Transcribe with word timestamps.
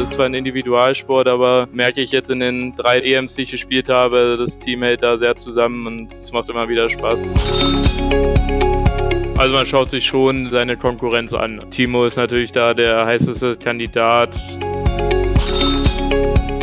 Das 0.00 0.08
ist 0.08 0.14
zwar 0.14 0.24
ein 0.24 0.34
Individualsport, 0.34 1.28
aber 1.28 1.68
merke 1.74 2.00
ich 2.00 2.10
jetzt 2.10 2.30
in 2.30 2.40
den 2.40 2.74
drei 2.74 3.00
EMs, 3.00 3.34
die 3.34 3.42
ich 3.42 3.50
gespielt 3.50 3.90
habe, 3.90 4.36
das 4.38 4.58
Team 4.58 4.82
hält 4.82 5.02
da 5.02 5.18
sehr 5.18 5.36
zusammen 5.36 5.86
und 5.86 6.10
es 6.10 6.32
macht 6.32 6.48
immer 6.48 6.70
wieder 6.70 6.88
Spaß. 6.88 7.20
Also 9.36 9.54
man 9.54 9.66
schaut 9.66 9.90
sich 9.90 10.06
schon 10.06 10.48
seine 10.50 10.78
Konkurrenz 10.78 11.34
an. 11.34 11.66
Timo 11.68 12.06
ist 12.06 12.16
natürlich 12.16 12.50
da 12.50 12.72
der 12.72 13.04
heißeste 13.04 13.56
Kandidat. 13.56 14.34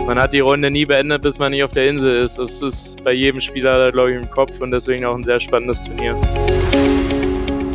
Man 0.08 0.20
hat 0.20 0.34
die 0.34 0.40
Runde 0.40 0.72
nie 0.72 0.88
beendet, 0.88 1.22
bis 1.22 1.38
man 1.38 1.52
nicht 1.52 1.64
auf 1.64 1.74
der 1.74 1.90
Insel 1.90 2.24
ist. 2.24 2.40
Das 2.40 2.64
ist 2.64 3.04
bei 3.04 3.14
jedem 3.14 3.40
Spieler, 3.40 3.92
glaube 3.92 4.14
ich, 4.14 4.18
im 4.18 4.32
Kopf 4.32 4.60
und 4.62 4.72
deswegen 4.72 5.06
auch 5.06 5.14
ein 5.14 5.24
sehr 5.24 5.40
spannendes 5.40 5.84
Turnier. 5.84 6.20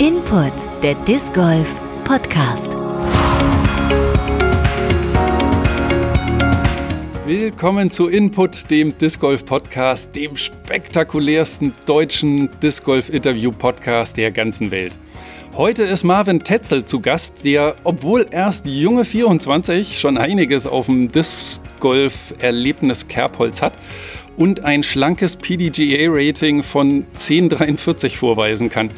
Input, 0.01 0.55
der 0.83 0.97
Disc 1.05 1.33
Golf 1.33 1.73
Podcast. 2.03 2.77
Willkommen 7.35 7.91
zu 7.91 8.09
Input, 8.09 8.71
dem 8.71 8.99
Disc 8.99 9.19
Golf 9.19 9.47
Podcast, 9.47 10.15
dem 10.15 10.37
spektakulärsten 10.37 11.73
deutschen 11.87 12.51
Disc 12.63 12.85
Golf 12.85 13.09
Interview 13.09 13.51
Podcast 13.51 14.19
der 14.19 14.31
ganzen 14.31 14.71
Welt. 14.71 14.99
Heute 15.57 15.83
ist 15.85 16.05
Marvin 16.05 16.45
Tetzel 16.45 16.85
zu 16.85 17.01
Gast, 17.01 17.43
der, 17.47 17.77
obwohl 17.85 18.27
erst 18.31 18.67
junge 18.67 19.07
24, 19.07 19.99
schon 19.99 20.19
einiges 20.19 20.67
auf 20.67 20.85
dem 20.85 21.11
Disc 21.11 21.63
Golf 21.81 22.35
Erlebnis 22.39 23.09
Kerbholz 23.09 23.63
hat 23.63 23.73
und 24.37 24.67
ein 24.67 24.83
schlankes 24.83 25.37
PDGA-Rating 25.37 26.63
von 26.63 27.07
1043 27.15 28.19
vorweisen 28.19 28.69
kann 28.69 28.91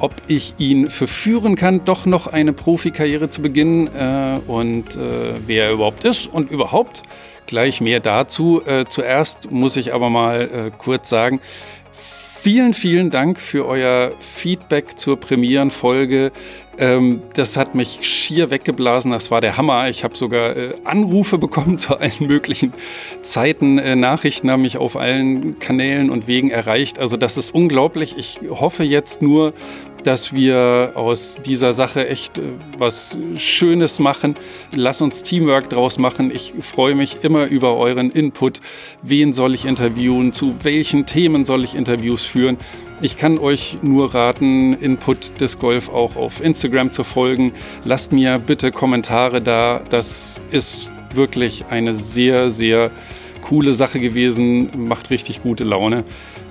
ob 0.00 0.14
ich 0.28 0.54
ihn 0.58 0.90
verführen 0.90 1.56
kann, 1.56 1.84
doch 1.84 2.06
noch 2.06 2.28
eine 2.28 2.52
Profikarriere 2.52 3.30
zu 3.30 3.42
beginnen 3.42 3.88
äh, 3.88 4.38
und 4.46 4.94
äh, 4.94 5.34
wer 5.44 5.66
er 5.66 5.72
überhaupt 5.72 6.04
ist 6.04 6.28
und 6.28 6.52
überhaupt 6.52 7.02
gleich 7.48 7.80
mehr 7.80 7.98
dazu. 7.98 8.62
Äh, 8.64 8.84
zuerst 8.88 9.50
muss 9.50 9.76
ich 9.76 9.92
aber 9.92 10.08
mal 10.10 10.42
äh, 10.42 10.70
kurz 10.78 11.08
sagen, 11.08 11.40
Vielen, 12.40 12.72
vielen 12.72 13.10
Dank 13.10 13.40
für 13.40 13.66
euer 13.66 14.12
Feedback 14.20 14.96
zur 14.96 15.18
Premierenfolge. 15.18 16.30
Ähm, 16.78 17.22
das 17.34 17.56
hat 17.56 17.74
mich 17.74 18.00
schier 18.02 18.50
weggeblasen. 18.50 19.10
Das 19.10 19.30
war 19.30 19.40
der 19.40 19.56
Hammer. 19.56 19.88
Ich 19.88 20.04
habe 20.04 20.16
sogar 20.16 20.56
äh, 20.56 20.74
Anrufe 20.84 21.36
bekommen 21.36 21.78
zu 21.78 21.96
allen 21.96 22.12
möglichen 22.26 22.72
Zeiten. 23.22 23.78
Äh, 23.78 23.96
Nachrichten 23.96 24.50
haben 24.50 24.62
mich 24.62 24.76
auf 24.76 24.96
allen 24.96 25.58
Kanälen 25.58 26.10
und 26.10 26.26
Wegen 26.26 26.50
erreicht. 26.50 26.98
Also 26.98 27.16
das 27.16 27.36
ist 27.36 27.54
unglaublich. 27.54 28.16
Ich 28.16 28.40
hoffe 28.48 28.84
jetzt 28.84 29.22
nur, 29.22 29.52
dass 30.04 30.32
wir 30.32 30.92
aus 30.94 31.38
dieser 31.44 31.72
Sache 31.72 32.08
echt 32.08 32.38
äh, 32.38 32.42
was 32.78 33.18
Schönes 33.36 33.98
machen. 33.98 34.36
Lass 34.74 35.00
uns 35.00 35.24
Teamwork 35.24 35.70
draus 35.70 35.98
machen. 35.98 36.30
Ich 36.32 36.54
freue 36.60 36.94
mich 36.94 37.18
immer 37.22 37.46
über 37.46 37.76
euren 37.76 38.10
Input. 38.12 38.60
Wen 39.02 39.32
soll 39.32 39.54
ich 39.54 39.64
interviewen? 39.64 40.32
Zu 40.32 40.54
welchen 40.62 41.06
Themen 41.06 41.44
soll 41.44 41.64
ich 41.64 41.74
Interviews 41.74 42.24
führen? 42.24 42.56
Ich 43.00 43.16
kann 43.16 43.38
euch 43.38 43.78
nur 43.80 44.12
raten, 44.12 44.74
Input 44.74 45.40
des 45.40 45.60
Golf 45.60 45.88
auch 45.88 46.16
auf 46.16 46.42
Instagram 46.42 46.90
zu 46.90 47.04
folgen. 47.04 47.52
Lasst 47.84 48.10
mir 48.10 48.38
bitte 48.38 48.72
Kommentare 48.72 49.40
da. 49.40 49.80
Das 49.88 50.40
ist 50.50 50.90
wirklich 51.14 51.66
eine 51.70 51.94
sehr, 51.94 52.50
sehr 52.50 52.90
coole 53.42 53.72
Sache 53.72 54.00
gewesen. 54.00 54.88
Macht 54.88 55.10
richtig 55.10 55.42
gute 55.44 55.62
Laune. 55.62 56.02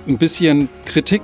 Ein 0.06 0.16
bisschen 0.16 0.70
Kritik 0.86 1.20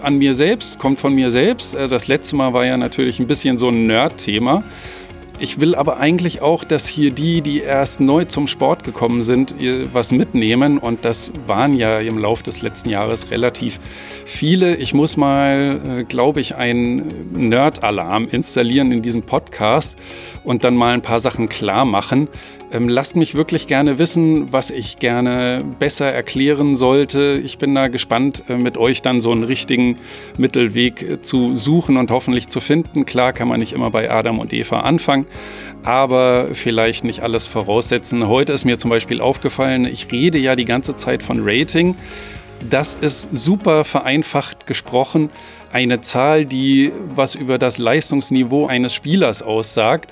an 0.00 0.16
mir 0.16 0.34
selbst, 0.34 0.78
kommt 0.78 0.98
von 0.98 1.14
mir 1.14 1.30
selbst. 1.30 1.74
Äh, 1.74 1.88
das 1.88 2.08
letzte 2.08 2.36
Mal 2.36 2.54
war 2.54 2.64
ja 2.64 2.78
natürlich 2.78 3.20
ein 3.20 3.26
bisschen 3.26 3.58
so 3.58 3.68
ein 3.68 3.82
Nerd-Thema. 3.82 4.64
Ich 5.42 5.58
will 5.58 5.74
aber 5.74 5.96
eigentlich 5.96 6.40
auch, 6.40 6.62
dass 6.62 6.86
hier 6.86 7.10
die, 7.10 7.40
die 7.42 7.62
erst 7.62 7.98
neu 7.98 8.26
zum 8.26 8.46
Sport 8.46 8.84
gekommen 8.84 9.22
sind, 9.22 9.56
was 9.92 10.12
mitnehmen. 10.12 10.78
Und 10.78 11.04
das 11.04 11.32
waren 11.48 11.74
ja 11.74 11.98
im 11.98 12.16
Laufe 12.16 12.44
des 12.44 12.62
letzten 12.62 12.90
Jahres 12.90 13.32
relativ 13.32 13.80
viele. 14.24 14.76
Ich 14.76 14.94
muss 14.94 15.16
mal, 15.16 15.80
äh, 15.98 16.04
glaube 16.04 16.40
ich, 16.40 16.54
einen 16.54 17.32
Nerd-Alarm 17.32 18.28
installieren 18.28 18.92
in 18.92 19.02
diesem 19.02 19.22
Podcast 19.22 19.98
und 20.44 20.62
dann 20.62 20.76
mal 20.76 20.94
ein 20.94 21.02
paar 21.02 21.18
Sachen 21.18 21.48
klar 21.48 21.86
machen. 21.86 22.28
Ähm, 22.72 22.88
lasst 22.88 23.16
mich 23.16 23.34
wirklich 23.34 23.66
gerne 23.66 23.98
wissen, 23.98 24.50
was 24.50 24.70
ich 24.70 24.98
gerne 24.98 25.62
besser 25.78 26.06
erklären 26.06 26.74
sollte. 26.76 27.40
Ich 27.44 27.58
bin 27.58 27.74
da 27.74 27.88
gespannt, 27.88 28.44
äh, 28.48 28.56
mit 28.56 28.78
euch 28.78 29.02
dann 29.02 29.20
so 29.20 29.30
einen 29.30 29.44
richtigen 29.44 29.98
Mittelweg 30.38 31.02
äh, 31.02 31.22
zu 31.22 31.54
suchen 31.54 31.98
und 31.98 32.10
hoffentlich 32.10 32.48
zu 32.48 32.60
finden. 32.60 33.04
Klar 33.04 33.34
kann 33.34 33.48
man 33.48 33.60
nicht 33.60 33.74
immer 33.74 33.90
bei 33.90 34.10
Adam 34.10 34.38
und 34.38 34.54
Eva 34.54 34.80
anfangen, 34.80 35.26
aber 35.84 36.48
vielleicht 36.54 37.04
nicht 37.04 37.20
alles 37.20 37.46
voraussetzen. 37.46 38.26
Heute 38.26 38.54
ist 38.54 38.64
mir 38.64 38.78
zum 38.78 38.88
Beispiel 38.88 39.20
aufgefallen, 39.20 39.84
ich 39.84 40.10
rede 40.10 40.38
ja 40.38 40.56
die 40.56 40.64
ganze 40.64 40.96
Zeit 40.96 41.22
von 41.22 41.40
Rating. 41.42 41.94
Das 42.70 42.94
ist 42.94 43.28
super 43.32 43.84
vereinfacht 43.84 44.66
gesprochen 44.66 45.30
eine 45.72 46.02
Zahl, 46.02 46.44
die 46.44 46.92
was 47.14 47.34
über 47.34 47.58
das 47.58 47.78
Leistungsniveau 47.78 48.66
eines 48.66 48.94
Spielers 48.94 49.42
aussagt. 49.42 50.10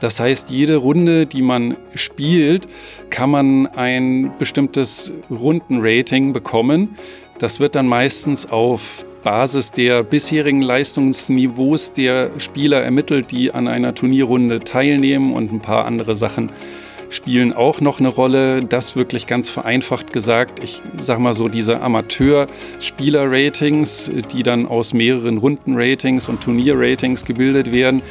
Das 0.00 0.20
heißt, 0.20 0.50
jede 0.50 0.76
Runde, 0.76 1.26
die 1.26 1.42
man 1.42 1.76
spielt, 1.94 2.68
kann 3.10 3.30
man 3.30 3.66
ein 3.66 4.32
bestimmtes 4.38 5.12
Rundenrating 5.28 6.32
bekommen. 6.32 6.96
Das 7.38 7.60
wird 7.60 7.74
dann 7.74 7.86
meistens 7.86 8.50
auf 8.50 9.04
Basis 9.22 9.72
der 9.72 10.02
bisherigen 10.02 10.62
Leistungsniveaus 10.62 11.92
der 11.92 12.30
Spieler 12.38 12.82
ermittelt, 12.82 13.30
die 13.30 13.52
an 13.52 13.68
einer 13.68 13.94
Turnierrunde 13.94 14.60
teilnehmen 14.60 15.34
und 15.34 15.52
ein 15.52 15.60
paar 15.60 15.84
andere 15.84 16.14
Sachen 16.14 16.50
spielen 17.10 17.52
auch 17.52 17.80
noch 17.80 18.00
eine 18.00 18.08
Rolle. 18.08 18.64
Das 18.64 18.96
wirklich 18.96 19.26
ganz 19.26 19.50
vereinfacht 19.50 20.12
gesagt. 20.12 20.60
Ich 20.62 20.82
sag 20.98 21.18
mal 21.18 21.34
so, 21.34 21.48
diese 21.48 21.82
Amateur-Spieler-Ratings, 21.82 24.10
die 24.32 24.42
dann 24.42 24.66
aus 24.66 24.94
mehreren 24.94 25.38
Runden-Ratings 25.38 26.28
und 26.28 26.40
Turnier-Ratings 26.40 27.24
gebildet 27.24 27.72
werden, 27.72 28.02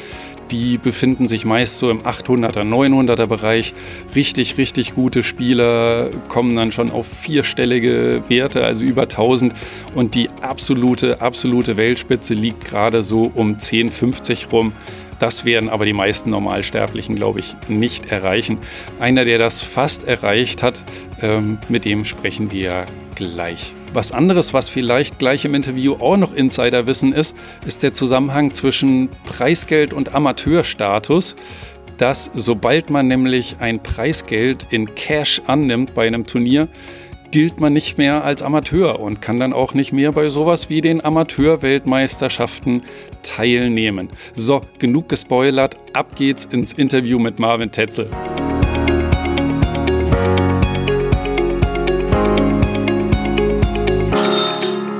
die 0.52 0.78
befinden 0.78 1.28
sich 1.28 1.46
meist 1.46 1.78
so 1.78 1.90
im 1.90 2.02
800er, 2.02 2.64
900er 2.64 3.28
Bereich. 3.28 3.74
Richtig, 4.16 4.58
richtig 4.58 4.96
gute 4.96 5.24
Spieler 5.24 6.10
kommen 6.28 6.56
dann 6.56 6.72
schon 6.72 6.92
auf 6.92 7.08
vierstellige 7.08 8.24
Werte, 8.28 8.66
also 8.66 8.84
über 8.84 9.04
1000. 9.04 9.54
Und 9.96 10.16
die 10.16 10.30
absolute, 10.42 11.22
absolute 11.22 11.78
Weltspitze 11.78 12.34
liegt 12.34 12.66
gerade 12.66 13.04
so 13.04 13.32
um 13.34 13.54
1050 13.54 14.52
rum. 14.52 14.74
Das 15.20 15.46
werden 15.46 15.70
aber 15.70 15.86
die 15.86 15.94
meisten 15.94 16.30
Normalsterblichen, 16.30 17.16
glaube 17.16 17.40
ich, 17.40 17.56
nicht 17.68 18.12
erreichen. 18.12 18.58
Einer, 19.00 19.26
der 19.26 19.38
das 19.38 19.62
fast 19.62 20.06
erreicht 20.06 20.64
hat, 20.64 20.84
ähm, 21.22 21.58
mit 21.68 21.86
dem 21.86 22.06
sprechen 22.06 22.52
wir 22.52 22.86
gleich. 23.16 23.74
Was 23.94 24.12
anderes, 24.12 24.54
was 24.54 24.70
vielleicht 24.70 25.20
gleich 25.20 25.44
im 25.46 25.56
Interview 25.56 25.96
auch 25.96 26.16
noch 26.16 26.34
Insiderwissen 26.34 27.12
ist, 27.12 27.36
ist 27.66 27.84
der 27.84 27.94
Zusammenhang 27.94 28.54
zwischen 28.54 29.10
Preisgeld 29.26 29.94
und 29.94 30.16
Amateurstatus 30.16 31.36
dass 32.00 32.32
sobald 32.34 32.90
man 32.90 33.08
nämlich 33.08 33.58
ein 33.60 33.84
Preisgeld 33.84 34.66
in 34.70 34.96
Cash 34.96 35.42
annimmt 35.48 35.94
bei 35.94 36.08
einem 36.08 36.26
Turnier, 36.26 36.70
gilt 37.32 37.60
man 37.60 37.74
nicht 37.74 37.98
mehr 37.98 38.24
als 38.24 38.42
Amateur 38.42 39.00
und 39.00 39.22
kann 39.22 39.40
dann 39.40 39.54
auch 39.54 39.74
nicht 39.74 39.92
mehr 39.92 40.12
bei 40.12 40.30
sowas 40.30 40.70
wie 40.70 40.82
den 40.82 41.04
Amateurweltmeisterschaften 41.04 42.84
teilnehmen. 43.24 44.10
So, 44.34 44.62
genug 44.80 45.10
gespoilert, 45.10 45.78
ab 45.94 46.16
geht's 46.16 46.46
ins 46.46 46.74
Interview 46.74 47.20
mit 47.20 47.40
Marvin 47.40 47.72
Tetzel. 47.72 48.10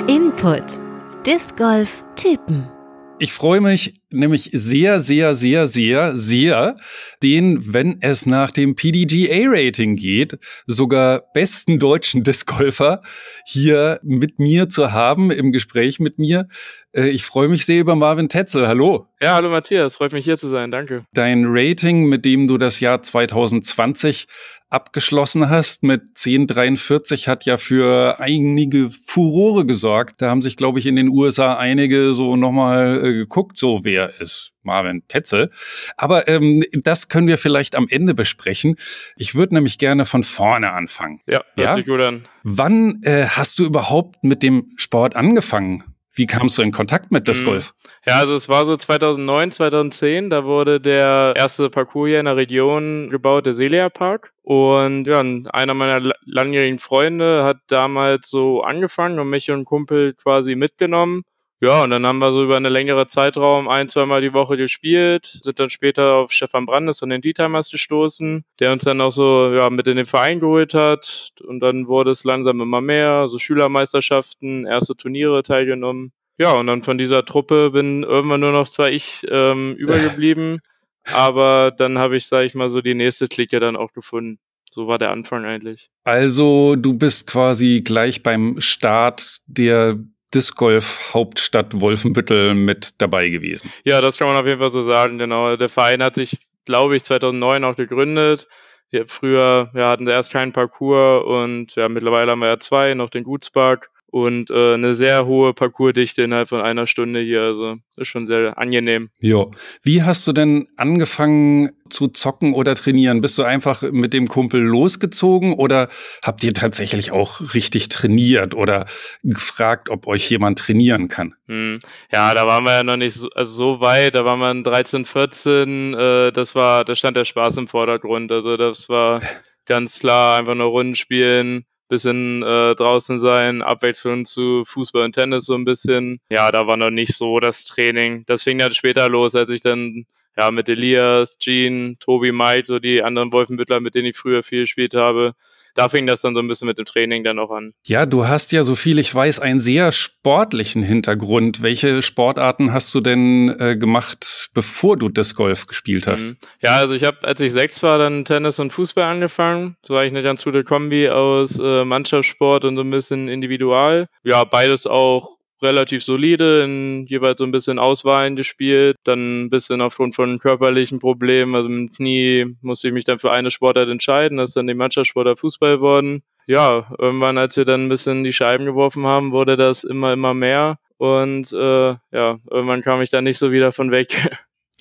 Input 0.08 0.80
Disc 1.26 1.58
Golf 1.58 2.04
Typen 2.16 2.79
ich 3.20 3.34
freue 3.34 3.62
mich 3.62 4.02
nämlich 4.10 4.50
sehr, 4.54 5.00
sehr, 5.00 5.34
sehr, 5.34 5.68
sehr, 5.68 6.18
sehr, 6.18 6.78
den, 7.22 7.74
wenn 7.74 8.02
es 8.02 8.26
nach 8.26 8.52
dem 8.52 8.76
PDGA-Rating 8.76 9.96
geht, 9.96 10.40
sogar 10.66 11.24
besten 11.34 11.80
deutschen 11.80 12.24
Discgolfer 12.24 13.02
hier 13.46 14.00
mit 14.04 14.40
mir 14.40 14.70
zu 14.70 14.92
haben, 14.92 15.32
im 15.32 15.52
Gespräch 15.52 16.00
mit 16.00 16.18
mir. 16.18 16.48
Äh, 16.92 17.10
ich 17.10 17.24
freue 17.24 17.50
mich 17.50 17.66
sehr 17.66 17.82
über 17.82 17.96
Marvin 17.96 18.30
Tetzel. 18.30 18.68
Hallo. 18.68 19.08
Ja, 19.22 19.36
hallo 19.36 19.50
Matthias, 19.50 19.98
freut 19.98 20.14
mich 20.14 20.26
hier 20.26 20.38
zu 20.38 20.48
sein. 20.48 20.72
Danke. 20.72 21.02
Dein 21.14 21.46
Rating, 21.48 22.06
mit 22.08 22.26
dem 22.26 22.48
du 22.48 22.58
das 22.58 22.80
Jahr 22.80 23.02
2020 23.02 24.28
abgeschlossen 24.70 25.50
hast 25.50 25.84
mit 25.84 26.02
1043 26.02 27.28
hat 27.28 27.46
ja 27.46 27.58
für 27.58 28.20
einige 28.20 28.90
Furore 28.92 29.66
gesorgt. 29.66 30.22
Da 30.22 30.30
haben 30.30 30.42
sich, 30.42 30.58
glaube 30.58 30.80
ich, 30.80 30.86
in 30.86 30.96
den 30.96 31.10
USA 31.10 31.56
einige 31.56 32.14
so 32.14 32.36
nochmal 32.36 33.04
äh, 33.04 33.14
geguckt, 33.14 33.58
so 33.58 33.82
wer 33.84 34.20
ist 34.20 34.52
Marvin 34.62 35.04
Tetzel. 35.08 35.50
Aber 35.98 36.28
ähm, 36.28 36.64
das 36.74 37.08
können 37.08 37.28
wir 37.28 37.38
vielleicht 37.38 37.76
am 37.76 37.88
Ende 37.90 38.14
besprechen. 38.14 38.76
Ich 39.16 39.34
würde 39.34 39.56
nämlich 39.56 39.78
gerne 39.80 40.06
von 40.06 40.24
vorne 40.24 40.72
anfangen. 40.74 41.22
Ja, 41.28 41.42
hört 41.56 41.70
ja? 41.70 41.72
sich 41.72 41.86
gut 41.86 42.02
an. 42.02 42.26
Wann 42.44 43.02
äh, 43.04 43.26
hast 43.26 43.58
du 43.60 43.66
überhaupt 43.66 44.24
mit 44.24 44.44
dem 44.44 44.72
Sport 44.76 45.16
angefangen? 45.16 45.84
Wie 46.20 46.28
kamst 46.28 46.58
du 46.58 46.64
in 46.64 46.74
Kontakt 46.74 47.12
mit 47.12 47.30
Disc 47.30 47.46
Golf? 47.46 47.74
Ja, 48.06 48.16
also 48.16 48.36
es 48.36 48.50
war 48.50 48.66
so 48.66 48.76
2009, 48.76 49.52
2010, 49.52 50.30
da 50.30 50.44
wurde 50.44 50.82
der 50.82 51.32
erste 51.38 51.70
Parcours 51.70 52.10
hier 52.10 52.20
in 52.20 52.26
der 52.26 52.36
Region 52.36 53.10
gebaut, 53.10 53.46
der 53.46 53.54
Celia 53.54 53.88
Park. 53.88 54.34
Und 54.44 55.06
ja, 55.06 55.22
einer 55.22 55.74
meiner 55.74 56.12
langjährigen 56.26 56.80
Freunde 56.80 57.46
hat 57.46 57.60
damals 57.68 58.30
so 58.30 58.64
angefangen 58.64 59.18
und 59.18 59.30
mich 59.30 59.50
und 59.50 59.56
einen 59.56 59.66
Kumpel 59.66 60.14
quasi 60.14 60.56
mitgenommen. 60.56 61.22
Ja, 61.62 61.84
und 61.84 61.90
dann 61.90 62.08
haben 62.08 62.20
wir 62.20 62.32
so 62.32 62.42
über 62.42 62.56
eine 62.56 62.70
längere 62.70 63.08
Zeitraum 63.08 63.68
ein, 63.68 63.90
zweimal 63.90 64.22
die 64.22 64.34
Woche 64.34 64.56
gespielt, 64.56 65.26
sind 65.44 65.60
dann 65.60 65.70
später 65.70 66.14
auf 66.14 66.32
Stefan 66.32 66.66
Brandes 66.66 67.02
und 67.02 67.10
den 67.10 67.20
Dietheimers 67.20 67.70
gestoßen, 67.70 68.46
der 68.60 68.72
uns 68.72 68.86
dann 68.86 69.02
auch 69.02 69.12
so 69.12 69.54
ja, 69.54 69.70
mit 69.70 69.86
in 69.88 69.98
den 69.98 70.06
Verein 70.06 70.40
geholt 70.40 70.74
hat. 70.74 71.32
Und 71.46 71.60
dann 71.60 71.88
wurde 71.88 72.12
es 72.12 72.24
langsam 72.24 72.62
immer 72.62 72.80
mehr, 72.80 73.28
so 73.28 73.40
Schülermeisterschaften, 73.40 74.66
erste 74.66 74.96
Turniere 74.96 75.44
teilgenommen. 75.44 76.14
Ja, 76.38 76.54
und 76.54 76.68
dann 76.68 76.84
von 76.84 76.98
dieser 76.98 77.26
Truppe 77.26 77.72
bin 77.72 78.04
irgendwann 78.04 78.40
nur 78.40 78.54
noch 78.54 78.70
zwar 78.70 78.90
ich 78.90 79.28
ähm, 79.30 79.76
übergeblieben, 79.76 80.62
aber 81.04 81.72
dann 81.76 81.98
habe 81.98 82.16
ich, 82.16 82.28
sage 82.28 82.46
ich 82.46 82.56
mal, 82.56 82.70
so 82.70 82.80
die 82.82 82.96
nächste 82.96 83.28
Clique 83.28 83.60
dann 83.60 83.76
auch 83.76 83.92
gefunden. 83.92 84.40
So 84.72 84.88
war 84.88 84.98
der 84.98 85.12
Anfang 85.12 85.44
eigentlich. 85.44 85.90
Also 86.06 86.78
du 86.78 86.94
bist 86.94 87.28
quasi 87.28 87.82
gleich 87.84 88.24
beim 88.24 88.62
Start 88.62 89.40
der 89.48 90.00
Disc 90.34 90.56
Golf 90.56 91.14
Hauptstadt 91.14 91.80
Wolfenbüttel 91.80 92.54
mit 92.54 93.02
dabei 93.02 93.30
gewesen. 93.30 93.72
Ja, 93.84 94.02
das 94.02 94.18
kann 94.18 94.28
man 94.28 94.38
auf 94.38 94.46
jeden 94.46 94.60
Fall 94.60 94.72
so 94.72 94.84
sagen, 94.84 95.18
genau. 95.18 95.56
Der 95.56 95.70
Verein 95.70 96.04
hat 96.04 96.16
sich, 96.16 96.38
glaube 96.66 96.96
ich, 96.96 97.04
2009 97.04 97.64
auch 97.64 97.76
gegründet. 97.76 98.48
Ja, 98.92 99.04
früher 99.06 99.72
ja, 99.76 99.90
hatten 99.90 100.06
wir 100.06 100.14
erst 100.14 100.32
keinen 100.32 100.52
Parcours 100.52 101.24
und 101.26 101.76
ja, 101.76 101.90
mittlerweile 101.90 102.32
haben 102.32 102.40
wir 102.40 102.48
ja 102.48 102.60
zwei, 102.60 102.94
noch 102.96 103.10
den 103.10 103.24
Gutspark 103.24 103.92
und 104.12 104.50
äh, 104.50 104.74
eine 104.74 104.94
sehr 104.94 105.26
hohe 105.26 105.54
Parcoursdichte 105.54 106.24
innerhalb 106.24 106.50
von 106.50 106.62
einer 106.62 106.88
Stunde 106.88 107.22
hier. 107.22 107.42
Also 107.42 107.78
ist 107.98 108.08
schon 108.08 108.26
sehr 108.26 108.58
angenehm. 108.58 109.10
Ja. 109.20 109.46
Wie 109.84 110.04
hast 110.04 110.26
du 110.28 110.34
denn 110.34 110.68
angefangen 110.78 111.72
zu 111.90 112.08
zocken 112.08 112.54
oder 112.54 112.76
trainieren? 112.76 113.22
Bist 113.22 113.38
du 113.38 113.44
einfach 113.44 113.82
mit 113.82 114.14
dem 114.14 114.28
Kumpel 114.28 114.62
losgezogen 114.62 115.54
oder 115.54 115.90
habt 116.24 116.44
ihr 116.44 116.54
tatsächlich 116.54 117.12
auch 117.12 117.54
richtig 117.54 117.90
trainiert 117.90 118.56
oder 118.56 118.86
gefragt, 119.24 119.90
ob 119.90 120.08
euch 120.08 120.30
jemand 120.30 120.60
trainieren 120.60 121.08
kann? 121.08 121.36
Hm. 121.48 121.80
Ja, 122.12 122.34
da 122.34 122.46
waren 122.46 122.64
wir 122.64 122.74
ja 122.74 122.84
noch 122.84 122.98
nicht 122.98 123.14
so, 123.14 123.30
also 123.32 123.52
so 123.52 123.82
weit. 123.82 124.16
Da 124.16 124.26
waren 124.26 124.40
wir 124.40 124.64
13, 124.64 125.06
14. 125.06 125.94
Äh, 125.94 126.32
das 126.32 126.56
war, 126.56 126.86
da 126.86 126.96
stand 126.96 127.18
der 127.18 127.26
Spaß 127.26 127.58
im 127.58 127.68
Vordergrund. 127.68 128.32
Also 128.32 128.58
das 128.58 128.90
war 128.90 129.22
ganz 129.66 130.00
klar 130.00 130.40
einfach 130.40 130.56
nur 130.56 130.68
Runden 130.68 130.96
spielen 130.96 131.66
bisschen 131.90 132.44
äh, 132.44 132.76
draußen 132.76 133.20
sein, 133.20 133.62
Abwechslung 133.62 134.24
zu 134.24 134.64
Fußball 134.66 135.04
und 135.04 135.14
Tennis 135.14 135.46
so 135.46 135.56
ein 135.56 135.66
bisschen. 135.66 136.20
Ja, 136.30 136.52
da 136.52 136.68
war 136.68 136.78
noch 136.78 136.92
nicht 136.92 137.16
so 137.16 137.40
das 137.40 137.66
Training. 137.66 138.24
Das 138.28 138.44
fing 138.44 138.60
dann 138.60 138.72
später 138.72 139.10
los, 139.10 139.36
als 139.36 139.50
ich 139.50 139.62
dann 139.62 140.06
ja 140.38 140.52
mit 140.52 140.70
Elias, 140.70 141.38
Jean, 141.40 141.98
Tobi, 142.00 142.32
Mike, 142.32 142.66
so 142.66 142.80
die 142.80 143.04
anderen 143.04 143.34
Wolfenbüttler, 143.34 143.82
mit 143.82 143.96
denen 143.96 144.08
ich 144.08 144.18
früher 144.18 144.44
viel 144.44 144.62
gespielt 144.62 144.94
habe, 144.94 145.34
da 145.76 145.90
fing 145.90 146.08
das 146.08 146.22
dann 146.22 146.36
so 146.36 146.42
ein 146.42 146.48
bisschen 146.48 146.68
mit 146.68 146.78
dem 146.78 146.86
Training 146.86 147.24
dann 147.24 147.40
auch 147.40 147.52
an. 147.52 147.74
Ja, 147.84 148.06
du 148.06 148.28
hast 148.28 148.52
ja, 148.52 148.64
so 148.64 148.76
viel 148.76 149.00
ich 149.00 149.14
weiß, 149.14 149.40
einen 149.40 149.60
sehr 149.60 149.92
sportlichen 149.92 150.84
Hintergrund. 150.84 151.62
Welche 151.62 152.02
Sportarten 152.02 152.74
hast 152.74 152.94
du 152.94 153.02
denn 153.02 153.56
äh, 153.60 153.78
gemacht, 153.78 154.50
bevor 154.54 154.98
du 154.98 155.10
das 155.10 155.36
Golf 155.36 155.68
gespielt 155.68 156.08
hast? 156.08 156.32
Mhm. 156.32 156.38
Ja, 156.62 156.78
also 156.78 156.94
ich 156.94 157.04
habe, 157.04 157.28
als 157.28 157.42
ich 157.42 157.52
sechs 157.52 157.82
war, 157.84 157.98
dann 157.98 158.26
Tennis 158.26 158.60
und 158.60 158.72
Fußball 158.72 159.06
angefangen. 159.06 159.76
So 159.82 159.96
war 159.96 160.06
ich 160.06 160.12
eine 160.12 160.24
ganz 160.24 160.44
gute 160.44 160.64
Kombi 160.64 161.10
aus 161.10 161.60
äh, 161.60 161.86
Mannschaftssport 161.86 162.66
und 162.66 162.76
so 162.76 162.82
ein 162.82 162.92
bisschen 162.92 163.28
individual. 163.28 164.08
Ja, 164.24 164.44
beides 164.44 164.86
auch 164.86 165.39
relativ 165.62 166.04
solide, 166.04 166.64
in 166.64 167.06
jeweils 167.08 167.40
so 167.40 167.46
ein 167.46 167.52
bisschen 167.52 167.80
Auswahlen 167.80 168.36
gespielt, 168.36 168.96
dann 169.04 169.46
ein 169.46 169.50
bisschen 169.50 169.82
aufgrund 169.82 170.16
von 170.16 170.40
körperlichen 170.40 171.00
Problemen, 171.00 171.56
also 171.56 171.70
mit 171.70 171.90
dem 171.90 171.92
Knie 171.94 172.56
musste 172.62 172.88
ich 172.88 172.94
mich 172.94 173.06
dann 173.06 173.20
für 173.20 173.32
eine 173.32 173.52
Sportart 173.52 173.90
entscheiden, 173.90 174.38
das 174.38 174.52
ist 174.52 174.58
dann 174.58 174.68
die 174.68 174.74
Mannschaftssportart 174.74 175.40
Fußball 175.40 175.78
geworden. 175.78 176.22
Ja, 176.48 176.92
irgendwann, 176.98 177.38
als 177.38 177.58
wir 177.58 177.66
dann 177.66 177.86
ein 177.86 177.90
bisschen 177.90 178.24
die 178.24 178.34
Scheiben 178.34 178.66
geworfen 178.66 179.06
haben, 179.06 179.32
wurde 179.32 179.56
das 179.56 179.84
immer, 179.84 180.14
immer 180.14 180.34
mehr 180.34 180.80
und 180.98 181.54
äh, 181.54 181.90
ja, 182.12 182.38
irgendwann 182.50 182.82
kam 182.82 183.02
ich 183.02 183.10
da 183.10 183.22
nicht 183.22 183.38
so 183.38 183.52
wieder 183.52 183.72
von 183.72 183.92
weg. 183.92 184.16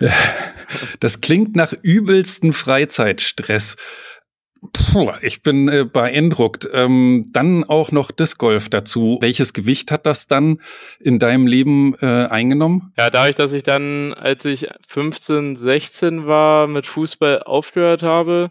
Das 1.00 1.22
klingt 1.22 1.56
nach 1.56 1.72
übelsten 1.72 2.52
Freizeitstress. 2.52 3.76
Puh, 4.72 5.12
ich 5.22 5.43
bin 5.43 5.69
äh, 5.69 5.84
beeindruckt. 5.84 6.69
Ähm, 6.72 7.26
dann 7.32 7.64
auch 7.64 7.93
noch 7.93 8.10
Disc 8.10 8.38
Golf 8.38 8.69
dazu. 8.69 9.19
Welches 9.20 9.52
Gewicht 9.52 9.93
hat 9.93 10.05
das 10.05 10.26
dann 10.26 10.60
in 10.99 11.19
deinem 11.19 11.46
Leben 11.46 11.94
äh, 12.00 12.26
eingenommen? 12.26 12.93
Ja, 12.99 13.10
dadurch, 13.10 13.37
dass 13.37 13.52
ich 13.52 13.62
dann, 13.62 14.14
als 14.14 14.44
ich 14.44 14.69
15, 14.87 15.56
16 15.56 16.26
war, 16.26 16.66
mit 16.66 16.87
Fußball 16.87 17.43
aufgehört 17.44 18.02
habe, 18.02 18.50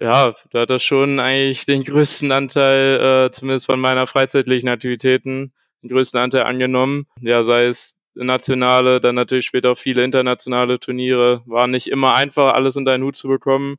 ja, 0.00 0.34
da 0.50 0.60
hat 0.60 0.70
das 0.70 0.82
schon 0.82 1.20
eigentlich 1.20 1.64
den 1.64 1.84
größten 1.84 2.32
Anteil, 2.32 3.26
äh, 3.26 3.30
zumindest 3.30 3.66
von 3.66 3.80
meiner 3.80 4.06
freizeitlichen 4.06 4.68
Aktivitäten, 4.68 5.52
den 5.82 5.90
größten 5.90 6.20
Anteil 6.20 6.42
angenommen. 6.42 7.06
Ja, 7.20 7.42
sei 7.44 7.66
es 7.66 7.94
nationale, 8.14 9.00
dann 9.00 9.14
natürlich 9.14 9.46
später 9.46 9.72
auch 9.72 9.78
viele 9.78 10.02
internationale 10.02 10.80
Turniere. 10.80 11.42
War 11.46 11.66
nicht 11.66 11.86
immer 11.86 12.14
einfach, 12.14 12.54
alles 12.54 12.76
unter 12.76 12.92
einen 12.92 13.04
Hut 13.04 13.16
zu 13.16 13.28
bekommen 13.28 13.76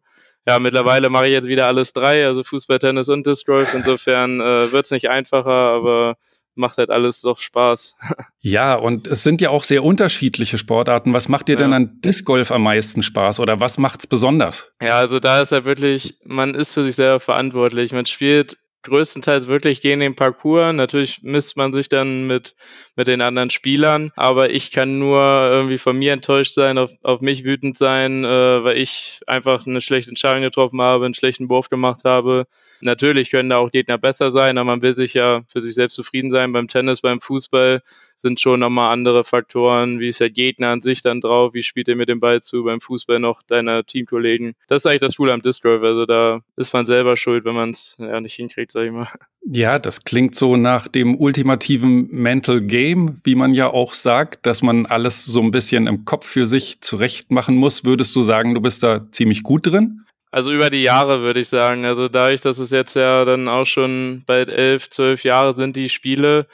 ja, 0.47 0.59
mittlerweile 0.59 1.09
mache 1.09 1.27
ich 1.27 1.33
jetzt 1.33 1.47
wieder 1.47 1.67
alles 1.67 1.91
drei, 1.91 2.25
also 2.25 2.43
Fußball, 2.43 2.79
Tennis 2.79 3.09
und 3.09 3.27
Disc 3.27 3.45
Golf. 3.45 3.73
Insofern 3.73 4.39
äh, 4.39 4.71
wird 4.71 4.85
es 4.85 4.91
nicht 4.91 5.09
einfacher, 5.09 5.51
aber 5.51 6.15
macht 6.55 6.77
halt 6.77 6.89
alles 6.89 7.21
doch 7.21 7.37
Spaß. 7.37 7.95
Ja, 8.39 8.75
und 8.75 9.07
es 9.07 9.23
sind 9.23 9.41
ja 9.41 9.49
auch 9.49 9.65
sehr 9.65 9.83
unterschiedliche 9.83 10.57
Sportarten. 10.57 11.13
Was 11.13 11.27
macht 11.27 11.49
dir 11.49 11.53
ja. 11.53 11.57
denn 11.57 11.73
an 11.73 11.99
Disc 11.99 12.23
Golf 12.23 12.49
am 12.49 12.63
meisten 12.63 13.03
Spaß 13.03 13.41
oder 13.41 13.59
was 13.59 13.77
macht's 13.77 14.07
besonders? 14.07 14.71
Ja, 14.81 14.99
also 14.99 15.19
da 15.19 15.41
ist 15.41 15.51
ja 15.51 15.65
wirklich, 15.65 16.15
man 16.23 16.55
ist 16.55 16.73
für 16.73 16.81
sich 16.81 16.95
selber 16.95 17.19
verantwortlich. 17.19 17.91
Man 17.91 18.05
spielt 18.05 18.57
größtenteils 18.87 19.47
wirklich 19.47 19.81
gegen 19.81 19.99
den 19.99 20.15
Parcours. 20.15 20.73
Natürlich 20.73 21.19
misst 21.21 21.55
man 21.55 21.73
sich 21.73 21.89
dann 21.89 22.27
mit, 22.27 22.55
mit 22.95 23.07
den 23.07 23.21
anderen 23.21 23.49
Spielern, 23.49 24.11
aber 24.15 24.49
ich 24.49 24.71
kann 24.71 24.99
nur 24.99 25.19
irgendwie 25.21 25.77
von 25.77 25.97
mir 25.97 26.13
enttäuscht 26.13 26.53
sein, 26.53 26.77
auf, 26.77 26.91
auf 27.03 27.21
mich 27.21 27.43
wütend 27.45 27.77
sein, 27.77 28.25
äh, 28.25 28.63
weil 28.63 28.77
ich 28.77 29.21
einfach 29.27 29.67
eine 29.67 29.81
schlechte 29.81 30.09
Entscheidung 30.09 30.41
getroffen 30.41 30.81
habe, 30.81 31.05
einen 31.05 31.13
schlechten 31.13 31.49
Wurf 31.49 31.69
gemacht 31.69 32.01
habe. 32.03 32.47
Natürlich 32.81 33.29
können 33.29 33.49
da 33.49 33.57
auch 33.57 33.71
Gegner 33.71 33.97
besser 33.97 34.31
sein, 34.31 34.57
aber 34.57 34.65
man 34.65 34.81
will 34.81 34.95
sich 34.95 35.13
ja 35.13 35.43
für 35.47 35.61
sich 35.61 35.75
selbst 35.75 35.95
zufrieden 35.95 36.31
sein. 36.31 36.51
Beim 36.51 36.67
Tennis, 36.67 37.01
beim 37.01 37.21
Fußball 37.21 37.81
sind 38.17 38.39
schon 38.39 38.59
nochmal 38.59 38.91
andere 38.91 39.23
Faktoren. 39.23 39.99
Wie 39.99 40.09
ist 40.09 40.19
der 40.19 40.31
Gegner 40.31 40.69
an 40.69 40.81
sich 40.81 41.01
dann 41.01 41.21
drauf? 41.21 41.53
Wie 41.53 41.63
spielt 41.63 41.87
er 41.87 41.95
mit 41.95 42.09
dem 42.09 42.19
Ball 42.19 42.41
zu? 42.41 42.63
Beim 42.63 42.81
Fußball 42.81 43.19
noch 43.19 43.43
deiner 43.43 43.85
Teamkollegen. 43.85 44.55
Das 44.67 44.79
ist 44.79 44.85
eigentlich 44.87 45.01
das 45.01 45.15
Coole 45.15 45.33
am 45.33 45.41
Disc 45.41 45.61
Golf. 45.63 45.83
Also 45.83 46.05
da 46.05 46.41
ist 46.57 46.73
man 46.73 46.85
selber 46.85 47.15
schuld, 47.15 47.45
wenn 47.45 47.55
man 47.55 47.69
es 47.69 47.95
ja 47.99 48.19
nicht 48.19 48.33
hinkriegt, 48.33 48.71
sag 48.71 48.85
ich 48.85 48.91
mal. 48.91 49.07
Ja, 49.49 49.79
das 49.79 50.03
klingt 50.03 50.35
so 50.35 50.57
nach 50.57 50.87
dem 50.87 51.15
ultimativen 51.15 52.09
Mental 52.11 52.59
Game, 52.59 53.21
wie 53.23 53.35
man 53.35 53.53
ja 53.53 53.69
auch 53.69 53.93
sagt, 53.93 54.45
dass 54.45 54.61
man 54.61 54.85
alles 54.87 55.23
so 55.23 55.41
ein 55.41 55.51
bisschen 55.51 55.87
im 55.87 56.03
Kopf 56.03 56.25
für 56.25 56.47
sich 56.47 56.81
zurecht 56.81 57.31
machen 57.31 57.55
muss. 57.55 57.85
Würdest 57.85 58.15
du 58.15 58.23
sagen, 58.23 58.55
du 58.55 58.61
bist 58.61 58.83
da 58.83 59.09
ziemlich 59.11 59.43
gut 59.43 59.67
drin? 59.67 60.03
Also 60.31 60.51
über 60.51 60.69
die 60.69 60.83
Jahre 60.83 61.21
würde 61.21 61.39
ich 61.39 61.47
sagen. 61.47 61.85
Also 61.85 62.09
dadurch, 62.09 62.41
dass 62.41 62.59
es 62.59 62.71
jetzt 62.71 62.95
ja 62.95 63.23
dann 63.25 63.47
auch 63.47 63.65
schon 63.65 64.23
bald 64.25 64.49
elf, 64.49 64.89
zwölf 64.89 65.23
Jahre 65.23 65.55
sind, 65.55 65.75
die 65.75 65.89
Spiele, 65.89 66.47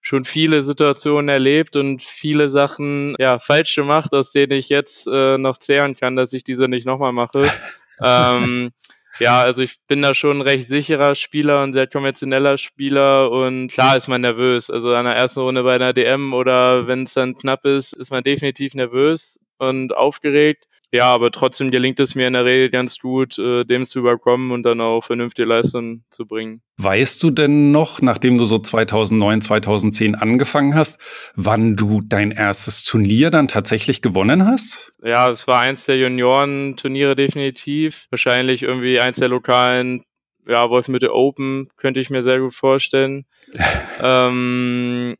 schon 0.00 0.24
viele 0.24 0.62
Situationen 0.62 1.28
erlebt 1.28 1.76
und 1.76 2.02
viele 2.02 2.48
Sachen 2.48 3.14
ja 3.18 3.38
falsch 3.38 3.74
gemacht, 3.74 4.12
aus 4.12 4.32
denen 4.32 4.52
ich 4.52 4.68
jetzt 4.68 5.06
äh, 5.06 5.38
noch 5.38 5.58
zehren 5.58 5.96
kann, 5.96 6.16
dass 6.16 6.32
ich 6.32 6.44
diese 6.44 6.68
nicht 6.68 6.86
nochmal 6.86 7.12
mache. 7.12 7.50
ähm, 8.04 8.70
ja, 9.18 9.40
also 9.40 9.62
ich 9.62 9.76
bin 9.86 10.00
da 10.00 10.14
schon 10.14 10.38
ein 10.38 10.42
recht 10.42 10.68
sicherer 10.70 11.14
Spieler 11.14 11.62
und 11.62 11.74
sehr 11.74 11.86
konventioneller 11.86 12.56
Spieler 12.56 13.30
und 13.30 13.68
klar 13.68 13.96
ist 13.96 14.08
man 14.08 14.22
nervös. 14.22 14.70
Also 14.70 14.94
an 14.94 15.04
der 15.04 15.16
ersten 15.16 15.40
Runde 15.40 15.62
bei 15.62 15.74
einer 15.74 15.92
DM 15.92 16.32
oder 16.32 16.86
wenn 16.86 17.02
es 17.02 17.14
dann 17.14 17.36
knapp 17.36 17.66
ist, 17.66 17.92
ist 17.92 18.10
man 18.10 18.22
definitiv 18.22 18.74
nervös 18.74 19.38
und 19.60 19.94
aufgeregt. 19.94 20.66
Ja, 20.90 21.12
aber 21.12 21.30
trotzdem 21.30 21.70
gelingt 21.70 22.00
es 22.00 22.14
mir 22.14 22.26
in 22.26 22.32
der 22.32 22.44
Regel 22.44 22.70
ganz 22.70 22.98
gut, 22.98 23.38
äh, 23.38 23.64
dem 23.64 23.84
zu 23.84 24.00
überkommen 24.00 24.50
und 24.50 24.64
dann 24.64 24.80
auch 24.80 25.04
vernünftige 25.04 25.46
Leistungen 25.46 26.04
zu 26.10 26.26
bringen. 26.26 26.62
Weißt 26.78 27.22
du 27.22 27.30
denn 27.30 27.70
noch, 27.70 28.00
nachdem 28.00 28.38
du 28.38 28.46
so 28.46 28.58
2009, 28.58 29.42
2010 29.42 30.14
angefangen 30.14 30.74
hast, 30.74 30.98
wann 31.36 31.76
du 31.76 32.00
dein 32.00 32.30
erstes 32.30 32.84
Turnier 32.84 33.30
dann 33.30 33.48
tatsächlich 33.48 34.02
gewonnen 34.02 34.46
hast? 34.46 34.90
Ja, 35.04 35.30
es 35.30 35.46
war 35.46 35.60
eins 35.60 35.84
der 35.84 35.98
Junioren-Turniere 35.98 37.14
definitiv. 37.14 38.06
Wahrscheinlich 38.10 38.62
irgendwie 38.62 38.98
eins 38.98 39.18
der 39.18 39.28
lokalen 39.28 40.02
ja, 40.48 40.70
Wolfenbüttel 40.70 41.10
Open 41.10 41.68
könnte 41.76 42.00
ich 42.00 42.10
mir 42.10 42.22
sehr 42.22 42.40
gut 42.40 42.54
vorstellen. 42.54 43.24
ähm, 44.02 45.16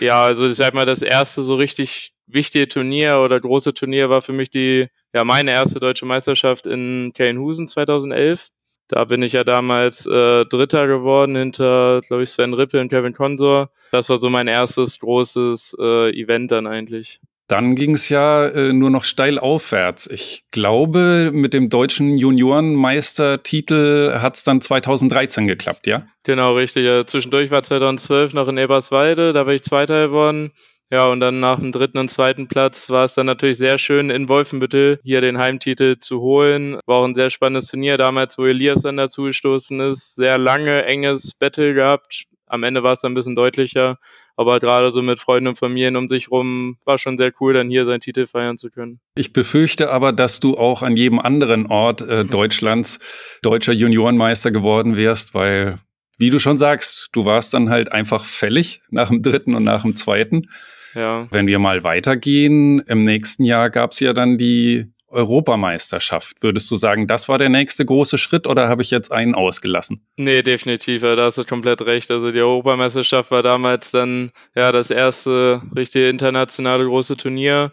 ja, 0.00 0.24
also 0.24 0.46
ich 0.46 0.56
sag 0.56 0.74
mal, 0.74 0.86
das 0.86 1.02
erste 1.02 1.42
so 1.42 1.56
richtig 1.56 2.12
wichtige 2.26 2.68
Turnier 2.68 3.20
oder 3.20 3.40
große 3.40 3.74
Turnier 3.74 4.10
war 4.10 4.22
für 4.22 4.32
mich 4.32 4.50
die, 4.50 4.88
ja, 5.12 5.24
meine 5.24 5.52
erste 5.52 5.80
deutsche 5.80 6.06
Meisterschaft 6.06 6.66
in 6.66 7.12
Kellenhusen 7.14 7.68
2011. 7.68 8.48
Da 8.88 9.04
bin 9.04 9.22
ich 9.22 9.32
ja 9.32 9.44
damals 9.44 10.04
äh, 10.06 10.44
Dritter 10.44 10.86
geworden 10.86 11.36
hinter, 11.36 12.02
glaube 12.02 12.22
ich, 12.22 12.30
Sven 12.30 12.52
Rippel 12.52 12.80
und 12.80 12.90
Kevin 12.90 13.14
Consor. 13.14 13.70
Das 13.92 14.10
war 14.10 14.18
so 14.18 14.28
mein 14.28 14.46
erstes 14.46 14.98
großes 14.98 15.76
äh, 15.80 16.10
Event 16.10 16.52
dann 16.52 16.66
eigentlich. 16.66 17.20
Dann 17.46 17.74
ging 17.74 17.94
es 17.94 18.08
ja 18.08 18.46
äh, 18.46 18.72
nur 18.72 18.88
noch 18.88 19.04
steil 19.04 19.38
aufwärts. 19.38 20.06
Ich 20.06 20.44
glaube, 20.50 21.30
mit 21.32 21.52
dem 21.52 21.68
deutschen 21.68 22.16
Juniorenmeistertitel 22.16 24.14
hat 24.14 24.36
es 24.36 24.44
dann 24.44 24.62
2013 24.62 25.46
geklappt, 25.46 25.86
ja? 25.86 26.06
Genau, 26.22 26.54
richtig. 26.54 26.86
Ja, 26.86 27.06
zwischendurch 27.06 27.50
war 27.50 27.62
2012 27.62 28.32
noch 28.32 28.48
in 28.48 28.56
Eberswalde, 28.56 29.34
da 29.34 29.44
bin 29.44 29.56
ich 29.56 29.62
Zweiter 29.62 30.06
geworden. 30.06 30.52
Ja, 30.90 31.06
und 31.06 31.20
dann 31.20 31.40
nach 31.40 31.58
dem 31.58 31.72
dritten 31.72 31.98
und 31.98 32.08
zweiten 32.08 32.46
Platz 32.46 32.88
war 32.90 33.04
es 33.04 33.14
dann 33.14 33.26
natürlich 33.26 33.58
sehr 33.58 33.78
schön, 33.78 34.10
in 34.10 34.28
Wolfenbüttel 34.28 35.00
hier 35.02 35.20
den 35.20 35.38
Heimtitel 35.38 35.98
zu 35.98 36.20
holen. 36.20 36.78
War 36.86 36.98
auch 36.98 37.04
ein 37.04 37.14
sehr 37.14 37.30
spannendes 37.30 37.68
Turnier 37.68 37.96
damals, 37.96 38.38
wo 38.38 38.44
Elias 38.44 38.82
dann 38.82 38.96
dazugestoßen 38.96 39.80
ist. 39.80 40.14
Sehr 40.14 40.38
lange, 40.38 40.84
enges 40.84 41.34
Battle 41.34 41.74
gehabt. 41.74 42.24
Am 42.46 42.62
Ende 42.62 42.82
war 42.82 42.92
es 42.92 43.00
dann 43.00 43.12
ein 43.12 43.14
bisschen 43.14 43.34
deutlicher. 43.34 43.98
Aber 44.36 44.58
gerade 44.58 44.92
so 44.92 45.00
mit 45.02 45.20
Freunden 45.20 45.48
und 45.48 45.58
Familien 45.58 45.96
um 45.96 46.08
sich 46.08 46.30
rum 46.30 46.76
war 46.84 46.98
schon 46.98 47.16
sehr 47.18 47.32
cool, 47.40 47.54
dann 47.54 47.70
hier 47.70 47.84
seinen 47.84 48.00
Titel 48.00 48.26
feiern 48.26 48.58
zu 48.58 48.70
können. 48.70 49.00
Ich 49.14 49.32
befürchte 49.32 49.90
aber, 49.90 50.12
dass 50.12 50.40
du 50.40 50.56
auch 50.56 50.82
an 50.82 50.96
jedem 50.96 51.20
anderen 51.20 51.66
Ort 51.66 52.02
äh, 52.02 52.24
Deutschlands 52.24 52.98
deutscher 53.42 53.72
Juniorenmeister 53.72 54.50
geworden 54.50 54.96
wärst, 54.96 55.34
weil, 55.34 55.76
wie 56.18 56.30
du 56.30 56.38
schon 56.40 56.58
sagst, 56.58 57.10
du 57.12 57.24
warst 57.24 57.54
dann 57.54 57.70
halt 57.70 57.92
einfach 57.92 58.24
fällig 58.24 58.82
nach 58.90 59.08
dem 59.08 59.22
dritten 59.22 59.54
und 59.54 59.64
nach 59.64 59.82
dem 59.82 59.94
zweiten. 59.94 60.48
Ja. 60.94 61.26
Wenn 61.30 61.46
wir 61.46 61.58
mal 61.58 61.84
weitergehen, 61.84 62.80
im 62.80 63.04
nächsten 63.04 63.44
Jahr 63.44 63.70
gab 63.70 63.92
es 63.92 64.00
ja 64.00 64.12
dann 64.12 64.38
die 64.38 64.93
Europameisterschaft. 65.14 66.42
Würdest 66.42 66.70
du 66.70 66.76
sagen, 66.76 67.06
das 67.06 67.28
war 67.28 67.38
der 67.38 67.48
nächste 67.48 67.84
große 67.84 68.18
Schritt 68.18 68.46
oder 68.46 68.68
habe 68.68 68.82
ich 68.82 68.90
jetzt 68.90 69.12
einen 69.12 69.34
ausgelassen? 69.34 70.06
Nee, 70.16 70.42
definitiv, 70.42 71.02
da 71.02 71.16
hast 71.16 71.38
du 71.38 71.44
komplett 71.44 71.82
recht. 71.82 72.10
Also 72.10 72.32
die 72.32 72.40
Europameisterschaft 72.40 73.30
war 73.30 73.42
damals 73.42 73.90
dann 73.92 74.30
ja 74.54 74.72
das 74.72 74.90
erste 74.90 75.62
richtige 75.74 76.08
internationale 76.08 76.84
große 76.84 77.16
Turnier 77.16 77.72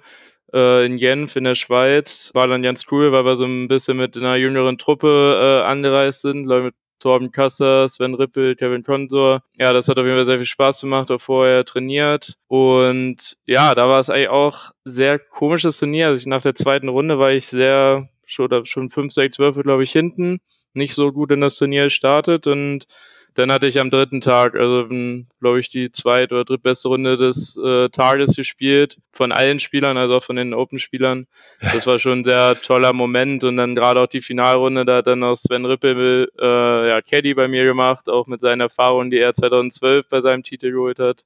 äh, 0.54 0.86
in 0.86 0.98
Genf 0.98 1.36
in 1.36 1.44
der 1.44 1.56
Schweiz. 1.56 2.32
War 2.34 2.48
dann 2.48 2.62
ganz 2.62 2.86
cool, 2.92 3.12
weil 3.12 3.26
wir 3.26 3.36
so 3.36 3.46
ein 3.46 3.68
bisschen 3.68 3.98
mit 3.98 4.16
einer 4.16 4.36
jüngeren 4.36 4.78
Truppe 4.78 5.64
äh, 5.64 5.68
angereist 5.68 6.22
sind, 6.22 6.46
mit 6.46 6.76
Torben 7.02 7.32
Kasser, 7.32 7.88
Sven 7.90 8.16
Rippel, 8.16 8.56
Kevin 8.56 8.84
Konsor. 8.84 9.42
Ja, 9.58 9.74
das 9.74 9.90
hat 9.90 10.00
auf 10.00 10.06
jeden 10.06 10.16
Fall 10.16 10.26
sehr 10.26 10.38
viel 10.38 10.46
Spaß 10.46 10.82
gemacht, 10.82 11.12
auch 11.12 11.20
vorher 11.20 11.66
trainiert. 11.66 12.36
Und 12.48 13.38
ja, 13.46 13.76
da 13.76 13.90
war 13.90 14.00
es 14.00 14.10
eigentlich 14.10 14.30
auch 14.30 14.72
sehr 14.86 15.20
komisches 15.20 15.80
Turnier. 15.80 16.08
Also 16.08 16.20
ich, 16.20 16.28
nach 16.28 16.42
der 16.42 16.56
zweiten 16.56 16.88
Runde 16.88 17.20
war 17.20 17.32
ich 17.32 17.48
sehr, 17.48 18.10
schon, 18.26 18.66
schon 18.66 18.90
5, 18.90 19.12
6 19.12 19.40
Würfe, 19.40 19.64
glaube 19.64 19.84
ich, 19.84 19.92
hinten. 19.92 20.40
Nicht 20.74 20.94
so 20.94 21.12
gut 21.12 21.32
in 21.32 21.42
das 21.42 21.58
Turnier 21.58 21.86
gestartet 21.86 22.48
und 22.48 22.86
dann 23.34 23.52
hatte 23.52 23.66
ich 23.68 23.80
am 23.80 23.90
dritten 23.90 24.20
Tag, 24.20 24.56
also 24.56 24.88
glaube 24.88 25.60
ich, 25.60 25.70
die 25.70 25.92
zweit- 25.92 26.34
oder 26.34 26.44
drittbeste 26.44 26.90
Runde 26.90 27.16
des 27.16 27.56
äh, 27.58 27.88
Tages 27.90 28.36
gespielt. 28.36 28.98
Von 29.14 29.32
allen 29.32 29.60
Spielern, 29.60 29.98
also 29.98 30.18
auch 30.18 30.24
von 30.24 30.36
den 30.36 30.54
Open-Spielern. 30.54 31.28
Das 31.62 31.88
war 31.88 32.00
schon 32.00 32.20
ein 32.20 32.24
sehr 32.26 32.60
toller 32.62 32.92
Moment. 32.92 33.44
Und 33.46 33.56
dann 33.56 33.76
gerade 33.76 34.02
auch 34.02 34.08
die 34.08 34.22
Finalrunde, 34.22 34.86
da 34.86 34.98
hat 34.98 35.08
dann 35.08 35.24
auch 35.24 35.36
Sven 35.36 35.66
Rippel 35.66 36.30
äh, 36.40 36.90
ja, 36.90 37.02
Caddy 37.02 37.34
bei 37.34 37.48
mir 37.48 37.64
gemacht, 37.64 38.10
auch 38.10 38.28
mit 38.28 38.42
seinen 38.42 38.62
Erfahrungen, 38.62 39.12
die 39.12 39.20
er 39.20 39.34
2012 39.34 40.10
bei 40.10 40.20
seinem 40.20 40.44
Titel 40.44 40.72
geholt 40.72 41.00
hat. 41.00 41.24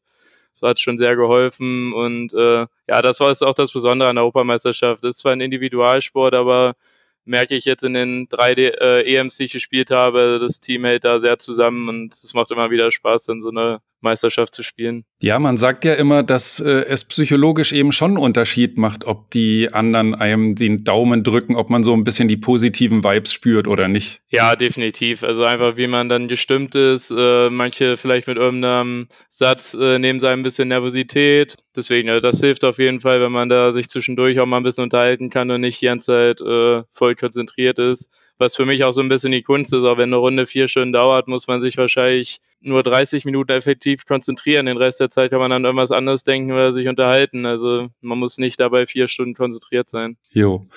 Das 0.54 0.62
hat 0.62 0.80
schon 0.80 1.00
sehr 1.00 1.16
geholfen. 1.16 1.92
Und 1.94 2.34
äh, 2.36 2.68
ja, 2.88 3.02
das 3.02 3.20
war 3.20 3.30
jetzt 3.30 3.44
auch 3.44 3.56
das 3.56 3.74
Besondere 3.74 4.10
an 4.10 4.16
der 4.16 4.24
Europameisterschaft. 4.24 5.04
Das 5.04 5.16
ist 5.16 5.18
zwar 5.20 5.32
ein 5.32 5.42
Individualsport, 5.42 6.36
aber 6.36 6.76
merke 7.26 7.56
ich 7.56 7.66
jetzt 7.66 7.84
in 7.84 7.94
den 7.94 8.28
drei 8.30 8.54
äh, 8.54 9.02
EMs, 9.16 9.38
die 9.38 9.46
ich 9.46 9.52
gespielt 9.54 9.92
habe, 9.92 10.40
das 10.40 10.60
Team 10.60 10.86
hält 10.86 11.04
da 11.04 11.20
sehr 11.20 11.38
zusammen 11.40 11.90
und 11.90 12.14
es 12.14 12.34
macht 12.34 12.52
immer 12.52 12.72
wieder 12.72 12.92
Spaß, 12.92 13.26
dann 13.26 13.42
so 13.42 13.50
eine 13.50 13.82
Meisterschaft 14.06 14.56
zu 14.56 14.64
spielen. 14.64 15.04
Ja, 15.20 15.38
man 15.40 15.58
sagt 15.58 15.84
ja 15.84 15.96
immer, 15.96 16.24
dass 16.24 16.62
äh, 16.62 16.86
es 16.88 17.04
psychologisch 17.04 17.74
eben 17.74 17.92
schon 17.92 18.12
einen 18.12 18.18
Unterschied 18.18 18.78
macht, 18.78 19.04
ob 19.04 19.30
die 19.32 19.74
anderen 19.74 20.16
einem 20.16 20.56
den 20.56 20.86
Daumen 20.86 21.24
drücken, 21.24 21.56
ob 21.56 21.70
man 21.70 21.84
so 21.84 21.94
ein 21.94 22.06
bisschen 22.06 22.30
die 22.30 22.38
positiven 22.38 23.04
Vibes 23.04 23.34
spürt 23.34 23.68
oder 23.68 23.90
nicht. 23.90 24.22
Ja, 24.30 24.56
definitiv. 24.56 25.24
Also 25.24 25.44
einfach, 25.44 25.76
wie 25.76 25.88
man 25.88 26.08
dann 26.08 26.28
gestimmt 26.28 26.76
ist. 26.76 27.12
Äh, 27.12 27.50
manche 27.50 27.98
vielleicht 27.98 28.28
mit 28.28 28.38
irgendeinem 28.38 29.08
Satz 29.30 29.74
äh, 29.74 30.00
nehmen 30.00 30.20
sie 30.20 30.30
ein 30.30 30.44
bisschen 30.44 30.70
Nervosität. 30.70 31.58
Deswegen, 31.76 32.08
ja, 32.08 32.22
das 32.22 32.40
hilft 32.40 32.64
auf 32.64 32.78
jeden 32.78 33.02
Fall, 33.02 33.20
wenn 33.22 33.32
man 33.32 33.50
da 33.50 33.72
sich 33.72 33.90
zwischendurch 33.90 34.40
auch 34.40 34.46
mal 34.46 34.58
ein 34.58 34.64
bisschen 34.64 34.86
unterhalten 34.86 35.30
kann 35.30 35.52
und 35.52 35.62
nicht 35.62 35.82
die 35.82 35.88
ganze 35.88 36.06
Zeit 36.06 36.42
äh, 36.42 36.84
voll 36.92 37.16
konzentriert 37.16 37.80
ist 37.80 38.10
was 38.38 38.56
für 38.56 38.66
mich 38.66 38.84
auch 38.84 38.92
so 38.92 39.02
ein 39.02 39.10
bisschen 39.10 39.32
die 39.32 39.44
Kunst 39.44 39.74
ist. 39.74 39.84
Auch 39.84 39.98
wenn 39.98 40.10
eine 40.10 40.18
Runde 40.18 40.48
vier 40.48 40.68
Stunden 40.68 40.94
dauert, 40.94 41.28
muss 41.28 41.48
man 41.48 41.62
sich 41.62 41.78
wahrscheinlich 41.78 42.40
nur 42.62 42.84
30 42.84 43.26
Minuten 43.26 43.52
effektiv 43.52 43.95
konzentrieren. 44.04 44.66
Den 44.66 44.78
Rest 44.78 45.00
der 45.00 45.10
Zeit 45.10 45.32
kann 45.32 45.40
man 45.40 45.52
an 45.52 45.64
irgendwas 45.64 45.92
anderes 45.92 46.24
denken 46.24 46.52
oder 46.52 46.74
sich 46.74 46.88
unterhalten. 46.88 47.46
Also 47.46 47.88
man 48.02 48.20
muss 48.20 48.38
nicht 48.38 48.60
dabei 48.60 48.86
vier 48.86 49.08
Stunden 49.08 49.34
konzentriert 49.34 49.90
sein. 49.90 50.18
Jo. 50.32 50.68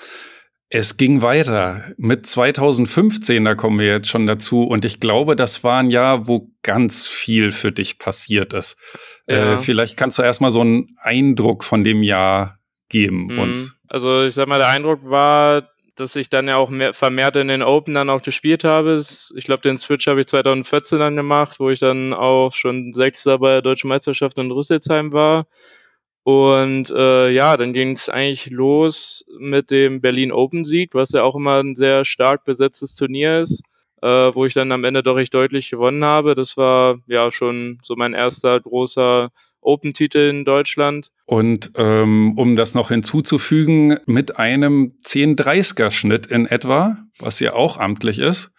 Es 0.71 0.97
ging 0.97 1.23
weiter 1.23 1.83
mit 1.97 2.27
2015, 2.27 3.43
da 3.43 3.55
kommen 3.55 3.79
wir 3.79 3.87
jetzt 3.87 4.07
schon 4.07 4.27
dazu. 4.27 4.63
Und 4.63 4.85
ich 4.85 4.99
glaube, 4.99 5.35
das 5.35 5.63
war 5.63 5.79
ein 5.79 5.89
Jahr, 5.89 6.27
wo 6.27 6.51
ganz 6.61 7.07
viel 7.07 7.51
für 7.51 7.71
dich 7.71 7.97
passiert 7.97 8.53
ist. 8.53 8.77
Äh, 9.25 9.35
ja. 9.35 9.53
Äh, 9.53 9.57
vielleicht 9.57 9.97
kannst 9.97 10.19
du 10.19 10.21
erstmal 10.21 10.51
so 10.51 10.61
einen 10.61 10.95
Eindruck 11.01 11.63
von 11.63 11.83
dem 11.83 12.03
Jahr 12.03 12.59
geben 12.87 13.27
mhm. 13.31 13.39
uns. 13.39 13.75
Also 13.87 14.23
ich 14.25 14.35
sag 14.35 14.47
mal, 14.47 14.59
der 14.59 14.69
Eindruck 14.69 14.99
war, 15.03 15.69
dass 15.99 16.15
ich 16.15 16.29
dann 16.29 16.47
ja 16.47 16.57
auch 16.57 16.69
mehr, 16.69 16.93
vermehrt 16.93 17.35
in 17.35 17.47
den 17.47 17.61
Open 17.61 17.93
dann 17.93 18.09
auch 18.09 18.21
gespielt 18.21 18.63
habe. 18.63 19.03
Ich 19.35 19.43
glaube, 19.45 19.61
den 19.61 19.77
Switch 19.77 20.07
habe 20.07 20.21
ich 20.21 20.27
2014 20.27 20.99
dann 20.99 21.15
gemacht, 21.15 21.59
wo 21.59 21.69
ich 21.69 21.79
dann 21.79 22.13
auch 22.13 22.53
schon 22.53 22.93
Sechster 22.93 23.39
bei 23.39 23.49
der 23.53 23.61
Deutschen 23.61 23.89
Meisterschaft 23.89 24.37
in 24.37 24.51
Rüsselsheim 24.51 25.13
war. 25.13 25.47
Und 26.23 26.91
äh, 26.91 27.29
ja, 27.29 27.57
dann 27.57 27.73
ging 27.73 27.93
es 27.93 28.07
eigentlich 28.07 28.49
los 28.49 29.25
mit 29.39 29.71
dem 29.71 29.99
Berlin 30.01 30.31
Open 30.31 30.63
Sieg, 30.63 30.93
was 30.93 31.11
ja 31.11 31.23
auch 31.23 31.35
immer 31.35 31.63
ein 31.63 31.75
sehr 31.75 32.05
stark 32.05 32.43
besetztes 32.45 32.95
Turnier 32.95 33.39
ist, 33.39 33.63
äh, 34.01 34.33
wo 34.33 34.45
ich 34.45 34.53
dann 34.53 34.71
am 34.71 34.83
Ende 34.83 35.03
doch 35.03 35.15
recht 35.15 35.33
deutlich 35.33 35.69
gewonnen 35.69 36.03
habe. 36.03 36.35
Das 36.35 36.57
war 36.57 36.97
ja 37.07 37.31
schon 37.31 37.79
so 37.81 37.95
mein 37.95 38.13
erster 38.13 38.59
großer 38.59 39.29
Open-Titel 39.61 40.29
in 40.29 40.45
Deutschland. 40.45 41.09
Und 41.25 41.71
ähm, 41.75 42.37
um 42.37 42.55
das 42.55 42.73
noch 42.73 42.89
hinzuzufügen, 42.89 43.99
mit 44.05 44.37
einem 44.37 44.93
10-30er-Schnitt 45.05 46.27
in 46.27 46.45
etwa, 46.45 46.97
was 47.19 47.39
ja 47.39 47.53
auch 47.53 47.77
amtlich 47.77 48.19
ist. 48.19 48.51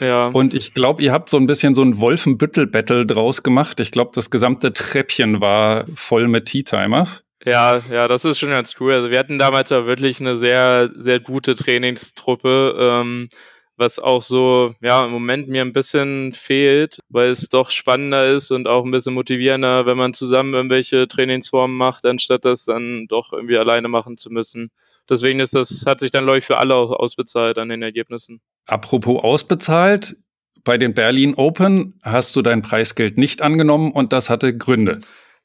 Ja. 0.00 0.26
Und 0.28 0.52
ich 0.52 0.74
glaube, 0.74 1.02
ihr 1.02 1.12
habt 1.12 1.28
so 1.28 1.36
ein 1.36 1.46
bisschen 1.46 1.74
so 1.74 1.82
ein 1.82 1.98
Wolfenbüttel-Battle 1.98 3.06
draus 3.06 3.42
gemacht. 3.42 3.78
Ich 3.80 3.92
glaube, 3.92 4.10
das 4.14 4.30
gesamte 4.30 4.72
Treppchen 4.72 5.40
war 5.40 5.86
voll 5.94 6.28
mit 6.28 6.46
Tea-Timers. 6.46 7.24
Ja, 7.44 7.80
ja, 7.90 8.06
das 8.06 8.24
ist 8.24 8.38
schon 8.38 8.50
ganz 8.50 8.74
cool. 8.78 8.92
Also 8.92 9.10
wir 9.10 9.18
hatten 9.18 9.38
damals 9.38 9.70
ja 9.70 9.86
wirklich 9.86 10.20
eine 10.20 10.36
sehr, 10.36 10.90
sehr 10.96 11.18
gute 11.18 11.54
Trainingstruppe. 11.54 12.76
Ähm, 12.78 13.28
was 13.76 13.98
auch 13.98 14.22
so, 14.22 14.74
ja, 14.80 15.04
im 15.04 15.12
Moment 15.12 15.48
mir 15.48 15.62
ein 15.62 15.72
bisschen 15.72 16.32
fehlt, 16.32 17.00
weil 17.08 17.30
es 17.30 17.48
doch 17.48 17.70
spannender 17.70 18.26
ist 18.26 18.50
und 18.50 18.68
auch 18.68 18.84
ein 18.84 18.90
bisschen 18.90 19.14
motivierender, 19.14 19.86
wenn 19.86 19.96
man 19.96 20.14
zusammen 20.14 20.54
irgendwelche 20.54 21.08
Trainingsformen 21.08 21.76
macht, 21.76 22.04
anstatt 22.04 22.44
das 22.44 22.64
dann 22.64 23.06
doch 23.08 23.32
irgendwie 23.32 23.56
alleine 23.56 23.88
machen 23.88 24.16
zu 24.16 24.30
müssen. 24.30 24.70
Deswegen 25.08 25.40
ist 25.40 25.54
das, 25.54 25.84
hat 25.86 26.00
sich 26.00 26.10
dann, 26.10 26.24
glaube 26.24 26.38
ich, 26.38 26.44
für 26.44 26.58
alle 26.58 26.74
auch 26.74 26.92
ausbezahlt 26.92 27.58
an 27.58 27.68
den 27.68 27.82
Ergebnissen. 27.82 28.40
Apropos 28.66 29.22
ausbezahlt, 29.22 30.16
bei 30.64 30.78
den 30.78 30.94
Berlin 30.94 31.34
Open 31.34 31.98
hast 32.02 32.36
du 32.36 32.42
dein 32.42 32.62
Preisgeld 32.62 33.18
nicht 33.18 33.42
angenommen 33.42 33.90
und 33.92 34.12
das 34.12 34.30
hatte 34.30 34.56
Gründe. 34.56 35.00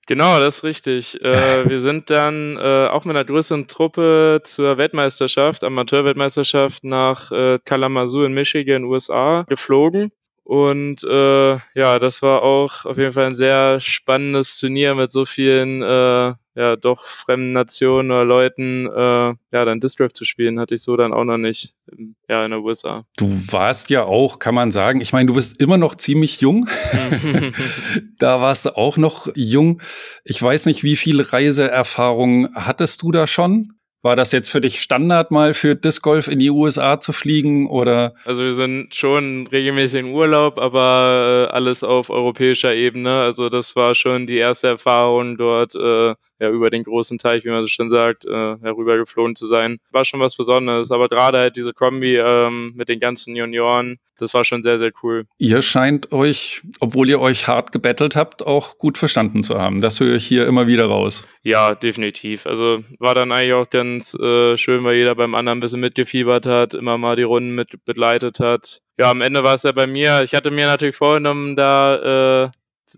Genau, 0.07 0.39
das 0.39 0.57
ist 0.57 0.63
richtig. 0.63 1.21
Äh, 1.21 1.69
wir 1.69 1.79
sind 1.81 2.09
dann 2.09 2.57
äh, 2.57 2.87
auch 2.87 3.03
mit 3.03 3.15
einer 3.15 3.25
größeren 3.25 3.67
Truppe 3.67 4.41
zur 4.43 4.77
Weltmeisterschaft, 4.77 5.63
Amateurweltmeisterschaft 5.63 6.83
nach 6.85 7.31
äh, 7.31 7.59
Kalamazoo 7.63 8.23
in 8.23 8.33
Michigan, 8.33 8.85
USA, 8.85 9.43
geflogen. 9.49 10.11
Und 10.47 11.03
äh, 11.03 11.57
ja, 11.75 11.99
das 11.99 12.21
war 12.21 12.41
auch 12.41 12.85
auf 12.85 12.97
jeden 12.97 13.11
Fall 13.11 13.25
ein 13.25 13.35
sehr 13.35 13.81
spannendes 13.81 14.57
Turnier 14.57 14.95
mit 14.95 15.11
so 15.11 15.25
vielen 15.25 15.81
äh, 15.81 16.35
ja 16.55 16.75
doch 16.77 17.03
fremden 17.03 17.51
Nationen 17.51 18.11
oder 18.11 18.23
Leuten 18.23 18.85
äh, 18.85 19.33
ja 19.51 19.65
dann 19.65 19.81
Golf 19.97 20.13
zu 20.13 20.23
spielen, 20.23 20.57
hatte 20.61 20.75
ich 20.75 20.83
so 20.83 20.95
dann 20.95 21.11
auch 21.11 21.25
noch 21.25 21.37
nicht 21.37 21.75
ja 22.29 22.45
in 22.45 22.51
den 22.51 22.61
USA. 22.61 23.03
Du 23.17 23.27
warst 23.51 23.89
ja 23.89 24.05
auch, 24.05 24.39
kann 24.39 24.55
man 24.55 24.71
sagen, 24.71 25.01
ich 25.01 25.11
meine, 25.11 25.27
du 25.27 25.33
bist 25.33 25.59
immer 25.59 25.77
noch 25.77 25.95
ziemlich 25.95 26.39
jung. 26.39 26.69
da 28.17 28.39
warst 28.39 28.67
du 28.67 28.77
auch 28.77 28.95
noch 28.95 29.27
jung. 29.35 29.81
Ich 30.23 30.41
weiß 30.41 30.65
nicht, 30.65 30.81
wie 30.81 30.95
viel 30.95 31.19
Reiseerfahrung 31.19 32.55
hattest 32.55 33.01
du 33.01 33.11
da 33.11 33.27
schon? 33.27 33.76
War 34.07 34.15
das 34.15 34.31
jetzt 34.31 34.49
für 34.49 34.61
dich 34.61 34.79
Standard 34.79 35.31
mal 35.31 35.53
für 35.53 35.75
Disc 35.75 36.01
Golf 36.01 36.29
in 36.29 36.39
die 36.39 36.49
USA 36.49 36.97
zu 36.97 37.11
fliegen 37.11 37.69
oder? 37.69 38.13
Also 38.23 38.41
wir 38.41 38.53
sind 38.53 38.95
schon 38.95 39.47
regelmäßig 39.47 39.99
in 39.99 40.13
Urlaub, 40.13 40.59
aber 40.59 41.49
äh, 41.49 41.53
alles 41.53 41.83
auf 41.83 42.09
europäischer 42.09 42.73
Ebene. 42.73 43.19
Also 43.19 43.49
das 43.49 43.75
war 43.75 43.95
schon 43.95 44.25
die 44.25 44.37
erste 44.37 44.67
Erfahrung 44.67 45.35
dort, 45.35 45.75
äh, 45.75 46.15
ja 46.39 46.49
über 46.49 46.69
den 46.69 46.83
großen 46.83 47.17
Teich, 47.17 47.43
wie 47.45 47.49
man 47.49 47.63
so 47.63 47.67
schon 47.67 47.89
sagt, 47.89 48.25
äh, 48.25 48.29
herübergeflogen 48.61 49.35
zu 49.35 49.47
sein. 49.47 49.79
War 49.91 50.05
schon 50.05 50.19
was 50.19 50.35
Besonderes. 50.35 50.91
Aber 50.91 51.09
gerade 51.09 51.39
halt 51.39 51.55
diese 51.55 51.73
Kombi 51.73 52.15
ähm, 52.15 52.73
mit 52.75 52.89
den 52.89 52.99
ganzen 52.99 53.35
Junioren, 53.35 53.99
das 54.19 54.33
war 54.33 54.45
schon 54.45 54.63
sehr 54.63 54.77
sehr 54.77 54.91
cool. 55.03 55.25
Ihr 55.37 55.61
scheint 55.61 56.11
euch, 56.11 56.61
obwohl 56.79 57.09
ihr 57.09 57.19
euch 57.19 57.47
hart 57.47 57.71
gebettelt 57.71 58.15
habt, 58.15 58.45
auch 58.45 58.77
gut 58.77 58.97
verstanden 58.97 59.43
zu 59.43 59.59
haben. 59.59 59.81
Das 59.81 59.99
höre 59.99 60.15
ich 60.15 60.25
hier 60.25 60.47
immer 60.47 60.67
wieder 60.67 60.85
raus. 60.85 61.27
Ja, 61.43 61.75
definitiv. 61.75 62.45
Also 62.45 62.83
war 62.99 63.15
dann 63.15 63.31
eigentlich 63.31 63.53
auch 63.53 63.65
ganz 63.97 64.13
äh, 64.13 64.57
schön, 64.57 64.83
weil 64.83 64.95
jeder 64.95 65.15
beim 65.15 65.33
anderen 65.33 65.57
ein 65.57 65.61
bisschen 65.61 65.79
mitgefiebert 65.79 66.45
hat, 66.45 66.75
immer 66.75 66.97
mal 66.99 67.15
die 67.15 67.23
Runden 67.23 67.55
mit 67.55 67.83
begleitet 67.85 68.39
hat. 68.39 68.79
Ja, 68.99 69.09
am 69.09 69.21
Ende 69.21 69.43
war 69.43 69.55
es 69.55 69.63
ja 69.63 69.71
bei 69.71 69.87
mir. 69.87 70.21
Ich 70.23 70.35
hatte 70.35 70.51
mir 70.51 70.67
natürlich 70.67 70.95
vorgenommen, 70.95 71.55
da 71.55 72.45
äh, 72.45 72.49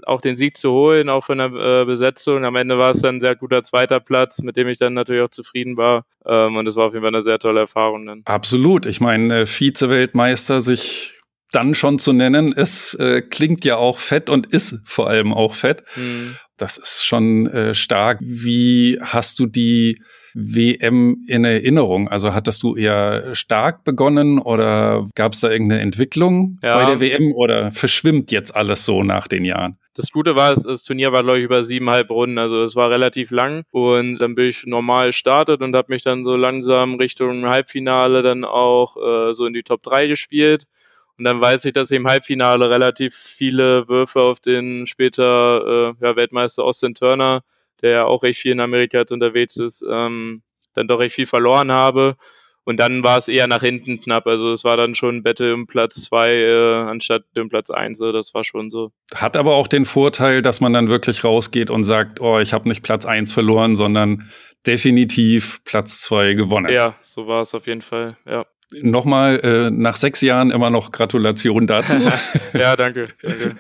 auch 0.06 0.20
den 0.20 0.36
Sieg 0.36 0.58
zu 0.58 0.72
holen, 0.72 1.10
auch 1.10 1.24
von 1.24 1.38
der 1.38 1.54
äh, 1.54 1.86
Besetzung. 1.86 2.44
Am 2.44 2.58
Ende 2.58 2.78
war 2.78 2.92
es 2.92 3.02
dann 3.02 3.16
ein 3.16 3.22
sehr 3.22 3.36
guter 3.36 3.64
zweiter 3.64 4.02
Platz, 4.02 4.42
mit 4.42 4.58
dem 4.58 4.68
ich 4.68 4.78
dann 4.78 4.94
natürlich 4.94 5.24
auch 5.24 5.30
zufrieden 5.30 5.78
war. 5.78 6.04
Ähm, 6.26 6.58
und 6.58 6.68
es 6.68 6.76
war 6.76 6.88
auf 6.88 6.94
jeden 6.94 7.04
Fall 7.04 7.14
eine 7.14 7.22
sehr 7.22 7.40
tolle 7.40 7.62
Erfahrung 7.62 8.06
dann. 8.06 8.22
Absolut. 8.26 8.86
Ich 8.86 9.00
meine, 9.00 9.42
äh, 9.42 9.46
Vize-Weltmeister 9.46 10.60
sich 10.60 11.14
dann 11.52 11.74
schon 11.76 11.98
zu 11.98 12.12
nennen, 12.14 12.54
es 12.56 12.94
äh, 12.96 13.22
klingt 13.22 13.66
ja 13.66 13.78
auch 13.78 14.00
fett 14.00 14.30
und 14.30 14.48
ist 14.48 14.76
vor 14.84 15.08
allem 15.08 15.34
auch 15.34 15.56
fett. 15.56 15.84
Mhm. 15.96 16.36
Das 16.60 16.78
ist 16.78 17.06
schon 17.06 17.48
äh, 17.48 17.74
stark. 17.74 18.20
Wie 18.22 19.00
hast 19.02 19.40
du 19.40 19.46
die 19.46 19.98
WM 20.36 21.24
in 21.28 21.46
Erinnerung? 21.46 22.08
Also 22.10 22.34
hattest 22.34 22.62
du 22.64 22.76
eher 22.76 23.34
stark 23.34 23.84
begonnen 23.84 24.40
oder 24.40 25.08
gab 25.16 25.34
es 25.34 25.40
da 25.40 25.50
irgendeine 25.50 25.82
Entwicklung 25.82 26.60
ja. 26.62 26.78
bei 26.78 26.86
der 26.86 27.00
WM 27.00 27.34
oder 27.34 27.72
verschwimmt 27.72 28.32
jetzt 28.32 28.56
alles 28.56 28.86
so 28.86 29.04
nach 29.04 29.28
den 29.28 29.46
Jahren? 29.46 29.78
Das 29.96 30.12
Gute 30.12 30.36
war, 30.36 30.54
das 30.54 30.84
Turnier 30.84 31.12
war, 31.12 31.24
glaube 31.24 31.40
ich, 31.40 31.46
über 31.46 31.64
siebeneinhalb 31.64 32.10
Runden, 32.10 32.38
also 32.38 32.64
es 32.64 32.76
war 32.76 32.90
relativ 32.90 33.32
lang 33.32 33.64
und 33.72 34.18
dann 34.20 34.36
bin 34.36 34.50
ich 34.50 34.66
normal 34.66 35.08
gestartet 35.08 35.62
und 35.62 35.76
habe 35.76 35.92
mich 35.92 36.04
dann 36.04 36.24
so 36.24 36.36
langsam 36.36 36.96
Richtung 36.96 37.46
Halbfinale 37.46 38.22
dann 38.22 38.46
auch 38.46 38.96
äh, 38.98 39.34
so 39.34 39.46
in 39.46 39.54
die 39.54 39.64
Top 39.64 39.84
3 39.84 40.08
gespielt 40.08 40.66
und 41.20 41.26
dann 41.26 41.42
weiß 41.42 41.66
ich, 41.66 41.74
dass 41.74 41.92
ich 41.92 41.98
im 41.98 42.08
Halbfinale 42.08 42.70
relativ 42.70 43.14
viele 43.14 43.90
Würfe 43.90 44.22
auf 44.22 44.40
den 44.40 44.88
später 44.88 45.94
äh, 46.00 46.06
ja, 46.06 46.16
Weltmeister 46.16 46.64
Austin 46.64 46.96
Turner, 46.96 47.44
der 47.82 47.92
ja 47.92 48.06
auch 48.06 48.24
recht 48.24 48.40
viel 48.40 48.54
in 48.54 48.62
Amerika 48.62 49.00
jetzt 49.00 49.12
unterwegs 49.12 49.58
ist, 49.58 49.86
ähm, 49.88 50.42
dann 50.76 50.88
doch 50.88 51.00
recht 51.00 51.14
viel 51.14 51.28
verloren 51.28 51.74
habe. 51.74 52.16
Und 52.64 52.78
dann 52.78 53.04
war 53.04 53.18
es 53.18 53.28
eher 53.28 53.48
nach 53.48 53.62
hinten 53.62 54.00
knapp. 54.00 54.28
Also 54.28 54.52
es 54.52 54.64
war 54.64 54.78
dann 54.78 54.96
schon 54.96 55.24
Battle 55.24 55.54
um 55.54 55.68
Platz 55.68 56.04
zwei 56.04 56.36
äh, 56.36 56.76
anstatt 56.76 57.24
um 57.38 57.50
Platz 57.50 57.70
eins. 57.70 58.00
Das 58.00 58.34
war 58.34 58.46
schon 58.46 58.72
so. 58.72 58.92
Hat 59.14 59.36
aber 59.36 59.56
auch 59.56 59.68
den 59.68 59.86
Vorteil, 59.86 60.42
dass 60.42 60.62
man 60.62 60.72
dann 60.72 60.88
wirklich 60.88 61.26
rausgeht 61.26 61.70
und 61.70 61.84
sagt, 61.84 62.22
oh, 62.22 62.40
ich 62.40 62.54
habe 62.54 62.70
nicht 62.70 62.82
Platz 62.82 63.06
eins 63.06 63.34
verloren, 63.34 63.76
sondern 63.76 64.30
definitiv 64.66 65.64
Platz 65.66 66.00
zwei 66.00 66.34
gewonnen. 66.34 66.72
Ja, 66.72 66.96
so 67.02 67.28
war 67.28 67.42
es 67.42 67.54
auf 67.56 67.68
jeden 67.68 67.82
Fall. 67.82 68.16
Ja. 68.26 68.46
Nochmal 68.82 69.40
äh, 69.40 69.72
nach 69.72 69.96
sechs 69.96 70.22
Jahren 70.22 70.52
immer 70.52 70.70
noch 70.70 70.92
Gratulation 70.92 71.66
dazu. 71.66 71.98
ja, 72.54 72.76
danke, 72.76 73.08
danke. 73.22 73.56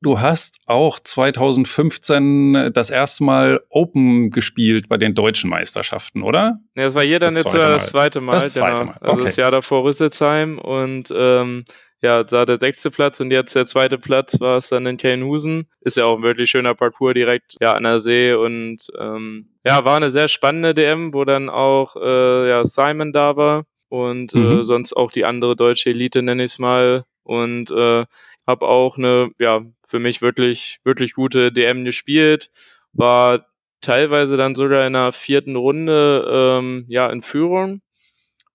Du 0.00 0.20
hast 0.20 0.58
auch 0.66 0.98
2015 0.98 2.70
das 2.72 2.90
erste 2.90 3.24
Mal 3.24 3.60
Open 3.68 4.30
gespielt 4.30 4.88
bei 4.88 4.96
den 4.96 5.14
deutschen 5.14 5.50
Meisterschaften, 5.50 6.22
oder? 6.22 6.60
Ja, 6.76 6.84
das 6.84 6.94
war 6.94 7.02
hier 7.02 7.18
dann 7.18 7.34
das 7.34 7.44
jetzt 7.44 7.54
das 7.54 7.86
zweite 7.88 8.20
Mal. 8.20 8.32
Das 8.32 8.54
zweite 8.54 8.80
genau. 8.80 8.84
Mal. 8.86 8.96
Okay. 9.00 9.10
Also 9.10 9.24
das 9.24 9.36
Jahr 9.36 9.50
davor 9.50 9.84
Rüsselsheim 9.84 10.58
und 10.58 11.12
ähm, 11.16 11.64
ja, 12.00 12.24
da 12.24 12.44
der 12.44 12.58
sechste 12.58 12.90
Platz 12.90 13.20
und 13.20 13.30
jetzt 13.30 13.54
der 13.54 13.66
zweite 13.66 13.96
Platz 13.96 14.40
war 14.40 14.56
es 14.56 14.68
dann 14.68 14.86
in 14.86 14.96
Kelnhusen. 14.96 15.68
Ist 15.80 15.96
ja 15.96 16.04
auch 16.04 16.16
ein 16.16 16.24
wirklich 16.24 16.50
schöner 16.50 16.74
Parcours 16.74 17.14
direkt 17.14 17.56
ja, 17.60 17.72
an 17.74 17.84
der 17.84 18.00
See 18.00 18.34
und 18.34 18.78
ähm, 18.98 19.50
ja, 19.64 19.84
war 19.84 19.96
eine 19.96 20.10
sehr 20.10 20.26
spannende 20.26 20.74
DM, 20.74 21.14
wo 21.14 21.24
dann 21.24 21.48
auch 21.48 21.94
äh, 21.94 22.48
ja, 22.48 22.64
Simon 22.64 23.12
da 23.12 23.36
war 23.36 23.66
und 23.92 24.34
äh, 24.34 24.38
mhm. 24.38 24.60
äh, 24.60 24.64
sonst 24.64 24.96
auch 24.96 25.12
die 25.12 25.26
andere 25.26 25.54
deutsche 25.54 25.90
Elite 25.90 26.22
nenne 26.22 26.44
ich 26.44 26.52
es 26.52 26.58
mal 26.58 27.04
und 27.24 27.70
äh, 27.70 28.06
habe 28.46 28.66
auch 28.66 28.96
eine 28.96 29.30
ja 29.38 29.66
für 29.86 29.98
mich 29.98 30.22
wirklich 30.22 30.78
wirklich 30.82 31.12
gute 31.12 31.52
DM 31.52 31.84
gespielt 31.84 32.50
war 32.94 33.44
teilweise 33.82 34.38
dann 34.38 34.54
sogar 34.54 34.86
in 34.86 34.94
der 34.94 35.12
vierten 35.12 35.56
Runde 35.56 36.24
ähm, 36.26 36.86
ja 36.88 37.10
in 37.10 37.20
Führung 37.20 37.82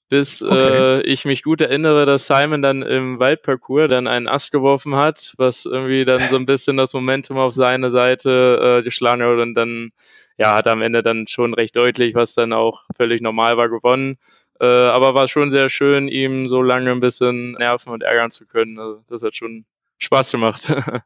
bis 0.10 0.42
okay. 0.42 0.56
äh, 0.56 1.02
ich 1.02 1.26
mich 1.26 1.44
gut 1.44 1.62
erinnere, 1.62 2.08
dass 2.08 2.26
Simon 2.26 2.64
dann 2.64 2.82
im 2.82 3.20
Waldparcours 3.20 3.90
dann 3.90 4.08
einen 4.08 4.28
Ast 4.28 4.52
geworfen 4.52 4.96
hat, 4.96 5.36
was 5.38 5.66
irgendwie 5.66 6.06
dann 6.06 6.30
so 6.30 6.38
ein 6.38 6.46
bisschen 6.48 6.78
das 6.78 6.94
Momentum 6.94 7.38
auf 7.38 7.54
seine 7.54 7.92
Seite 7.92 8.80
äh, 8.80 8.84
geschlagen 8.84 9.22
hat 9.22 9.38
und 9.38 9.54
dann 9.54 9.92
ja 10.38 10.56
hat 10.56 10.66
am 10.68 10.82
Ende 10.82 11.02
dann 11.04 11.28
schon 11.28 11.54
recht 11.54 11.76
deutlich, 11.76 12.16
was 12.16 12.34
dann 12.34 12.54
auch 12.54 12.86
völlig 12.96 13.22
normal 13.22 13.58
war, 13.58 13.70
gewonnen. 13.70 14.18
Äh, 14.60 14.66
aber 14.66 15.14
war 15.14 15.28
schon 15.28 15.52
sehr 15.52 15.70
schön, 15.70 16.08
ihm 16.08 16.48
so 16.48 16.62
lange 16.62 16.92
ein 16.92 17.00
bisschen 17.00 17.54
nerven 17.54 17.92
und 17.92 18.04
ärgern 18.04 18.32
zu 18.32 18.46
können. 18.46 18.80
Also 18.80 19.04
das 19.08 19.24
hat 19.24 19.36
schon 19.36 19.66
Spaß 20.00 20.32
gemacht. 20.32 20.72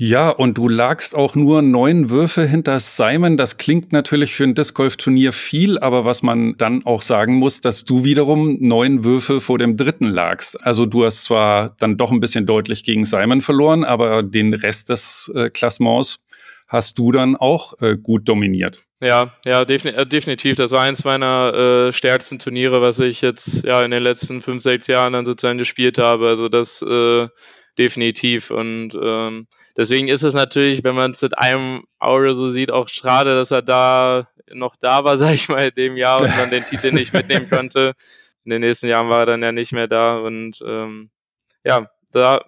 Ja, 0.00 0.30
und 0.30 0.56
du 0.56 0.68
lagst 0.68 1.16
auch 1.16 1.34
nur 1.34 1.60
neun 1.60 2.08
Würfe 2.08 2.46
hinter 2.46 2.78
Simon. 2.78 3.36
Das 3.36 3.56
klingt 3.56 3.90
natürlich 3.90 4.32
für 4.32 4.44
ein 4.44 4.54
Disc 4.54 4.72
Golf 4.76 4.96
Turnier 4.96 5.32
viel, 5.32 5.76
aber 5.76 6.04
was 6.04 6.22
man 6.22 6.56
dann 6.56 6.86
auch 6.86 7.02
sagen 7.02 7.34
muss, 7.34 7.60
dass 7.60 7.84
du 7.84 8.04
wiederum 8.04 8.58
neun 8.60 9.02
Würfe 9.02 9.40
vor 9.40 9.58
dem 9.58 9.76
dritten 9.76 10.06
lagst. 10.06 10.64
Also 10.64 10.86
du 10.86 11.04
hast 11.04 11.24
zwar 11.24 11.74
dann 11.80 11.96
doch 11.96 12.12
ein 12.12 12.20
bisschen 12.20 12.46
deutlich 12.46 12.84
gegen 12.84 13.04
Simon 13.04 13.40
verloren, 13.40 13.82
aber 13.82 14.22
den 14.22 14.54
Rest 14.54 14.88
des 14.88 15.32
äh, 15.34 15.50
Klassements 15.50 16.20
hast 16.68 16.98
du 16.98 17.12
dann 17.12 17.34
auch 17.34 17.74
äh, 17.80 17.96
gut 17.96 18.28
dominiert. 18.28 18.84
Ja, 19.00 19.32
ja, 19.44 19.64
defini 19.64 19.94
äh, 19.94 20.06
definitiv. 20.06 20.56
Das 20.56 20.70
war 20.70 20.82
eins 20.82 21.04
meiner 21.04 21.54
äh, 21.54 21.92
stärksten 21.92 22.38
Turniere, 22.38 22.82
was 22.82 22.98
ich 23.00 23.22
jetzt 23.22 23.64
ja 23.64 23.80
in 23.82 23.90
den 23.90 24.02
letzten 24.02 24.40
fünf, 24.40 24.62
sechs 24.62 24.86
Jahren 24.86 25.14
dann 25.14 25.24
sozusagen 25.24 25.58
gespielt 25.58 25.98
habe. 25.98 26.28
Also 26.28 26.48
das 26.48 26.82
äh, 26.82 27.28
definitiv. 27.78 28.50
Und 28.50 28.90
ähm, 29.00 29.46
deswegen 29.76 30.08
ist 30.08 30.24
es 30.24 30.34
natürlich, 30.34 30.84
wenn 30.84 30.96
man 30.96 31.12
es 31.12 31.22
mit 31.22 31.38
einem 31.38 31.84
Auge 31.98 32.34
so 32.34 32.50
sieht, 32.50 32.70
auch 32.70 32.88
schade, 32.88 33.34
dass 33.34 33.50
er 33.50 33.62
da 33.62 34.28
noch 34.52 34.76
da 34.76 35.04
war, 35.04 35.16
sag 35.18 35.32
ich 35.32 35.48
mal, 35.48 35.68
in 35.68 35.74
dem 35.74 35.96
Jahr 35.96 36.20
und 36.20 36.36
man 36.36 36.50
den 36.50 36.64
Titel 36.64 36.92
nicht 36.92 37.12
mitnehmen 37.12 37.48
konnte. 37.50 37.94
In 38.44 38.50
den 38.50 38.60
nächsten 38.60 38.88
Jahren 38.88 39.08
war 39.08 39.20
er 39.20 39.26
dann 39.26 39.42
ja 39.42 39.52
nicht 39.52 39.72
mehr 39.72 39.88
da. 39.88 40.18
Und 40.18 40.60
ähm, 40.66 41.10
ja, 41.64 41.88
da 42.12 42.44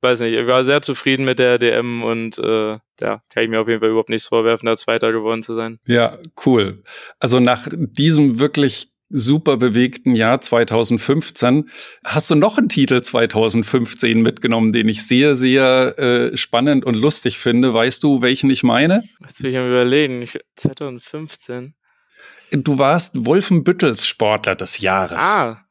weiß 0.00 0.20
nicht, 0.20 0.34
ich 0.34 0.46
war 0.46 0.64
sehr 0.64 0.82
zufrieden 0.82 1.24
mit 1.24 1.38
der 1.38 1.58
DM 1.58 2.02
und 2.02 2.38
äh, 2.38 2.78
ja, 3.00 3.22
kann 3.30 3.42
ich 3.42 3.48
mir 3.48 3.60
auf 3.60 3.68
jeden 3.68 3.80
Fall 3.80 3.90
überhaupt 3.90 4.08
nichts 4.08 4.28
vorwerfen, 4.28 4.66
da 4.66 4.76
Zweiter 4.76 5.12
geworden 5.12 5.42
zu 5.42 5.54
sein. 5.54 5.78
Ja, 5.86 6.18
cool. 6.46 6.82
Also 7.18 7.40
nach 7.40 7.68
diesem 7.70 8.38
wirklich 8.38 8.92
super 9.10 9.56
bewegten 9.56 10.14
Jahr 10.14 10.40
2015 10.40 11.70
hast 12.04 12.30
du 12.30 12.34
noch 12.34 12.58
einen 12.58 12.68
Titel 12.68 13.00
2015 13.00 14.20
mitgenommen, 14.20 14.72
den 14.72 14.88
ich 14.88 15.06
sehr, 15.06 15.34
sehr 15.34 15.98
äh, 15.98 16.36
spannend 16.36 16.84
und 16.84 16.94
lustig 16.94 17.38
finde. 17.38 17.72
Weißt 17.72 18.02
du, 18.02 18.20
welchen 18.20 18.50
ich 18.50 18.62
meine? 18.62 19.02
Jetzt 19.20 19.42
will 19.42 19.50
ich 19.50 19.56
mal 19.56 19.68
überlegen. 19.68 20.22
Ich, 20.22 20.38
2015. 20.56 21.74
Du 22.50 22.78
warst 22.78 23.26
Wolfenbüttels 23.26 24.06
Sportler 24.06 24.56
des 24.56 24.78
Jahres. 24.80 25.18
Ah, 25.20 25.62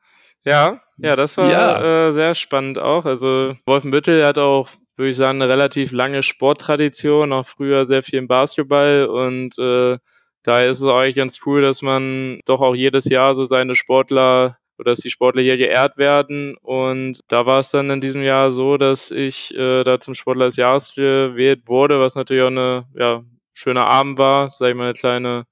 ja, 0.44 0.82
ja, 0.98 1.16
das 1.16 1.38
war 1.38 1.52
ja. 1.52 2.08
Äh, 2.08 2.12
sehr 2.12 2.36
spannend 2.36 2.80
auch. 2.80 3.06
Also 3.06 3.56
Wolfenbüttel 3.66 4.26
hat 4.26 4.38
auch, 4.38 4.70
würde 4.96 5.12
ich 5.12 5.18
sagen, 5.18 5.42
eine 5.42 5.52
relativ 5.52 5.92
lange 5.92 6.24
Sporttradition, 6.24 7.34
auch 7.34 7.46
früher 7.46 7.86
sehr 7.86 8.04
viel 8.04 8.20
im 8.20 8.28
Basketball 8.28 9.06
und 9.06 9.58
äh, 9.60 9.98
daher 10.44 10.68
ist 10.70 10.82
es 10.82 10.88
eigentlich 10.88 11.16
ganz 11.16 11.40
cool, 11.46 11.62
dass 11.62 11.82
man 11.82 12.40
doch 12.46 12.62
auch 12.62 12.76
jedes 12.76 13.06
Jahr 13.06 13.36
so 13.36 13.46
seine 13.46 13.76
Sportler 13.76 14.58
oder 14.78 14.92
dass 14.92 15.00
die 15.00 15.10
Sportler 15.10 15.42
hier 15.42 15.58
geehrt 15.58 15.98
werden. 15.98 16.56
Und 16.62 17.20
da 17.28 17.46
war 17.46 17.60
es 17.60 17.72
dann 17.72 17.90
in 17.90 18.02
diesem 18.02 18.22
Jahr 18.22 18.52
so, 18.52 18.78
dass 18.78 19.12
ich 19.12 19.54
äh, 19.56 19.84
da 19.84 20.00
zum 20.00 20.14
Sportler 20.14 20.46
des 20.46 20.56
Jahres 20.56 20.94
gewählt 20.96 21.68
wurde, 21.68 22.00
was 22.00 22.16
natürlich 22.16 22.44
auch 22.44 22.48
eine 22.48 22.86
ja, 22.96 23.24
schöner 23.54 23.88
Abend 23.88 24.20
war, 24.20 24.50
sag 24.50 24.70
ich 24.70 24.76
mal, 24.76 24.86
eine 24.86 24.94
kleine 24.94 25.46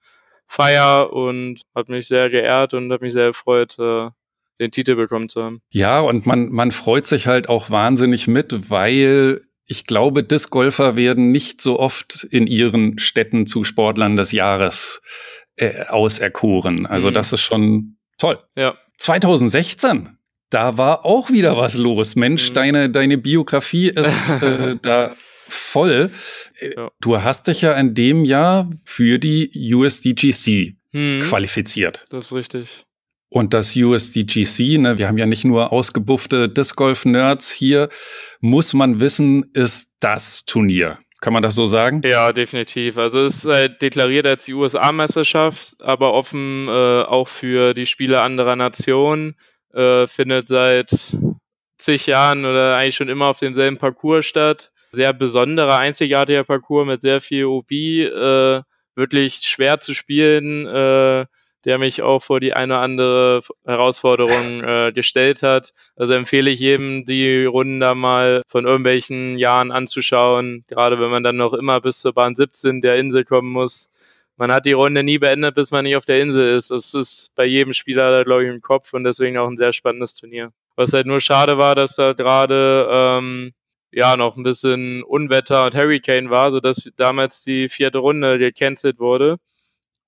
Feier 0.48 1.12
und 1.12 1.62
hat 1.74 1.90
mich 1.90 2.08
sehr 2.08 2.30
geehrt 2.30 2.74
und 2.74 2.92
hat 2.92 3.02
mich 3.02 3.14
sehr 3.14 3.28
gefreut, 3.28 3.78
äh, 3.80 4.10
den 4.60 4.72
Titel 4.72 4.96
bekommen 4.96 5.30
zu 5.30 5.44
haben. 5.44 5.62
Ja, 5.70 6.00
und 6.00 6.26
man, 6.26 6.50
man 6.50 6.72
freut 6.72 7.08
sich 7.08 7.28
halt 7.28 7.50
auch 7.50 7.70
wahnsinnig 7.70 8.28
mit, 8.28 8.70
weil 8.70 9.42
ich 9.68 9.86
glaube, 9.86 10.24
Discgolfer 10.24 10.96
werden 10.96 11.32
nicht 11.32 11.62
so 11.62 11.80
oft 11.80 12.24
in 12.30 12.48
ihren 12.48 13.00
Städten 13.00 13.48
zu 13.48 13.64
Sportlern 13.64 14.16
des 14.16 14.32
Jahres 14.32 15.02
äh, 15.56 15.86
auserkoren. 15.88 16.86
Also 16.86 17.10
mhm. 17.10 17.14
das 17.14 17.34
ist 17.34 17.42
schon 17.42 17.98
toll. 18.18 18.40
Ja. 18.56 18.76
2016, 18.98 20.18
da 20.50 20.78
war 20.78 21.06
auch 21.06 21.32
wieder 21.32 21.58
was 21.58 21.76
los. 21.76 22.16
Mensch, 22.16 22.50
mhm. 22.50 22.54
deine, 22.54 22.90
deine 22.90 23.18
Biografie 23.18 23.90
ist 23.90 24.30
äh, 24.42 24.78
da 24.82 25.16
voll. 25.48 26.12
Ja. 26.76 26.92
Du 27.02 27.22
hast 27.22 27.48
dich 27.48 27.62
ja 27.62 27.74
in 27.74 27.94
dem 27.94 28.24
Jahr 28.24 28.70
für 28.84 29.20
die 29.20 29.74
USDGC 29.74 30.76
hm, 30.92 31.22
qualifiziert. 31.24 32.06
Das 32.10 32.28
ist 32.28 32.34
richtig. 32.34 32.85
Und 33.30 33.54
das 33.54 33.76
USDGC, 33.76 34.78
ne, 34.78 34.98
wir 34.98 35.08
haben 35.08 35.18
ja 35.18 35.26
nicht 35.26 35.46
nur 35.46 35.74
ausgebuffte 35.74 36.48
Disc 36.48 36.76
Golf 36.76 37.06
Nerds 37.06 37.52
hier, 37.52 37.90
muss 38.40 38.74
man 38.74 39.00
wissen, 39.00 39.50
ist 39.54 39.92
das 40.00 40.46
Turnier. 40.46 41.00
Kann 41.22 41.34
man 41.34 41.42
das 41.42 41.56
so 41.56 41.66
sagen? 41.66 42.02
Ja, 42.06 42.32
definitiv. 42.32 42.98
Also 42.98 43.22
es 43.22 43.38
ist 43.38 43.46
äh, 43.46 43.70
deklariert 43.70 44.28
als 44.28 44.46
die 44.46 44.54
USA-Meisterschaft, 44.54 45.76
aber 45.80 46.14
offen 46.14 46.68
äh, 46.68 47.02
auch 47.02 47.28
für 47.28 47.74
die 47.74 47.88
Spiele 47.88 48.22
anderer 48.22 48.56
Nationen. 48.56 49.36
Äh, 49.74 50.08
findet 50.08 50.48
seit 50.48 50.92
zig 51.78 52.06
Jahren 52.06 52.46
oder 52.46 52.78
eigentlich 52.78 52.96
schon 52.96 53.10
immer 53.10 53.26
auf 53.26 53.40
demselben 53.40 53.78
Parcours 53.78 54.26
statt. 54.26 54.72
Sehr 54.92 55.14
besonderer, 55.14 55.80
einzigartiger 55.80 56.44
Parcours 56.44 56.88
mit 56.88 57.02
sehr 57.02 57.20
viel 57.20 57.46
OB, 57.46 57.72
äh, 57.72 58.62
wirklich 58.96 59.36
schwer 59.44 59.80
zu 59.80 59.94
spielen. 59.94 60.68
Der 61.66 61.80
mich 61.80 62.04
auch 62.04 62.22
vor 62.22 62.40
die 62.40 62.54
eine 62.54 62.76
oder 62.76 62.82
andere 62.82 63.42
Herausforderung 63.66 64.64
äh, 64.64 64.92
gestellt 64.94 65.42
hat. 65.42 65.74
Also 65.96 66.14
empfehle 66.14 66.52
ich 66.52 66.60
jedem, 66.60 67.06
die 67.06 67.46
Runden 67.46 67.80
da 67.80 67.96
mal 67.96 68.44
von 68.48 68.66
irgendwelchen 68.66 69.38
Jahren 69.38 69.72
anzuschauen, 69.72 70.64
gerade 70.68 71.00
wenn 71.00 71.10
man 71.10 71.24
dann 71.24 71.38
noch 71.38 71.54
immer 71.54 71.82
bis 71.82 72.02
zur 72.02 72.14
Bahn 72.14 72.36
17 72.36 72.82
der 72.82 72.96
Insel 72.98 73.26
kommen 73.26 73.52
muss. 73.52 73.90
Man 74.38 74.52
hat 74.52 74.66
die 74.66 74.74
Runde 74.74 75.02
nie 75.02 75.18
beendet, 75.18 75.56
bis 75.56 75.72
man 75.72 75.86
nicht 75.86 75.96
auf 75.96 76.06
der 76.06 76.20
Insel 76.20 76.56
ist. 76.56 76.70
Das 76.70 76.94
ist 76.94 77.34
bei 77.36 77.46
jedem 77.46 77.74
Spieler, 77.74 78.24
glaube 78.26 78.44
ich, 78.44 78.50
im 78.50 78.62
Kopf 78.62 78.94
und 78.94 79.04
deswegen 79.04 79.38
auch 79.38 79.48
ein 79.48 79.58
sehr 79.58 79.74
spannendes 79.74 80.16
Turnier. 80.16 80.52
Was 80.76 80.94
halt 80.94 81.08
nur 81.08 81.22
schade 81.22 81.58
war, 81.58 81.74
dass 81.74 81.96
da 81.96 82.14
gerade 82.14 82.88
ähm, 82.92 83.54
ja 83.92 84.18
noch 84.18 84.36
ein 84.36 84.44
bisschen 84.44 85.04
Unwetter 85.04 85.66
und 85.66 85.76
Hurricane 85.76 86.30
war, 86.30 86.52
sodass 86.52 86.92
damals 86.98 87.44
die 87.44 87.70
vierte 87.70 88.00
Runde 88.00 88.38
gecancelt 88.38 89.00
wurde 89.00 89.38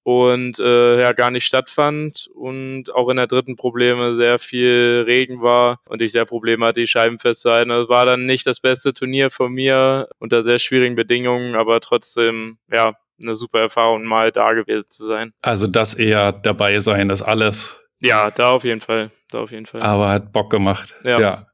und 0.08 0.58
äh, 0.60 1.02
ja 1.02 1.12
gar 1.12 1.32
nicht 1.32 1.44
stattfand 1.44 2.30
und 2.34 2.96
auch 2.96 3.10
in 3.10 3.18
der 3.18 3.28
dritten 3.28 3.58
Probleme 3.58 4.14
sehr 4.14 4.40
viel 4.40 5.04
Regen 5.06 5.42
war 5.42 5.82
und 5.90 6.02
ich 6.02 6.14
sehr 6.14 6.24
Probleme 6.24 6.66
hatte, 6.66 6.80
die 6.80 6.88
Scheiben 6.88 7.20
festzuhalten. 7.20 7.72
Das 7.72 7.90
war 7.90 8.06
dann 8.06 8.26
nicht 8.26 8.48
das 8.48 8.62
beste 8.62 8.94
Turnier 8.94 9.30
von 9.30 9.52
mir 9.52 10.08
unter 10.18 10.46
sehr 10.46 10.60
schwierigen 10.60 10.96
Bedingungen, 10.96 11.56
aber 11.56 11.82
trotzdem 11.82 12.58
ja 12.72 12.94
eine 13.22 13.36
super 13.36 13.60
Erfahrung 13.60 14.06
mal 14.06 14.32
da 14.32 14.48
gewesen 14.48 14.86
zu 14.88 15.04
sein. 15.04 15.34
Also 15.42 15.68
das 15.68 15.94
eher 15.94 16.32
dabei 16.32 16.80
sein, 16.80 17.10
das 17.10 17.22
alles. 17.22 17.82
Ja, 18.00 18.32
da 18.32 18.52
auf 18.52 18.64
jeden 18.64 18.80
Fall, 18.80 19.12
da 19.30 19.42
auf 19.42 19.52
jeden 19.52 19.66
Fall. 19.66 19.82
Aber 19.82 20.08
hat 20.08 20.32
Bock 20.32 20.50
gemacht. 20.50 20.96
Ja. 21.04 21.20
ja. 21.20 21.48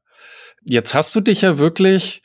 Jetzt 0.62 0.94
hast 0.94 1.12
du 1.16 1.20
dich 1.20 1.42
ja 1.42 1.58
wirklich 1.58 2.22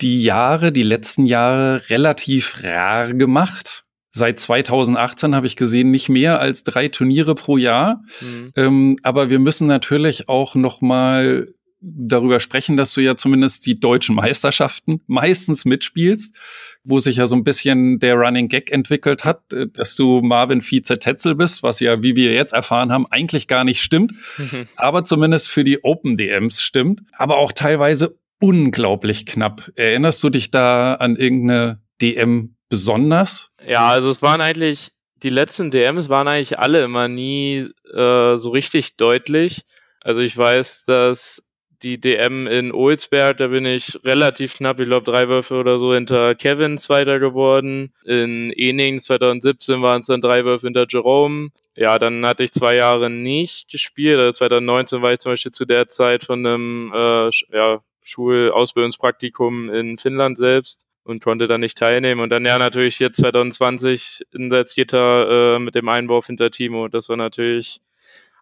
die 0.00 0.22
Jahre, 0.22 0.70
die 0.70 0.84
letzten 0.84 1.26
Jahre 1.26 1.82
relativ 1.90 2.62
rar 2.62 3.12
gemacht 3.14 3.82
seit 4.12 4.38
2018 4.38 5.34
habe 5.34 5.46
ich 5.46 5.56
gesehen, 5.56 5.90
nicht 5.90 6.08
mehr 6.08 6.40
als 6.40 6.62
drei 6.62 6.88
Turniere 6.88 7.34
pro 7.34 7.56
Jahr. 7.56 8.02
Mhm. 8.20 8.52
Ähm, 8.56 8.96
aber 9.02 9.30
wir 9.30 9.38
müssen 9.38 9.66
natürlich 9.66 10.28
auch 10.28 10.54
noch 10.54 10.80
mal 10.80 11.46
darüber 11.82 12.38
sprechen, 12.38 12.76
dass 12.76 12.94
du 12.94 13.00
ja 13.00 13.16
zumindest 13.16 13.66
die 13.66 13.80
deutschen 13.80 14.14
Meisterschaften 14.14 15.00
meistens 15.06 15.64
mitspielst, 15.64 16.36
wo 16.84 17.00
sich 17.00 17.16
ja 17.16 17.26
so 17.26 17.34
ein 17.34 17.42
bisschen 17.42 17.98
der 17.98 18.14
Running 18.14 18.48
Gag 18.48 18.70
entwickelt 18.70 19.24
hat, 19.24 19.52
äh, 19.52 19.66
dass 19.66 19.96
du 19.96 20.20
Marvin 20.22 20.60
Vize 20.60 20.98
Tetzel 20.98 21.34
bist, 21.34 21.62
was 21.62 21.80
ja, 21.80 22.02
wie 22.02 22.14
wir 22.14 22.32
jetzt 22.32 22.52
erfahren 22.52 22.92
haben, 22.92 23.06
eigentlich 23.10 23.48
gar 23.48 23.64
nicht 23.64 23.82
stimmt, 23.82 24.12
mhm. 24.38 24.68
aber 24.76 25.04
zumindest 25.04 25.48
für 25.48 25.64
die 25.64 25.82
Open 25.82 26.16
DMs 26.16 26.62
stimmt, 26.62 27.02
aber 27.12 27.38
auch 27.38 27.52
teilweise 27.52 28.14
unglaublich 28.40 29.26
knapp. 29.26 29.70
Erinnerst 29.74 30.22
du 30.22 30.30
dich 30.30 30.50
da 30.50 30.94
an 30.94 31.16
irgendeine 31.16 31.80
DM 32.00 32.54
besonders? 32.72 33.50
Ja, 33.66 33.90
also 33.90 34.08
es 34.08 34.22
waren 34.22 34.40
eigentlich, 34.40 34.92
die 35.22 35.28
letzten 35.28 35.70
DMs 35.70 36.08
waren 36.08 36.26
eigentlich 36.26 36.58
alle 36.58 36.82
immer 36.82 37.06
nie 37.06 37.68
äh, 37.92 38.36
so 38.38 38.48
richtig 38.48 38.96
deutlich. 38.96 39.60
Also 40.00 40.22
ich 40.22 40.34
weiß, 40.34 40.84
dass 40.84 41.42
die 41.82 42.00
DM 42.00 42.46
in 42.46 42.72
Olsberg, 42.72 43.36
da 43.36 43.48
bin 43.48 43.66
ich 43.66 44.00
relativ 44.04 44.54
knapp, 44.54 44.80
ich 44.80 44.86
glaube 44.86 45.04
drei 45.04 45.28
Würfe 45.28 45.56
oder 45.56 45.78
so 45.78 45.92
hinter 45.92 46.34
Kevin 46.34 46.78
Zweiter 46.78 47.18
geworden. 47.18 47.92
In 48.06 48.50
Ening 48.56 49.00
2017 49.00 49.82
waren 49.82 50.00
es 50.00 50.06
dann 50.06 50.22
drei 50.22 50.46
Würfe 50.46 50.66
hinter 50.66 50.86
Jerome. 50.88 51.50
Ja, 51.76 51.98
dann 51.98 52.24
hatte 52.24 52.42
ich 52.42 52.52
zwei 52.52 52.76
Jahre 52.76 53.10
nicht 53.10 53.70
gespielt. 53.70 54.18
Also 54.18 54.32
2019 54.32 55.02
war 55.02 55.12
ich 55.12 55.18
zum 55.18 55.32
Beispiel 55.32 55.52
zu 55.52 55.66
der 55.66 55.88
Zeit 55.88 56.24
von 56.24 56.46
einem 56.46 56.90
äh, 56.94 57.28
ja, 57.52 57.82
Schulausbildungspraktikum 58.00 59.68
in 59.68 59.98
Finnland 59.98 60.38
selbst 60.38 60.86
und 61.04 61.22
konnte 61.22 61.48
dann 61.48 61.60
nicht 61.60 61.78
teilnehmen. 61.78 62.20
Und 62.20 62.30
dann 62.30 62.44
ja 62.44 62.58
natürlich 62.58 62.98
jetzt 62.98 63.18
2020 63.18 64.26
in 64.32 64.50
Salzgitter 64.50 65.56
äh, 65.56 65.58
mit 65.58 65.74
dem 65.74 65.88
Einwurf 65.88 66.26
hinter 66.26 66.50
Timo. 66.50 66.88
Das 66.88 67.08
war 67.08 67.16
natürlich 67.16 67.80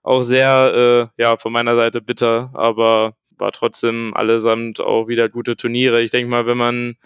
auch 0.03 0.23
sehr, 0.23 1.11
äh, 1.17 1.23
ja, 1.23 1.37
von 1.37 1.53
meiner 1.53 1.77
Seite 1.77 2.01
bitter, 2.01 2.51
aber 2.55 3.15
war 3.39 3.53
trotzdem 3.53 4.13
allesamt 4.15 4.81
auch 4.81 5.09
wieder 5.09 5.29
gute 5.29 5.57
Turniere. 5.57 6.03
Ich 6.03 6.11
denke 6.11 6.31
mal, 6.31 6.47
wenn 6.47 6.59
man 6.59 6.97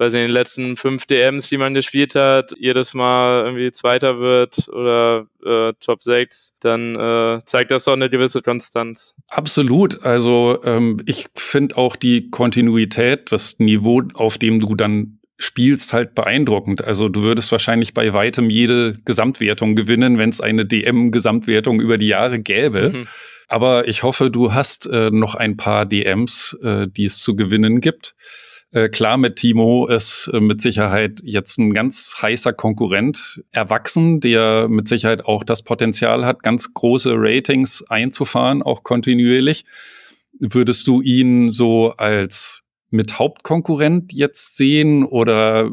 weiß 0.00 0.14
in 0.14 0.20
den 0.20 0.30
letzten 0.30 0.78
fünf 0.78 1.04
DMs, 1.04 1.50
die 1.50 1.58
man 1.58 1.74
gespielt 1.74 2.14
hat, 2.14 2.54
jedes 2.58 2.94
Mal 2.94 3.44
irgendwie 3.44 3.70
Zweiter 3.70 4.18
wird 4.18 4.68
oder 4.70 5.26
äh, 5.44 5.74
Top 5.78 6.00
6, 6.00 6.54
dann 6.60 6.96
äh, 6.96 7.44
zeigt 7.44 7.70
das 7.70 7.84
doch 7.84 7.92
eine 7.92 8.08
gewisse 8.08 8.40
Konstanz. 8.40 9.14
Absolut. 9.28 10.02
Also 10.02 10.58
ähm, 10.64 11.02
ich 11.04 11.26
finde 11.34 11.76
auch 11.76 11.96
die 11.96 12.30
Kontinuität, 12.30 13.30
das 13.30 13.58
Niveau, 13.58 14.02
auf 14.14 14.38
dem 14.38 14.58
du 14.58 14.74
dann 14.74 15.18
spielst, 15.36 15.92
halt 15.92 16.14
beeindruckend. 16.14 16.82
Also 16.82 17.10
du 17.10 17.22
würdest 17.22 17.52
wahrscheinlich 17.52 17.92
bei 17.92 18.14
weitem 18.14 18.48
jede 18.48 18.94
Gesamtwertung 19.04 19.76
gewinnen, 19.76 20.16
wenn 20.16 20.30
es 20.30 20.40
eine 20.40 20.64
DM-Gesamtwertung 20.64 21.78
über 21.78 21.98
die 21.98 22.08
Jahre 22.08 22.38
gäbe. 22.40 22.90
Mhm. 22.90 23.06
Aber 23.48 23.86
ich 23.86 24.02
hoffe, 24.02 24.30
du 24.30 24.54
hast 24.54 24.86
äh, 24.86 25.10
noch 25.10 25.34
ein 25.34 25.58
paar 25.58 25.84
DMs, 25.84 26.56
äh, 26.62 26.86
die 26.88 27.04
es 27.04 27.18
zu 27.18 27.36
gewinnen 27.36 27.80
gibt. 27.80 28.14
Äh, 28.72 28.88
klar, 28.88 29.16
mit 29.16 29.36
Timo 29.36 29.86
ist 29.86 30.30
äh, 30.32 30.40
mit 30.40 30.60
Sicherheit 30.60 31.20
jetzt 31.24 31.58
ein 31.58 31.72
ganz 31.72 32.16
heißer 32.22 32.52
Konkurrent 32.52 33.42
erwachsen, 33.50 34.20
der 34.20 34.68
mit 34.68 34.86
Sicherheit 34.86 35.24
auch 35.24 35.42
das 35.42 35.62
Potenzial 35.62 36.24
hat, 36.24 36.44
ganz 36.44 36.72
große 36.72 37.12
Ratings 37.16 37.82
einzufahren, 37.88 38.62
auch 38.62 38.84
kontinuierlich. 38.84 39.64
Würdest 40.38 40.86
du 40.86 41.02
ihn 41.02 41.50
so 41.50 41.94
als 41.96 42.62
mit 42.90 43.18
Hauptkonkurrent 43.18 44.12
jetzt 44.12 44.56
sehen 44.56 45.04
oder 45.04 45.66
äh, 45.66 45.70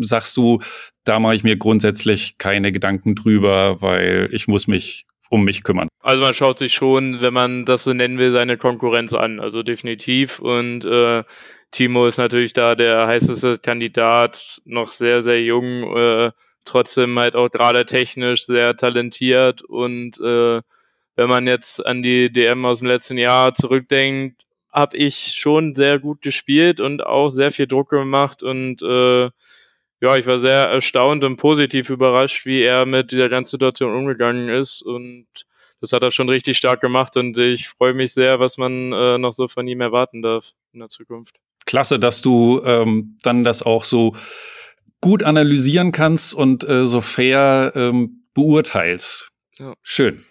sagst 0.00 0.36
du, 0.38 0.60
da 1.04 1.18
mache 1.20 1.34
ich 1.34 1.44
mir 1.44 1.56
grundsätzlich 1.56 2.38
keine 2.38 2.72
Gedanken 2.72 3.14
drüber, 3.14 3.82
weil 3.82 4.28
ich 4.32 4.48
muss 4.48 4.66
mich 4.66 5.04
um 5.30 5.44
mich 5.44 5.62
kümmern. 5.62 5.88
Also 6.00 6.22
man 6.22 6.34
schaut 6.34 6.58
sich 6.58 6.72
schon, 6.74 7.20
wenn 7.20 7.34
man 7.34 7.64
das 7.64 7.84
so 7.84 7.92
nennen 7.92 8.18
will, 8.18 8.30
seine 8.30 8.56
Konkurrenz 8.56 9.14
an. 9.14 9.40
Also 9.40 9.62
definitiv. 9.62 10.38
Und 10.38 10.84
äh, 10.84 11.24
Timo 11.74 12.06
ist 12.06 12.18
natürlich 12.18 12.52
da 12.52 12.76
der 12.76 13.08
heißeste 13.08 13.58
Kandidat, 13.58 14.62
noch 14.64 14.92
sehr, 14.92 15.22
sehr 15.22 15.42
jung, 15.42 15.96
äh, 15.96 16.30
trotzdem 16.64 17.18
halt 17.18 17.34
auch 17.34 17.50
gerade 17.50 17.84
technisch 17.84 18.46
sehr 18.46 18.76
talentiert 18.76 19.62
und 19.62 20.20
äh, 20.20 20.62
wenn 21.16 21.28
man 21.28 21.48
jetzt 21.48 21.84
an 21.84 22.00
die 22.00 22.32
DM 22.32 22.64
aus 22.64 22.78
dem 22.78 22.86
letzten 22.86 23.18
Jahr 23.18 23.54
zurückdenkt, 23.54 24.42
habe 24.72 24.96
ich 24.96 25.34
schon 25.36 25.74
sehr 25.74 25.98
gut 25.98 26.22
gespielt 26.22 26.80
und 26.80 27.04
auch 27.04 27.28
sehr 27.28 27.50
viel 27.50 27.66
Druck 27.66 27.90
gemacht 27.90 28.44
und 28.44 28.80
äh, 28.82 29.24
ja, 30.00 30.16
ich 30.16 30.26
war 30.26 30.38
sehr 30.38 30.66
erstaunt 30.66 31.24
und 31.24 31.36
positiv 31.36 31.90
überrascht, 31.90 32.46
wie 32.46 32.62
er 32.62 32.86
mit 32.86 33.10
dieser 33.10 33.28
ganzen 33.28 33.50
Situation 33.50 33.96
umgegangen 33.96 34.48
ist 34.48 34.80
und 34.80 35.26
das 35.80 35.92
hat 35.92 36.04
er 36.04 36.12
schon 36.12 36.28
richtig 36.28 36.56
stark 36.56 36.80
gemacht 36.80 37.16
und 37.16 37.36
ich 37.36 37.68
freue 37.68 37.94
mich 37.94 38.14
sehr, 38.14 38.38
was 38.38 38.58
man 38.58 38.92
äh, 38.92 39.18
noch 39.18 39.32
so 39.32 39.48
von 39.48 39.66
ihm 39.66 39.80
erwarten 39.80 40.22
darf 40.22 40.52
in 40.72 40.78
der 40.78 40.88
Zukunft 40.88 41.40
klasse, 41.66 41.98
dass 41.98 42.22
du 42.22 42.62
ähm, 42.64 43.16
dann 43.22 43.44
das 43.44 43.62
auch 43.62 43.84
so 43.84 44.14
gut 45.00 45.22
analysieren 45.22 45.92
kannst 45.92 46.34
und 46.34 46.68
äh, 46.68 46.86
so 46.86 47.00
fair 47.00 47.72
ähm, 47.74 48.24
beurteilst. 48.34 49.30
Ja. 49.58 49.74
Schön. 49.82 50.24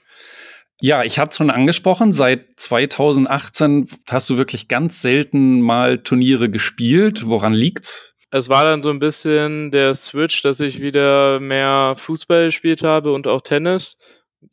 Ja, 0.82 1.04
ich 1.04 1.17
hatte 1.17 1.38
schon 1.38 1.50
angesprochen, 1.50 2.12
seit 2.12 2.46
2018 2.58 3.88
hast 4.10 4.30
du 4.30 4.38
wirklich 4.38 4.67
ganz 4.67 5.02
selten 5.02 5.62
mal 5.62 6.00
Turniere 6.00 6.50
gespielt. 6.50 7.26
Woran 7.26 7.54
liegt's? 7.54 8.13
Es 8.32 8.50
war 8.50 8.65
dann 8.65 8.84
so 8.84 8.89
ein 8.89 9.00
bisschen 9.00 9.72
der 9.72 9.93
Switch, 9.93 10.41
dass 10.41 10.60
ich 10.60 10.82
wieder 10.82 11.39
mehr 11.39 11.93
Fußball 11.96 12.48
gespielt 12.48 12.84
habe 12.84 13.13
und 13.13 13.28
auch 13.28 13.41
Tennis. 13.41 13.98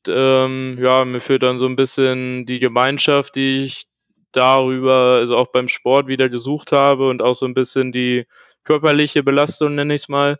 Ähm, 0.07 0.79
ja, 0.81 1.05
mir 1.05 1.21
fehlt 1.21 1.43
dann 1.43 1.59
so 1.59 1.67
ein 1.67 1.77
bisschen 1.77 2.47
die 2.47 2.61
Gemeinschaft, 2.61 3.35
die 3.35 3.65
ich 3.65 3.85
darüber, 4.33 5.19
also 5.21 5.37
auch 5.37 5.49
beim 5.49 5.69
Sport 5.69 6.07
wieder 6.07 6.29
gesucht 6.29 6.73
habe 6.73 7.09
und 7.09 7.23
auch 7.23 7.35
so 7.35 7.47
ein 7.47 7.55
bisschen 7.55 7.93
die 7.93 8.27
körperliche 8.65 9.23
Belastung, 9.23 9.75
nenne 9.75 9.95
ich 9.95 10.03
es 10.03 10.09
mal. 10.09 10.39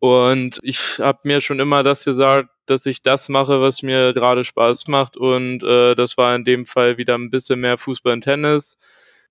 Und 0.00 0.60
ich 0.62 0.98
habe 1.00 1.20
mir 1.24 1.40
schon 1.40 1.58
immer 1.58 1.82
das 1.82 2.04
gesagt, 2.04 2.48
dass 2.66 2.86
ich 2.86 3.02
das 3.02 3.28
mache, 3.28 3.60
was 3.60 3.82
mir 3.82 4.12
gerade 4.12 4.44
Spaß 4.44 4.86
macht. 4.88 5.16
Und 5.16 5.64
äh, 5.64 5.94
das 5.94 6.16
war 6.16 6.36
in 6.36 6.44
dem 6.44 6.66
Fall 6.66 6.98
wieder 6.98 7.16
ein 7.16 7.30
bisschen 7.30 7.60
mehr 7.60 7.78
Fußball 7.78 8.12
und 8.12 8.22
Tennis. 8.22 8.78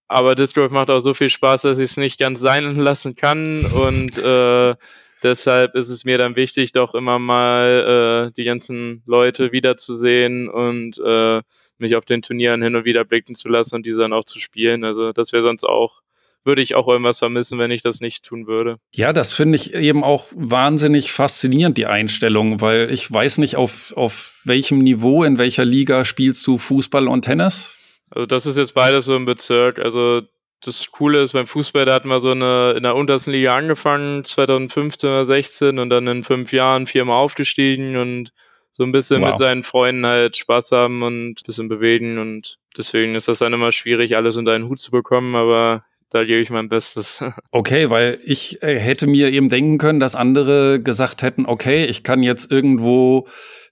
Aber 0.08 0.36
Disc 0.36 0.56
Golf 0.56 0.72
macht 0.72 0.90
auch 0.90 1.00
so 1.00 1.14
viel 1.14 1.30
Spaß, 1.30 1.64
dass 1.64 1.80
ich 1.80 1.92
es 1.92 1.98
nicht 1.98 2.20
ganz 2.20 2.40
sein 2.40 2.76
lassen 2.78 3.16
kann. 3.16 3.66
Und 3.66 4.18
äh, 4.18 4.76
deshalb 5.24 5.76
ist 5.76 5.90
es 5.90 6.06
mir 6.06 6.18
dann 6.18 6.36
wichtig, 6.36 6.72
doch 6.72 6.94
immer 6.94 7.20
mal 7.20 8.28
äh, 8.28 8.32
die 8.36 8.44
ganzen 8.44 9.04
Leute 9.06 9.52
wiederzusehen 9.52 10.50
und 10.50 11.00
äh, 11.04 11.42
mich 11.78 11.96
auf 11.96 12.06
den 12.06 12.22
Turnieren 12.22 12.62
hin 12.62 12.76
und 12.76 12.86
wieder 12.86 13.06
blicken 13.06 13.36
zu 13.36 13.48
lassen 13.48 13.76
und 13.76 13.86
diese 13.86 14.02
dann 14.02 14.14
auch 14.14 14.26
zu 14.26 14.40
spielen. 14.40 14.84
Also 14.84 15.12
das 15.14 15.34
wäre 15.34 15.44
sonst 15.44 15.64
auch 15.64 16.02
würde 16.48 16.62
ich 16.62 16.76
auch 16.76 16.88
irgendwas 16.88 17.20
vermissen, 17.20 17.60
wenn 17.60 17.72
ich 17.72 17.84
das 17.84 18.00
nicht 18.00 18.24
tun 18.24 18.48
würde. 18.48 18.78
Ja, 18.96 19.12
das 19.12 19.34
finde 19.34 19.58
ich 19.58 19.74
eben 19.74 20.04
auch 20.04 20.28
wahnsinnig 20.34 21.12
faszinierend, 21.12 21.78
die 21.78 21.86
Einstellung, 21.86 22.62
weil 22.62 22.90
ich 22.92 23.12
weiß 23.12 23.40
nicht, 23.40 23.58
auf, 23.58 23.92
auf 23.98 24.40
welchem 24.46 24.80
Niveau, 24.80 25.26
in 25.26 25.38
welcher 25.38 25.66
Liga 25.66 26.06
spielst 26.06 26.48
du 26.48 26.58
Fußball 26.58 27.10
und 27.10 27.24
Tennis? 27.24 28.00
Also 28.10 28.26
das 28.26 28.46
ist 28.46 28.58
jetzt 28.58 28.74
beides 28.74 29.06
so 29.06 29.16
im 29.16 29.26
Bezirk. 29.26 29.78
Also 29.78 30.22
das 30.62 30.92
Coole 30.92 31.22
ist, 31.22 31.34
beim 31.34 31.48
Fußball, 31.48 31.86
da 31.86 31.94
hatten 31.94 32.10
wir 32.10 32.20
so 32.20 32.32
eine 32.32 32.74
in 32.76 32.84
der 32.84 32.96
untersten 32.96 33.32
Liga 33.32 33.56
angefangen, 33.56 34.26
2015 34.26 35.10
oder 35.10 35.26
16 35.26 35.80
und 35.80 35.90
dann 35.90 36.08
in 36.08 36.24
fünf 36.24 36.52
Jahren 36.52 36.88
viermal 36.88 37.18
aufgestiegen 37.18 37.98
und 37.98 38.32
so 38.72 38.84
ein 38.84 38.92
bisschen 38.92 39.22
wow. 39.22 39.30
mit 39.30 39.40
seinen 39.40 39.64
Freunden 39.64 40.06
halt 40.06 40.38
Spaß 40.38 40.72
haben 40.72 41.02
und 41.04 41.32
ein 41.32 41.46
bisschen 41.46 41.68
bewegen 41.68 42.20
und 42.20 42.58
deswegen 42.78 43.16
ist 43.16 43.28
das 43.28 43.40
dann 43.40 43.54
immer 43.54 43.72
schwierig, 43.72 44.16
alles 44.16 44.38
unter 44.38 44.54
einen 44.54 44.68
Hut 44.68 44.80
zu 44.80 44.92
bekommen, 44.92 45.36
aber 45.36 45.84
da 46.10 46.22
gebe 46.22 46.42
ich 46.42 46.50
mein 46.50 46.70
Bestes. 46.70 47.24
Okay, 47.52 47.90
weil 47.90 48.20
ich 48.24 48.62
äh, 48.64 48.80
hätte 48.80 49.08
mir 49.08 49.30
eben 49.30 49.50
denken 49.50 49.78
können, 49.78 50.00
dass 50.00 50.16
andere 50.16 50.80
gesagt 50.82 51.22
hätten, 51.22 51.46
okay, 51.46 51.86
ich 51.86 52.04
kann 52.04 52.24
jetzt 52.24 52.52
irgendwo 52.52 53.28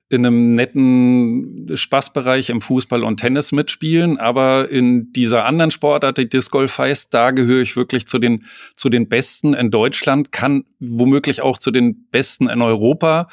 in 0.09 0.25
einem 0.25 0.53
netten 0.53 1.67
Spaßbereich 1.75 2.51
im 2.51 2.61
Fußball 2.61 3.03
und 3.03 3.19
Tennis 3.19 3.51
mitspielen, 3.51 4.17
aber 4.17 4.69
in 4.69 5.11
dieser 5.13 5.45
anderen 5.45 5.71
Sportart, 5.71 6.19
die 6.19 6.29
Disc 6.29 6.51
Golf 6.51 6.77
heißt, 6.77 7.13
da 7.13 7.31
gehöre 7.31 7.61
ich 7.61 7.75
wirklich 7.75 8.07
zu 8.07 8.19
den, 8.19 8.45
zu 8.75 8.89
den 8.89 9.09
Besten 9.09 9.55
in 9.55 9.71
Deutschland, 9.71 10.31
kann 10.31 10.65
womöglich 10.79 11.41
auch 11.41 11.57
zu 11.57 11.71
den 11.71 12.07
Besten 12.11 12.49
in 12.49 12.61
Europa 12.61 13.29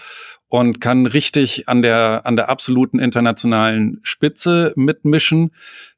und 0.49 0.81
kann 0.81 1.07
richtig 1.07 1.69
an 1.69 1.83
der, 1.83 2.23
an 2.25 2.37
der 2.37 2.49
absoluten 2.49 2.99
internationalen 2.99 4.01
Spitze 4.03 4.73
mitmischen. 4.75 5.53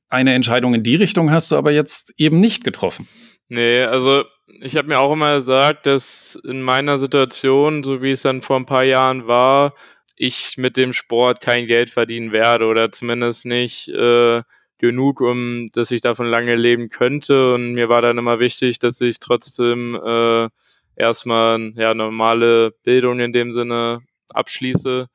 Eine 0.08 0.34
Entscheidung 0.34 0.74
in 0.74 0.82
die 0.82 0.96
Richtung 0.96 1.30
hast 1.30 1.52
du 1.52 1.56
aber 1.56 1.70
jetzt 1.70 2.14
eben 2.18 2.40
nicht 2.40 2.64
getroffen. 2.64 3.06
Nee, 3.48 3.82
also 3.82 4.24
ich 4.60 4.76
habe 4.76 4.88
mir 4.88 5.00
auch 5.00 5.12
immer 5.12 5.36
gesagt, 5.36 5.86
dass 5.86 6.40
in 6.44 6.62
meiner 6.62 6.98
Situation, 6.98 7.82
so 7.82 8.02
wie 8.02 8.12
es 8.12 8.22
dann 8.22 8.42
vor 8.42 8.56
ein 8.56 8.66
paar 8.66 8.84
Jahren 8.84 9.26
war, 9.26 9.74
ich 10.16 10.56
mit 10.56 10.76
dem 10.76 10.92
Sport 10.92 11.40
kein 11.40 11.66
Geld 11.66 11.90
verdienen 11.90 12.32
werde 12.32 12.66
oder 12.66 12.92
zumindest 12.92 13.46
nicht 13.46 13.88
äh, 13.88 14.42
genug, 14.78 15.20
um 15.20 15.70
dass 15.72 15.90
ich 15.90 16.00
davon 16.00 16.26
lange 16.26 16.56
leben 16.56 16.88
könnte. 16.88 17.54
Und 17.54 17.72
mir 17.72 17.88
war 17.88 18.02
dann 18.02 18.18
immer 18.18 18.38
wichtig, 18.38 18.78
dass 18.78 19.00
ich 19.00 19.20
trotzdem 19.20 19.94
äh, 19.94 20.48
erstmal 20.96 21.72
ja 21.76 21.94
normale 21.94 22.72
Bildung 22.82 23.20
in 23.20 23.32
dem 23.32 23.52
Sinne 23.52 24.00
abschließe. 24.30 25.08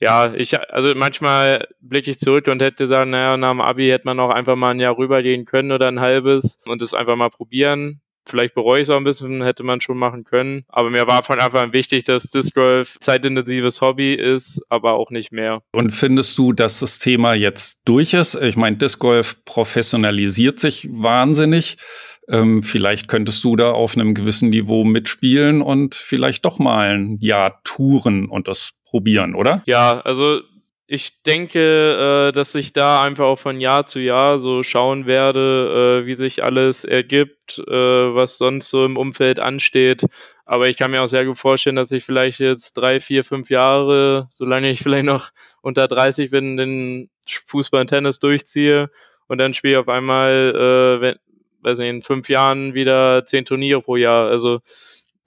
Ja, 0.00 0.32
ich, 0.32 0.58
also 0.72 0.94
manchmal 0.94 1.66
blicke 1.80 2.10
ich 2.12 2.18
zurück 2.18 2.46
und 2.46 2.62
hätte 2.62 2.76
gesagt, 2.84 3.08
naja, 3.08 3.36
nach 3.36 3.50
dem 3.50 3.60
Abi 3.60 3.88
hätte 3.88 4.06
man 4.06 4.20
auch 4.20 4.30
einfach 4.30 4.54
mal 4.54 4.70
ein 4.70 4.80
Jahr 4.80 4.96
rübergehen 4.96 5.44
können 5.44 5.72
oder 5.72 5.88
ein 5.88 6.00
halbes 6.00 6.58
und 6.66 6.82
es 6.82 6.94
einfach 6.94 7.16
mal 7.16 7.30
probieren. 7.30 8.00
Vielleicht 8.28 8.54
bereue 8.54 8.80
ich 8.80 8.88
es 8.88 8.90
auch 8.90 8.96
ein 8.96 9.04
bisschen, 9.04 9.42
hätte 9.42 9.62
man 9.62 9.80
schon 9.80 9.98
machen 9.98 10.24
können. 10.24 10.64
Aber 10.68 10.90
mir 10.90 11.06
war 11.06 11.22
von 11.22 11.40
Anfang 11.40 11.64
an 11.64 11.72
wichtig, 11.72 12.04
dass 12.04 12.24
Disc 12.24 12.54
Golf 12.54 12.96
zeitintensives 13.00 13.80
Hobby 13.80 14.14
ist, 14.14 14.60
aber 14.68 14.94
auch 14.94 15.10
nicht 15.10 15.32
mehr. 15.32 15.62
Und 15.72 15.90
findest 15.90 16.36
du, 16.38 16.52
dass 16.52 16.80
das 16.80 16.98
Thema 16.98 17.34
jetzt 17.34 17.78
durch 17.84 18.14
ist? 18.14 18.34
Ich 18.36 18.56
meine, 18.56 18.76
Disc 18.76 18.98
Golf 18.98 19.36
professionalisiert 19.44 20.60
sich 20.60 20.88
wahnsinnig. 20.90 21.78
Ähm, 22.28 22.62
vielleicht 22.62 23.08
könntest 23.08 23.42
du 23.44 23.56
da 23.56 23.72
auf 23.72 23.96
einem 23.96 24.14
gewissen 24.14 24.50
Niveau 24.50 24.84
mitspielen 24.84 25.62
und 25.62 25.94
vielleicht 25.94 26.44
doch 26.44 26.58
mal 26.58 26.90
ein 26.90 27.18
Jahr 27.20 27.60
touren 27.64 28.28
und 28.28 28.48
das 28.48 28.72
probieren, 28.84 29.34
oder? 29.34 29.62
Ja, 29.66 30.00
also 30.00 30.40
ich 30.90 31.22
denke, 31.22 32.28
äh, 32.30 32.32
dass 32.32 32.54
ich 32.54 32.72
da 32.72 33.02
einfach 33.04 33.26
auch 33.26 33.38
von 33.38 33.60
Jahr 33.60 33.84
zu 33.84 34.00
Jahr 34.00 34.38
so 34.38 34.62
schauen 34.62 35.04
werde, 35.04 36.00
äh, 36.02 36.06
wie 36.06 36.14
sich 36.14 36.42
alles 36.42 36.84
ergibt, 36.84 37.58
äh, 37.58 37.70
was 38.14 38.38
sonst 38.38 38.70
so 38.70 38.86
im 38.86 38.96
Umfeld 38.96 39.38
ansteht. 39.38 40.06
Aber 40.46 40.70
ich 40.70 40.78
kann 40.78 40.90
mir 40.90 41.02
auch 41.02 41.06
sehr 41.08 41.26
gut 41.26 41.36
vorstellen, 41.36 41.76
dass 41.76 41.92
ich 41.92 42.04
vielleicht 42.04 42.40
jetzt 42.40 42.72
drei, 42.72 43.00
vier, 43.00 43.22
fünf 43.22 43.50
Jahre, 43.50 44.28
solange 44.30 44.70
ich 44.70 44.78
vielleicht 44.82 45.04
noch 45.04 45.28
unter 45.60 45.88
30 45.88 46.30
bin, 46.30 46.56
den 46.56 47.10
Fußball 47.26 47.82
und 47.82 47.88
Tennis 47.88 48.18
durchziehe 48.18 48.90
und 49.26 49.36
dann 49.36 49.52
spiele 49.52 49.74
ich 49.74 49.78
auf 49.78 49.88
einmal, 49.88 50.54
äh, 50.54 51.00
wenn, 51.02 51.16
weiß 51.60 51.80
nicht, 51.80 51.90
in 51.90 52.02
fünf 52.02 52.30
Jahren 52.30 52.72
wieder 52.72 53.26
zehn 53.26 53.44
Turniere 53.44 53.82
pro 53.82 53.96
Jahr. 53.96 54.28
Also 54.30 54.60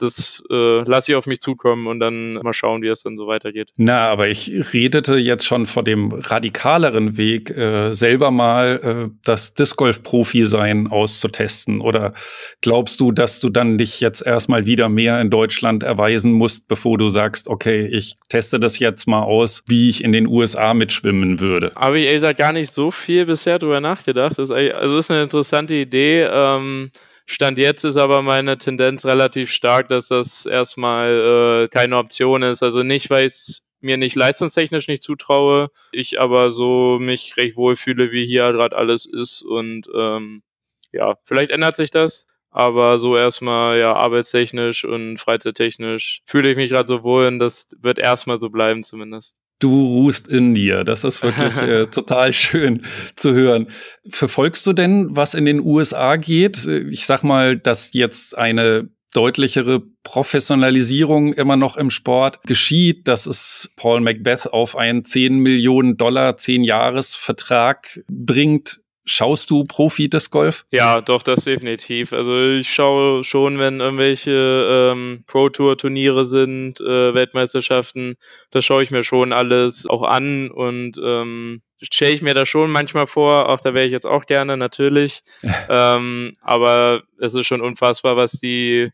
das 0.01 0.43
äh, 0.49 0.81
lasse 0.81 1.11
ich 1.11 1.15
auf 1.15 1.27
mich 1.27 1.39
zukommen 1.39 1.87
und 1.87 1.99
dann 1.99 2.33
mal 2.33 2.53
schauen, 2.53 2.81
wie 2.81 2.87
es 2.87 3.03
dann 3.03 3.17
so 3.17 3.27
weitergeht. 3.27 3.69
Na, 3.77 4.09
aber 4.09 4.27
ich 4.27 4.73
redete 4.73 5.15
jetzt 5.15 5.45
schon 5.45 5.65
vor 5.65 5.83
dem 5.83 6.11
radikaleren 6.11 7.17
Weg, 7.17 7.49
äh, 7.51 7.93
selber 7.93 8.31
mal 8.31 8.79
äh, 8.83 9.13
das 9.23 9.53
Disc 9.53 9.77
Golf 9.77 10.03
Profi 10.03 10.45
sein 10.45 10.87
auszutesten. 10.87 11.81
Oder 11.81 12.13
glaubst 12.61 12.99
du, 12.99 13.11
dass 13.11 13.39
du 13.39 13.49
dann 13.49 13.77
dich 13.77 14.01
jetzt 14.01 14.25
erstmal 14.25 14.65
wieder 14.65 14.89
mehr 14.89 15.21
in 15.21 15.29
Deutschland 15.29 15.83
erweisen 15.83 16.31
musst, 16.33 16.67
bevor 16.67 16.97
du 16.97 17.09
sagst, 17.09 17.47
okay, 17.47 17.85
ich 17.85 18.15
teste 18.29 18.59
das 18.59 18.79
jetzt 18.79 19.07
mal 19.07 19.23
aus, 19.23 19.63
wie 19.67 19.89
ich 19.89 20.03
in 20.03 20.11
den 20.11 20.27
USA 20.27 20.73
mitschwimmen 20.73 21.39
würde? 21.39 21.71
Habe 21.75 21.99
ich 21.99 22.05
ehrlich 22.05 22.21
gesagt 22.21 22.39
gar 22.39 22.53
nicht 22.53 22.71
so 22.71 22.91
viel 22.91 23.25
bisher 23.25 23.59
drüber 23.59 23.79
nachgedacht. 23.79 24.37
Das 24.37 24.49
ist, 24.49 24.51
also 24.51 24.97
ist 24.97 25.11
eine 25.11 25.23
interessante 25.23 25.73
Idee. 25.73 26.23
Ähm, 26.23 26.91
Stand 27.31 27.57
jetzt 27.57 27.85
ist 27.85 27.95
aber 27.95 28.21
meine 28.21 28.57
Tendenz 28.57 29.05
relativ 29.05 29.49
stark, 29.51 29.87
dass 29.87 30.09
das 30.09 30.45
erstmal 30.45 31.63
äh, 31.63 31.67
keine 31.69 31.95
Option 31.95 32.43
ist. 32.43 32.61
Also 32.61 32.83
nicht, 32.83 33.09
weil 33.09 33.25
ich 33.27 33.61
mir 33.79 33.95
nicht 33.95 34.17
leistungstechnisch 34.17 34.89
nicht 34.89 35.01
zutraue, 35.01 35.69
ich 35.93 36.19
aber 36.19 36.49
so 36.49 36.99
mich 36.99 37.37
recht 37.37 37.55
wohl 37.55 37.77
fühle, 37.77 38.11
wie 38.11 38.25
hier 38.25 38.51
gerade 38.51 38.75
alles 38.75 39.05
ist. 39.05 39.43
Und 39.43 39.89
ähm, 39.95 40.43
ja, 40.91 41.15
vielleicht 41.23 41.51
ändert 41.51 41.77
sich 41.77 41.89
das. 41.89 42.27
Aber 42.51 42.97
so 42.97 43.15
erstmal, 43.15 43.79
ja, 43.79 43.93
arbeitstechnisch 43.93 44.83
und 44.83 45.17
freizeittechnisch 45.17 46.21
fühle 46.25 46.51
ich 46.51 46.57
mich 46.57 46.69
gerade 46.69 46.87
so 46.87 47.01
wohl 47.01 47.25
und 47.25 47.39
das 47.39 47.69
wird 47.81 47.97
erstmal 47.97 48.39
so 48.39 48.49
bleiben 48.49 48.83
zumindest. 48.83 49.37
Du 49.59 49.69
ruhst 49.69 50.27
in 50.27 50.53
dir. 50.53 50.83
Das 50.83 51.03
ist 51.03 51.23
wirklich 51.23 51.55
äh, 51.61 51.85
total 51.87 52.33
schön 52.33 52.83
zu 53.15 53.33
hören. 53.33 53.67
Verfolgst 54.09 54.65
du 54.67 54.73
denn, 54.73 55.15
was 55.15 55.33
in 55.33 55.45
den 55.45 55.61
USA 55.61 56.17
geht? 56.17 56.65
Ich 56.65 57.05
sag 57.05 57.23
mal, 57.23 57.57
dass 57.57 57.93
jetzt 57.93 58.37
eine 58.37 58.89
deutlichere 59.13 59.81
Professionalisierung 60.03 61.33
immer 61.33 61.57
noch 61.57 61.77
im 61.77 61.89
Sport 61.89 62.41
geschieht, 62.43 63.07
dass 63.07 63.25
es 63.25 63.71
Paul 63.75 64.01
Macbeth 64.01 64.51
auf 64.51 64.75
einen 64.75 65.05
10 65.05 65.37
Millionen 65.37 65.97
Dollar, 65.97 66.37
10 66.37 66.63
Jahres 66.63 67.15
Vertrag 67.15 68.03
bringt. 68.09 68.80
Schaust 69.03 69.49
du 69.49 69.63
Profi-Disc 69.63 70.31
Golf? 70.31 70.65
Ja, 70.71 71.01
doch, 71.01 71.23
das 71.23 71.45
definitiv. 71.45 72.13
Also 72.13 72.39
ich 72.51 72.71
schaue 72.71 73.23
schon, 73.23 73.57
wenn 73.57 73.79
irgendwelche 73.79 74.91
ähm, 74.93 75.23
Pro-Tour-Turniere 75.25 76.25
sind, 76.25 76.79
äh, 76.81 77.13
Weltmeisterschaften, 77.13 78.15
das 78.51 78.63
schaue 78.63 78.83
ich 78.83 78.91
mir 78.91 79.03
schon 79.03 79.33
alles 79.33 79.87
auch 79.89 80.03
an 80.03 80.51
und 80.51 80.99
ähm, 81.03 81.61
stelle 81.81 82.13
ich 82.13 82.21
mir 82.21 82.35
da 82.35 82.45
schon 82.45 82.71
manchmal 82.71 83.07
vor, 83.07 83.49
auch 83.49 83.59
da 83.59 83.73
wäre 83.73 83.85
ich 83.85 83.91
jetzt 83.91 84.05
auch 84.05 84.25
gerne, 84.27 84.55
natürlich. 84.55 85.23
ähm, 85.69 86.33
aber 86.41 87.01
es 87.19 87.33
ist 87.33 87.47
schon 87.47 87.61
unfassbar, 87.61 88.17
was 88.17 88.33
die 88.33 88.91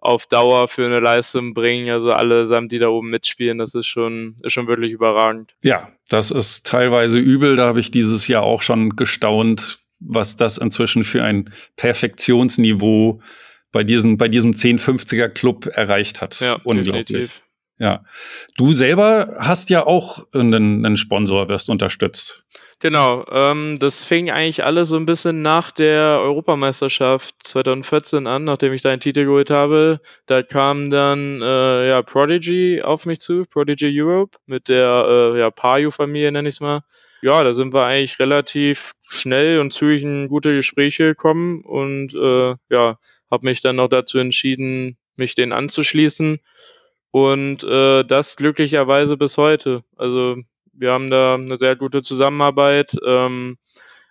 auf 0.00 0.26
Dauer 0.26 0.68
für 0.68 0.86
eine 0.86 1.00
Leistung 1.00 1.54
bringen. 1.54 1.90
Also 1.90 2.12
allesamt, 2.12 2.72
die 2.72 2.78
da 2.78 2.88
oben 2.88 3.10
mitspielen, 3.10 3.58
das 3.58 3.74
ist 3.74 3.86
schon, 3.86 4.34
ist 4.42 4.52
schon 4.52 4.66
wirklich 4.66 4.92
überragend. 4.92 5.54
Ja, 5.62 5.90
das 6.08 6.30
ist 6.30 6.66
teilweise 6.66 7.18
übel. 7.18 7.56
Da 7.56 7.66
habe 7.66 7.80
ich 7.80 7.90
dieses 7.90 8.26
Jahr 8.26 8.42
auch 8.42 8.62
schon 8.62 8.96
gestaunt, 8.96 9.78
was 10.00 10.36
das 10.36 10.58
inzwischen 10.58 11.04
für 11.04 11.22
ein 11.22 11.52
Perfektionsniveau 11.76 13.20
bei, 13.72 13.84
diesen, 13.84 14.16
bei 14.16 14.28
diesem 14.28 14.52
1050er 14.52 15.28
Club 15.28 15.66
erreicht 15.66 16.20
hat. 16.20 16.40
Ja, 16.40 16.54
Unglaublich. 16.64 17.06
Definitiv. 17.06 17.42
Ja. 17.78 18.04
Du 18.58 18.72
selber 18.74 19.36
hast 19.38 19.70
ja 19.70 19.86
auch 19.86 20.26
einen, 20.34 20.84
einen 20.84 20.96
Sponsor, 20.96 21.48
wirst 21.48 21.70
unterstützt. 21.70 22.44
Genau, 22.82 23.26
ähm, 23.30 23.78
das 23.78 24.04
fing 24.04 24.30
eigentlich 24.30 24.64
alles 24.64 24.88
so 24.88 24.96
ein 24.96 25.04
bisschen 25.04 25.42
nach 25.42 25.70
der 25.70 26.18
Europameisterschaft 26.22 27.34
2014 27.44 28.26
an, 28.26 28.44
nachdem 28.44 28.72
ich 28.72 28.80
da 28.80 28.88
einen 28.88 29.02
Titel 29.02 29.26
geholt 29.26 29.50
habe. 29.50 30.00
Da 30.24 30.42
kam 30.42 30.90
dann 30.90 31.42
äh, 31.42 31.88
ja 31.88 32.00
Prodigy 32.00 32.80
auf 32.80 33.04
mich 33.04 33.20
zu, 33.20 33.44
Prodigy 33.44 33.90
Europe, 34.00 34.38
mit 34.46 34.68
der 34.70 35.04
äh, 35.34 35.38
ja, 35.40 35.50
Payu-Familie 35.50 36.32
nenne 36.32 36.48
ich 36.48 36.54
es 36.54 36.60
mal. 36.60 36.80
Ja, 37.20 37.44
da 37.44 37.52
sind 37.52 37.74
wir 37.74 37.84
eigentlich 37.84 38.18
relativ 38.18 38.92
schnell 39.02 39.60
und 39.60 39.74
zügig 39.74 40.02
in 40.02 40.28
gute 40.28 40.54
Gespräche 40.56 41.04
gekommen 41.08 41.62
und 41.62 42.14
äh, 42.14 42.54
ja, 42.70 42.98
habe 43.30 43.44
mich 43.44 43.60
dann 43.60 43.76
noch 43.76 43.88
dazu 43.88 44.16
entschieden, 44.16 44.96
mich 45.16 45.34
denen 45.34 45.52
anzuschließen. 45.52 46.38
Und 47.10 47.62
äh, 47.64 48.04
das 48.04 48.36
glücklicherweise 48.36 49.18
bis 49.18 49.36
heute. 49.36 49.82
Also 49.96 50.36
wir 50.72 50.92
haben 50.92 51.10
da 51.10 51.34
eine 51.34 51.58
sehr 51.58 51.76
gute 51.76 52.02
Zusammenarbeit. 52.02 52.96
Ähm, 53.04 53.58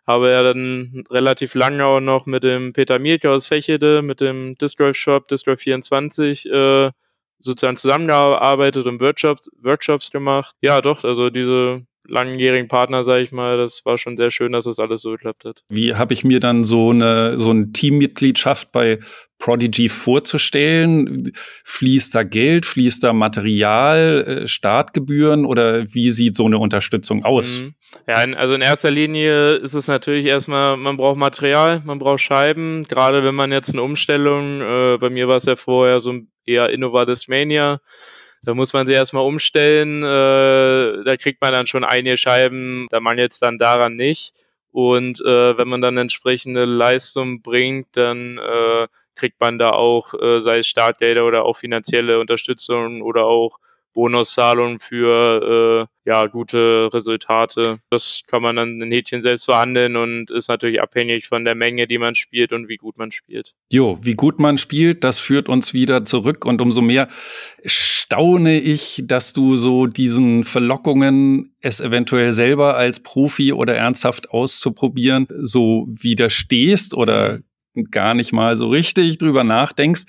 habe 0.09 0.31
ja 0.31 0.41
dann 0.41 1.03
relativ 1.11 1.53
lange 1.53 1.85
auch 1.85 1.99
noch 1.99 2.25
mit 2.25 2.43
dem 2.43 2.73
Peter 2.73 2.97
Mielke 2.97 3.29
aus 3.29 3.45
Fechede, 3.45 4.01
mit 4.01 4.21
dem 4.21 4.57
Disc 4.57 4.77
Golf 4.77 4.97
Shop, 4.97 5.27
Disc 5.27 5.45
Golf 5.45 5.59
24, 5.61 6.49
äh, 6.49 6.89
sozusagen 7.37 7.77
zusammengearbeitet 7.77 8.87
und 8.87 9.01
Workshops, 9.01 9.51
Workshops 9.61 10.09
gemacht. 10.09 10.55
Ja, 10.61 10.81
doch, 10.81 11.03
also 11.03 11.29
diese 11.29 11.85
langjährigen 12.09 12.67
Partner, 12.67 13.03
sage 13.03 13.23
ich 13.23 13.31
mal, 13.31 13.57
das 13.57 13.85
war 13.85 13.97
schon 13.97 14.17
sehr 14.17 14.31
schön, 14.31 14.51
dass 14.51 14.65
das 14.65 14.79
alles 14.79 15.01
so 15.01 15.11
geklappt 15.11 15.45
hat. 15.45 15.63
Wie 15.69 15.95
habe 15.95 16.13
ich 16.13 16.23
mir 16.23 16.39
dann 16.39 16.63
so 16.63 16.89
eine 16.89 17.37
so 17.37 17.51
eine 17.51 17.71
Teammitgliedschaft 17.71 18.71
bei 18.71 18.99
Prodigy 19.37 19.89
vorzustellen? 19.89 21.31
Fließt 21.63 22.13
da 22.13 22.23
Geld, 22.23 22.65
fließt 22.65 23.03
da 23.03 23.13
Material, 23.13 24.43
äh, 24.43 24.47
Startgebühren 24.47 25.45
oder 25.45 25.93
wie 25.93 26.11
sieht 26.11 26.35
so 26.35 26.45
eine 26.45 26.57
Unterstützung 26.57 27.23
aus? 27.23 27.59
Mhm. 27.59 27.75
Ja, 28.07 28.17
also 28.17 28.53
in 28.53 28.61
erster 28.61 28.91
Linie 28.91 29.53
ist 29.55 29.73
es 29.73 29.87
natürlich 29.87 30.25
erstmal, 30.25 30.77
man 30.77 30.97
braucht 30.97 31.17
Material, 31.17 31.81
man 31.85 31.99
braucht 31.99 32.21
Scheiben, 32.21 32.83
gerade 32.83 33.23
wenn 33.23 33.35
man 33.35 33.51
jetzt 33.51 33.73
eine 33.73 33.81
Umstellung, 33.81 34.61
äh, 34.61 34.97
bei 34.99 35.09
mir 35.09 35.27
war 35.27 35.37
es 35.37 35.45
ja 35.45 35.55
vorher 35.55 35.99
so 35.99 36.13
eher 36.45 36.69
Innovatis 36.69 37.27
Mania, 37.27 37.79
da 38.43 38.53
muss 38.53 38.73
man 38.73 38.87
sie 38.87 38.93
erstmal 38.93 39.25
umstellen. 39.25 40.03
Äh, 40.03 41.03
da 41.03 41.15
kriegt 41.17 41.41
man 41.41 41.53
dann 41.53 41.67
schon 41.67 41.83
einige 41.83 42.17
Scheiben, 42.17 42.87
da 42.89 42.99
man 42.99 43.17
jetzt 43.17 43.41
dann 43.41 43.57
daran 43.57 43.95
nicht. 43.95 44.33
Und 44.71 45.19
äh, 45.21 45.57
wenn 45.57 45.67
man 45.67 45.81
dann 45.81 45.97
entsprechende 45.97 46.65
Leistung 46.65 47.41
bringt, 47.41 47.87
dann 47.93 48.37
äh, 48.37 48.87
kriegt 49.15 49.39
man 49.39 49.57
da 49.57 49.71
auch, 49.71 50.13
äh, 50.13 50.39
sei 50.41 50.59
es 50.59 50.67
Startgelder 50.67 51.25
oder 51.25 51.43
auch 51.43 51.57
finanzielle 51.57 52.19
Unterstützung 52.19 53.01
oder 53.01 53.25
auch 53.25 53.59
Bonuszahlungen 53.99 54.79
für 54.79 55.89
äh, 56.05 56.09
ja, 56.09 56.25
gute 56.27 56.89
Resultate. 56.93 57.79
Das 57.89 58.21
kann 58.27 58.41
man 58.41 58.55
dann 58.55 58.81
in 58.81 58.93
Häkchen 58.93 59.21
selbst 59.21 59.43
verhandeln 59.43 59.97
und 59.97 60.31
ist 60.31 60.47
natürlich 60.47 60.81
abhängig 60.81 61.27
von 61.27 61.43
der 61.43 61.53
Menge, 61.53 61.85
die 61.85 61.97
man 61.97 62.15
spielt 62.15 62.53
und 62.53 62.69
wie 62.69 62.77
gut 62.77 62.97
man 62.97 63.11
spielt. 63.11 63.51
Jo, 63.69 63.99
wie 64.01 64.13
gut 64.13 64.39
man 64.39 64.57
spielt, 64.57 65.03
das 65.03 65.19
führt 65.19 65.49
uns 65.49 65.73
wieder 65.73 66.05
zurück 66.05 66.45
und 66.45 66.61
umso 66.61 66.79
mehr 66.79 67.09
staune 67.65 68.61
ich, 68.61 69.03
dass 69.05 69.33
du 69.33 69.57
so 69.57 69.85
diesen 69.85 70.45
Verlockungen, 70.45 71.53
es 71.59 71.81
eventuell 71.81 72.31
selber 72.31 72.77
als 72.77 73.01
Profi 73.01 73.51
oder 73.51 73.75
ernsthaft 73.75 74.29
auszuprobieren, 74.29 75.27
so 75.41 75.87
widerstehst 75.89 76.93
oder 76.93 77.39
gar 77.91 78.13
nicht 78.13 78.31
mal 78.31 78.55
so 78.55 78.69
richtig 78.69 79.17
drüber 79.17 79.43
nachdenkst. 79.43 80.05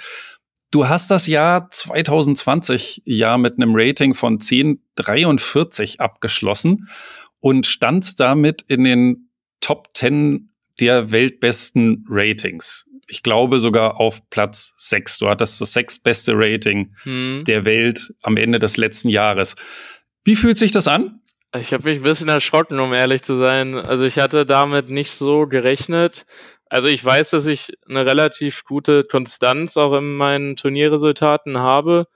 Du 0.71 0.89
hast 0.89 1.11
das 1.11 1.27
Jahr 1.27 1.69
2020 1.71 3.03
ja 3.05 3.39
mit 3.39 3.55
einem 3.55 3.73
Rating 3.75 4.15
von 4.15 4.35
1043 4.35 6.01
abgeschlossen 6.01 6.89
und 7.41 7.67
standst 7.67 8.21
damit 8.21 8.63
in 8.69 8.85
den 8.85 9.31
Top 9.61 9.89
10 9.95 10.51
der 10.79 11.11
weltbesten 11.11 12.05
Ratings. 12.09 12.87
Ich 13.09 13.25
glaube 13.25 13.59
sogar 13.59 13.99
auf 13.99 14.31
Platz 14.31 14.73
6. 14.77 15.19
Du 15.19 15.29
hattest 15.29 15.61
das 15.61 15.73
sechstbeste 15.73 16.33
Rating 16.37 16.95
hm. 17.03 17.43
der 17.47 17.65
Welt 17.65 18.15
am 18.23 18.37
Ende 18.37 18.61
des 18.61 18.77
letzten 18.77 19.09
Jahres. 19.09 19.57
Wie 20.23 20.37
fühlt 20.37 20.59
sich 20.59 20.71
das 20.71 20.87
an? 20.87 21.21
Ich 21.59 21.73
habe 21.73 21.89
mich 21.89 21.97
ein 21.97 22.05
bisschen 22.05 22.29
erschrocken, 22.29 22.79
um 22.79 22.93
ehrlich 22.93 23.23
zu 23.23 23.37
sein. 23.37 23.75
Also 23.75 24.05
ich 24.05 24.19
hatte 24.19 24.47
damit 24.47 24.89
nicht 24.89 25.11
so 25.11 25.49
gerechnet. 25.49 26.25
Also 26.71 26.87
ich 26.87 27.05
weiß, 27.05 27.31
dass 27.31 27.47
ich 27.47 27.73
eine 27.89 28.07
relativ 28.07 28.65
gute 28.65 29.03
Konstanz 29.03 29.77
auch 29.77 29.93
in 29.99 30.15
meinen 30.17 30.55
Turnierresultaten 30.55 31.59
habe 31.59 32.07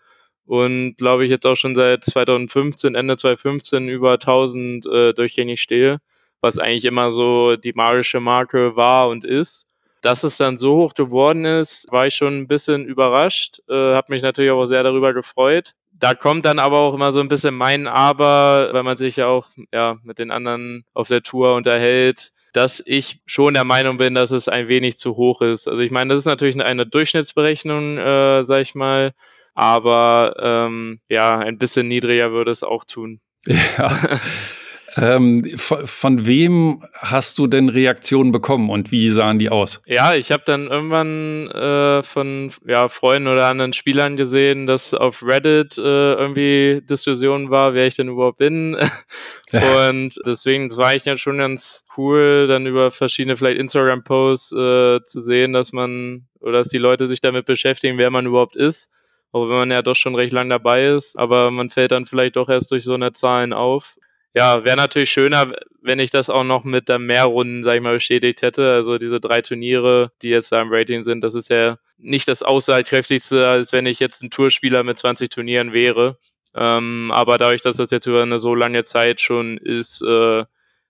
und 0.47 0.97
glaube 0.97 1.25
ich 1.25 1.31
jetzt 1.31 1.45
auch 1.45 1.57
schon 1.57 1.75
seit 1.75 2.05
2015, 2.05 2.95
Ende 2.95 3.17
2015 3.17 3.88
über 3.88 4.12
1000 4.12 4.87
äh, 4.87 5.12
durchgängig 5.12 5.61
stehe, 5.61 5.99
was 6.40 6.59
eigentlich 6.61 6.85
immer 6.85 7.11
so 7.11 7.57
die 7.57 7.73
magische 7.73 8.21
Marke 8.21 8.77
war 8.77 9.09
und 9.09 9.25
ist. 9.25 9.67
Dass 10.05 10.23
es 10.23 10.37
dann 10.37 10.57
so 10.57 10.77
hoch 10.77 10.95
geworden 10.95 11.45
ist, 11.45 11.90
war 11.90 12.07
ich 12.07 12.14
schon 12.14 12.40
ein 12.40 12.49
bisschen 12.49 12.85
überrascht, 12.85 13.61
äh, 13.69 13.95
habe 13.95 14.12
mich 14.12 14.23
natürlich 14.23 14.51
auch 14.51 14.67
sehr 14.67 14.83
darüber 14.83 15.14
gefreut 15.14 15.75
da 15.99 16.14
kommt 16.14 16.45
dann 16.45 16.59
aber 16.59 16.81
auch 16.81 16.95
immer 16.95 17.12
so 17.12 17.21
ein 17.21 17.29
bisschen 17.29 17.55
mein 17.55 17.87
Aber, 17.87 18.71
weil 18.73 18.83
man 18.83 18.97
sich 18.97 19.17
ja 19.17 19.27
auch 19.27 19.49
ja, 19.73 19.97
mit 20.03 20.19
den 20.19 20.31
anderen 20.31 20.85
auf 20.93 21.09
der 21.09 21.23
Tour 21.23 21.55
unterhält, 21.55 22.33
dass 22.53 22.83
ich 22.85 23.21
schon 23.27 23.55
der 23.55 23.64
Meinung 23.64 23.97
bin, 23.97 24.14
dass 24.14 24.31
es 24.31 24.49
ein 24.49 24.69
wenig 24.69 24.99
zu 24.99 25.17
hoch 25.17 25.40
ist. 25.40 25.69
Also 25.69 25.83
ich 25.83 25.90
meine, 25.90 26.12
das 26.12 26.21
ist 26.21 26.27
natürlich 26.27 26.61
eine 26.61 26.87
Durchschnittsberechnung, 26.87 27.99
äh, 27.99 28.43
sag 28.45 28.62
ich 28.62 28.75
mal, 28.75 29.12
aber 29.55 30.35
ähm, 30.40 31.01
ja, 31.09 31.38
ein 31.38 31.59
bisschen 31.59 31.88
niedriger 31.88 32.33
würde 32.33 32.51
es 32.51 32.64
auch 32.64 32.85
tun. 32.85 33.21
Ja. 33.47 33.97
Ähm, 34.97 35.45
von, 35.57 35.87
von, 35.87 36.27
wem 36.27 36.83
hast 36.93 37.39
du 37.39 37.47
denn 37.47 37.69
Reaktionen 37.69 38.31
bekommen 38.33 38.71
und 38.71 38.93
wie 38.93 39.11
sahen 39.11 39.39
die 39.39 39.51
aus? 39.51 39.81
Ja, 39.87 40.15
ich 40.15 40.31
habe 40.31 40.45
dann 40.47 40.69
irgendwann 40.69 41.49
äh, 41.49 42.03
von 42.03 42.53
ja, 42.67 42.89
Freunden 42.89 43.29
oder 43.29 43.47
anderen 43.47 43.73
Spielern 43.73 44.17
gesehen, 44.17 44.67
dass 44.67 44.95
auf 44.95 45.25
Reddit 45.25 45.79
äh, 45.79 46.15
irgendwie 46.15 46.81
Diskussion 46.89 47.51
war, 47.51 47.75
wer 47.75 47.87
ich 47.87 47.97
denn 47.97 48.09
überhaupt 48.09 48.39
bin. 48.39 48.77
und 49.53 50.15
deswegen 50.27 50.77
war 50.77 50.95
ich 50.95 51.05
ja 51.05 51.17
schon 51.17 51.39
ganz 51.39 51.85
cool, 51.97 52.47
dann 52.47 52.67
über 52.67 52.91
verschiedene 52.91 53.37
vielleicht 53.37 53.59
Instagram-Posts 53.59 54.53
äh, 54.53 55.05
zu 55.05 55.21
sehen, 55.21 55.53
dass 55.53 55.73
man 55.73 56.27
oder 56.41 56.59
dass 56.59 56.69
die 56.69 56.79
Leute 56.79 57.07
sich 57.07 57.21
damit 57.21 57.47
beschäftigen, 57.47 57.99
wer 57.99 58.11
man 58.11 58.27
überhaupt 58.27 58.57
ist 58.57 58.91
auch 59.33 59.49
wenn 59.49 59.57
man 59.57 59.71
ja 59.73 59.83
doch 59.83 59.97
schon 59.97 60.15
recht 60.15 60.33
lang 60.33 60.49
dabei 60.49 60.87
ist, 60.87 61.19
aber 61.19 61.51
man 61.51 61.69
fällt 61.69 61.91
dann 61.91 62.07
vielleicht 62.07 62.37
doch 62.37 62.49
erst 62.49 62.71
durch 62.71 62.85
so 62.85 62.95
eine 62.95 63.11
Zahlen 63.11 63.53
auf 63.53 63.97
ja, 64.35 64.64
wäre 64.64 64.77
natürlich 64.77 65.11
schöner, 65.11 65.55
wenn 65.81 66.01
ich 66.01 66.11
das 66.11 66.29
auch 66.29 66.42
noch 66.42 66.64
mit 66.64 66.88
der 66.88 66.99
Mehrrunden, 66.99 67.62
sag 67.62 67.77
ich 67.77 67.83
mal, 67.83 67.94
bestätigt 67.94 68.42
hätte. 68.42 68.73
Also 68.73 68.99
diese 68.99 69.20
drei 69.20 69.42
Turniere, 69.42 70.11
die 70.23 70.31
jetzt 70.31 70.51
da 70.51 70.61
im 70.61 70.73
Rating 70.73 71.05
sind, 71.05 71.23
das 71.23 71.35
ist 71.35 71.51
ja 71.51 71.79
nicht 71.99 72.27
das 72.27 72.42
aussagekräftigste, 72.42 73.47
als 73.47 73.73
wenn 73.73 73.87
ich 73.87 74.01
jetzt 74.01 74.23
ein 74.23 74.31
Tourspieler 74.31 74.83
mit 74.83 74.99
20 74.99 75.31
Turnieren 75.31 75.73
wäre. 75.73 76.18
Ähm, 76.55 77.12
aber 77.12 77.38
dadurch, 77.38 77.62
dass 77.62 77.77
das 77.77 77.92
jetzt 77.92 78.07
über 78.07 78.23
eine 78.23 78.38
so 78.38 78.55
lange 78.57 78.83
Zeit 78.83 79.20
schon 79.20 79.57
ist, 79.57 80.03
äh, 80.03 80.44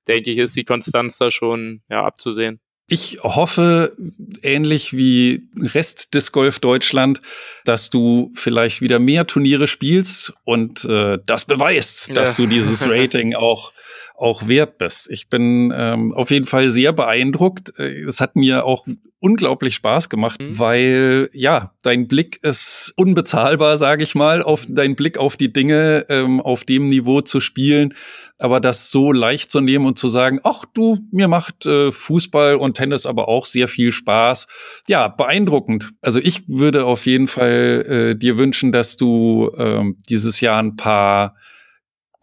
denke 0.08 0.30
ich, 0.30 0.38
ist 0.38 0.56
die 0.56 0.64
Konstanz 0.64 1.18
da 1.18 1.30
schon 1.30 1.82
ja, 1.90 2.02
abzusehen. 2.04 2.60
Ich 2.86 3.20
hoffe, 3.22 3.96
ähnlich 4.42 4.94
wie 4.94 5.48
Rest 5.58 6.12
des 6.12 6.32
Golf 6.32 6.58
Deutschland, 6.58 7.22
dass 7.64 7.88
du 7.88 8.30
vielleicht 8.34 8.82
wieder 8.82 8.98
mehr 8.98 9.26
Turniere 9.26 9.66
spielst 9.66 10.34
und 10.44 10.84
äh, 10.84 11.18
das 11.24 11.46
beweist, 11.46 12.14
dass 12.14 12.36
ja. 12.36 12.44
du 12.44 12.50
dieses 12.50 12.82
Rating 12.86 13.34
auch 13.34 13.72
auch 14.14 14.46
wert 14.46 14.78
bist. 14.78 15.10
Ich 15.10 15.28
bin 15.28 15.72
ähm, 15.76 16.14
auf 16.14 16.30
jeden 16.30 16.46
Fall 16.46 16.70
sehr 16.70 16.92
beeindruckt. 16.92 17.78
Äh, 17.78 18.04
es 18.04 18.20
hat 18.20 18.36
mir 18.36 18.64
auch 18.64 18.86
unglaublich 19.24 19.74
Spaß 19.76 20.10
gemacht, 20.10 20.40
mhm. 20.40 20.58
weil 20.58 21.30
ja, 21.32 21.72
dein 21.80 22.06
Blick 22.08 22.40
ist 22.42 22.92
unbezahlbar, 22.96 23.78
sage 23.78 24.02
ich 24.02 24.14
mal, 24.14 24.42
auf 24.42 24.66
dein 24.68 24.96
Blick 24.96 25.16
auf 25.16 25.38
die 25.38 25.50
Dinge 25.50 26.04
ähm, 26.10 26.42
auf 26.42 26.64
dem 26.64 26.86
Niveau 26.86 27.22
zu 27.22 27.40
spielen, 27.40 27.94
aber 28.38 28.60
das 28.60 28.90
so 28.90 29.12
leicht 29.12 29.50
zu 29.50 29.62
nehmen 29.62 29.86
und 29.86 29.98
zu 29.98 30.08
sagen, 30.08 30.40
ach 30.44 30.66
du, 30.74 30.98
mir 31.10 31.26
macht 31.26 31.64
äh, 31.64 31.90
Fußball 31.90 32.56
und 32.56 32.76
Tennis 32.76 33.06
aber 33.06 33.26
auch 33.26 33.46
sehr 33.46 33.66
viel 33.66 33.92
Spaß. 33.92 34.46
Ja, 34.88 35.08
beeindruckend. 35.08 35.92
Also 36.02 36.20
ich 36.20 36.46
würde 36.46 36.84
auf 36.84 37.06
jeden 37.06 37.26
Fall 37.26 38.12
äh, 38.12 38.18
dir 38.18 38.36
wünschen, 38.36 38.72
dass 38.72 38.98
du 38.98 39.50
ähm, 39.56 39.96
dieses 40.08 40.42
Jahr 40.42 40.62
ein 40.62 40.76
paar 40.76 41.34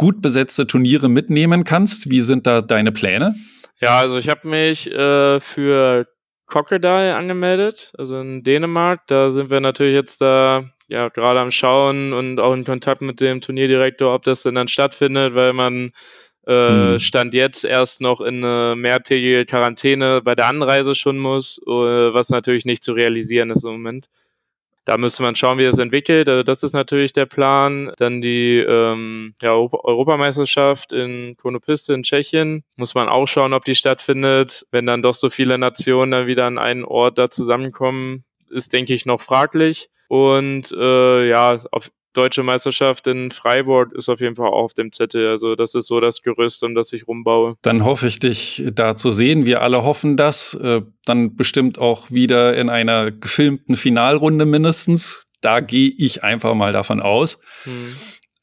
gut 0.02 0.20
besetzte 0.20 0.66
Turniere 0.66 1.10
mitnehmen 1.10 1.64
kannst. 1.64 2.10
Wie 2.10 2.22
sind 2.22 2.48
da 2.48 2.62
deine 2.62 2.92
Pläne? 2.92 3.36
Ja, 3.80 4.00
also 4.00 4.18
ich 4.18 4.30
habe 4.30 4.48
mich 4.48 4.92
äh, 4.92 5.40
für 5.40 6.08
Crocodile 6.48 7.16
angemeldet, 7.16 7.94
also 8.00 8.20
in 8.20 8.42
Dänemark. 8.42 9.02
Da 9.06 9.30
sind 9.30 9.52
wir 9.52 9.60
natürlich 9.60 9.94
jetzt 9.94 10.20
da 10.20 10.64
ja 10.88 11.10
gerade 11.10 11.40
am 11.40 11.52
Schauen 11.52 12.14
und 12.14 12.40
auch 12.40 12.56
in 12.56 12.66
Kontakt 12.66 13.04
mit 13.04 13.22
dem 13.22 13.42
Turnierdirektor, 13.42 14.12
ob 14.12 14.24
das 14.24 14.42
denn 14.42 14.56
dann 14.56 14.68
stattfindet, 14.68 15.36
weil 15.36 15.54
man 15.54 15.92
äh, 16.48 16.94
hm. 16.94 17.00
stand 17.00 17.36
jetzt 17.36 17.64
erst 17.64 18.02
noch 18.02 18.22
in 18.22 18.44
eine 18.44 18.76
mehrtägige 18.76 19.46
Quarantäne 19.46 20.24
bei 20.24 20.34
der 20.34 20.48
Anreise 20.48 20.96
schon 20.96 21.20
muss, 21.20 21.62
äh, 21.68 21.70
was 21.70 22.32
natürlich 22.32 22.66
nicht 22.66 22.84
zu 22.84 22.94
realisieren 22.94 23.52
ist 23.52 23.66
im 23.66 23.74
Moment. 23.74 24.08
Da 24.86 24.98
müsste 24.98 25.22
man 25.22 25.36
schauen, 25.36 25.60
wie 25.60 25.66
es 25.66 25.78
entwickelt. 25.78 26.28
Also 26.28 26.44
das 26.44 26.64
ist 26.64 26.74
natürlich 26.74 27.14
der 27.14 27.28
Plan. 27.28 27.92
Dann 27.98 28.22
die 28.22 28.58
ähm, 28.58 29.36
ja, 29.42 29.54
Europameisterschaft 29.54 30.92
in 30.92 31.38
Konopiste 31.38 31.94
in 31.94 32.04
Tschechien. 32.04 32.64
Muss 32.78 32.96
man 32.96 33.08
auch 33.08 33.28
schauen, 33.28 33.54
ob 33.54 33.64
die 33.64 33.76
stattfindet. 33.76 34.66
Wenn 34.72 34.88
dann 34.88 35.04
doch 35.04 35.14
so 35.14 35.30
viele 35.30 35.58
Nationen 35.58 36.12
dann 36.12 36.28
wieder 36.28 36.46
an 36.46 36.58
einen 36.58 36.84
Ort 36.84 37.18
da 37.20 37.30
zusammenkommen, 37.30 38.24
ist, 38.50 38.74
denke 38.74 38.94
ich, 38.94 39.06
noch 39.06 39.22
fraglich. 39.22 39.90
Und 40.10 40.72
äh, 40.72 41.30
ja, 41.30 41.60
auf, 41.72 41.92
deutsche 42.14 42.44
Meisterschaft 42.44 43.08
in 43.08 43.32
Freiburg 43.32 43.94
ist 43.94 44.10
auf 44.10 44.20
jeden 44.20 44.36
Fall 44.36 44.48
auch 44.48 44.64
auf 44.64 44.74
dem 44.74 44.92
Zettel. 44.92 45.30
Also 45.30 45.56
das 45.56 45.76
ist 45.76 45.88
so 45.88 46.00
das 46.00 46.22
Gerüst, 46.22 46.64
um 46.64 46.76
das 46.76 46.92
ich 46.94 47.08
rumbaue. 47.08 47.56
Dann 47.62 47.86
hoffe 47.86 48.08
ich, 48.08 48.20
dich 48.20 48.64
da 48.74 48.98
zu 48.98 49.12
sehen. 49.12 49.46
Wir 49.46 49.62
alle 49.62 49.84
hoffen 49.84 50.18
das. 50.18 50.54
Äh, 50.54 50.82
dann 51.06 51.36
bestimmt 51.36 51.80
auch 51.80 52.12
wieder 52.12 52.56
in 52.56 52.70
einer 52.70 53.12
gefilmten 53.12 53.76
Finalrunde 53.76 54.46
mindestens. 54.46 55.26
Da 55.42 55.60
gehe 55.60 55.92
ich 55.98 56.24
einfach 56.24 56.54
mal 56.54 56.74
davon 56.74 57.00
aus. 57.00 57.40
Hm. 57.64 57.96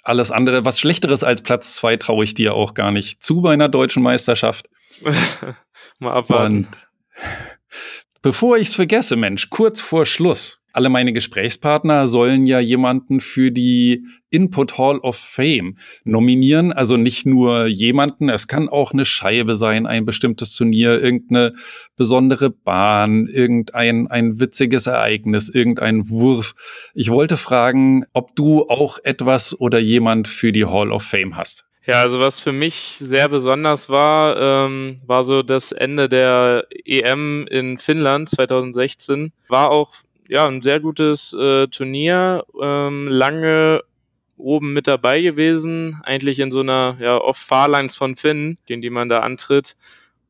Alles 0.03 0.31
andere, 0.31 0.65
was 0.65 0.81
Schlechteres 0.81 1.23
als 1.23 1.43
Platz 1.43 1.77
zwei, 1.77 1.97
traue 1.97 2.25
ich 2.25 2.35
dir 2.35 2.55
auch 2.55 2.75
gar 2.75 2.91
nicht 2.91 3.23
zu 3.23 3.43
bei 3.43 3.53
einer 3.53 3.69
deutschen 3.69 4.03
Meisterschaft. 4.03 4.69
mal 5.99 6.13
abwarten. 6.13 6.57
Und 6.57 6.69
bevor 8.23 8.57
ich 8.57 8.69
es 8.69 8.75
vergesse, 8.75 9.17
Mensch, 9.17 9.51
kurz 9.51 9.81
vor 9.81 10.07
Schluss 10.07 10.58
Alle 10.73 10.91
meine 10.91 11.15
Gesprächspartner 11.15 12.07
sollen 12.07 12.45
ja 12.45 12.61
jemanden 12.61 13.21
für 13.21 13.51
die 13.51 14.05
Input 14.29 14.77
Hall 14.77 14.99
of 14.99 15.17
Fame 15.17 15.79
nominieren. 16.05 16.73
Also 16.73 16.99
nicht 16.99 17.25
nur 17.25 17.67
jemanden, 17.67 18.29
es 18.29 18.49
kann 18.49 18.69
auch 18.69 18.93
eine 18.93 19.07
Scheibe 19.07 19.57
sein, 19.57 19.87
ein 19.87 20.05
bestimmtes 20.05 20.55
Turnier, 20.55 21.01
irgendeine 21.01 21.55
besondere 21.97 22.51
Bahn, 22.51 23.27
irgendein 23.27 24.09
ein 24.09 24.41
witziges 24.41 24.87
Ereignis, 24.87 25.49
irgendein 25.49 26.11
Wurf. 26.11 26.55
Ich 26.95 27.11
wollte 27.11 27.39
fragen, 27.39 28.05
ob 28.13 28.37
du 28.37 28.69
auch 28.69 28.99
etwas 29.03 29.59
oder 29.59 29.79
jemand 29.79 30.29
für 30.29 30.53
die 30.53 30.67
Hall 30.67 30.93
of 30.93 31.03
Fame 31.03 31.37
hast. 31.37 31.65
Ja, 31.89 32.03
also 32.03 32.21
was 32.21 32.43
für 32.43 32.53
mich 32.53 32.75
sehr 32.75 33.31
besonders 33.31 33.89
war, 33.89 34.37
ähm, 34.39 34.99
war 35.07 35.25
so 35.25 35.43
das 35.43 35.73
Ende 35.73 36.11
der 36.11 36.67
EM 36.85 37.47
in 37.51 37.79
Finnland 37.79 38.29
2016. 38.29 39.33
War 39.49 39.71
auch 39.71 39.95
ja 40.29 40.47
ein 40.47 40.63
sehr 40.63 40.81
gutes 40.81 41.33
äh, 41.33 41.67
Turnier, 41.69 42.45
ähm, 42.61 43.09
lange 43.09 43.83
oben 44.37 44.73
mit 44.73 44.87
dabei 44.87 45.21
gewesen, 45.21 46.01
eigentlich 46.05 46.39
in 46.39 46.53
so 46.53 46.61
einer 46.61 46.97
ja 47.01 47.19
oft 47.19 47.41
Fahrlines 47.41 47.97
von 47.97 48.17
Finn, 48.17 48.57
gegen 48.67 48.83
die 48.83 48.91
man 48.91 49.09
da 49.09 49.21
antritt. 49.21 49.77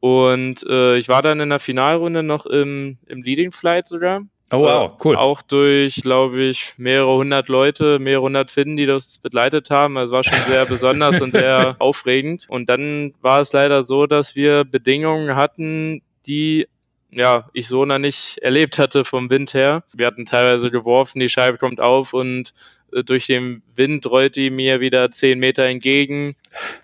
Und 0.01 0.65
äh, 0.69 0.97
ich 0.97 1.09
war 1.09 1.23
dann 1.23 1.41
in 1.41 1.51
der 1.51 1.59
Finalrunde 1.59 2.23
noch 2.23 2.47
im, 2.47 2.99
im 3.07 3.23
Leading 3.23 3.53
Flight 3.53 3.87
sogar. 3.87 4.23
Oh 4.51 4.63
wow, 4.63 4.93
cool. 5.05 5.15
Auch 5.17 5.43
durch, 5.43 5.97
glaube 5.97 6.41
ich, 6.41 6.73
mehrere 6.79 7.17
hundert 7.17 7.49
Leute, 7.49 7.99
mehrere 7.99 8.23
hundert 8.23 8.51
Finnen, 8.51 8.79
die 8.79 8.87
das 8.87 9.19
begleitet 9.19 9.69
haben. 9.69 9.99
Also 9.99 10.15
war 10.15 10.25
schon 10.25 10.43
sehr 10.47 10.65
besonders 10.65 11.21
und 11.21 11.33
sehr 11.33 11.77
aufregend. 11.81 12.47
Und 12.49 12.71
dann 12.71 13.13
war 13.21 13.43
es 13.43 13.53
leider 13.53 13.85
so, 13.85 14.07
dass 14.07 14.37
wir 14.37 14.65
Bedingungen 14.65 15.37
hatten, 15.37 16.01
die 16.27 16.67
ja, 17.11 17.49
ich 17.53 17.69
so 17.69 17.85
noch 17.85 17.99
nicht 17.99 18.39
erlebt 18.39 18.79
hatte 18.79 19.05
vom 19.05 19.31
Wind 19.31 19.55
her. 19.55 19.83
Wir 19.95 20.07
hatten 20.07 20.25
teilweise 20.25 20.71
geworfen, 20.71 21.21
die 21.21 21.29
Scheibe 21.29 21.59
kommt 21.59 21.81
auf 21.81 22.13
und 22.13 22.53
äh, 22.93 23.03
durch 23.03 23.27
den 23.27 23.63
Wind 23.75 24.07
rollt 24.07 24.37
die 24.37 24.51
mir 24.51 24.81
wieder 24.81 25.11
zehn 25.11 25.39
Meter 25.39 25.65
entgegen. 25.65 26.37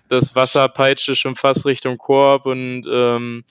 Das 0.09 0.35
Wasser 0.35 0.67
peitschte 0.67 1.15
schon 1.15 1.35
fast 1.35 1.65
Richtung 1.65 1.97
Korb 1.97 2.45
und 2.45 2.85
ähm, 2.91 3.43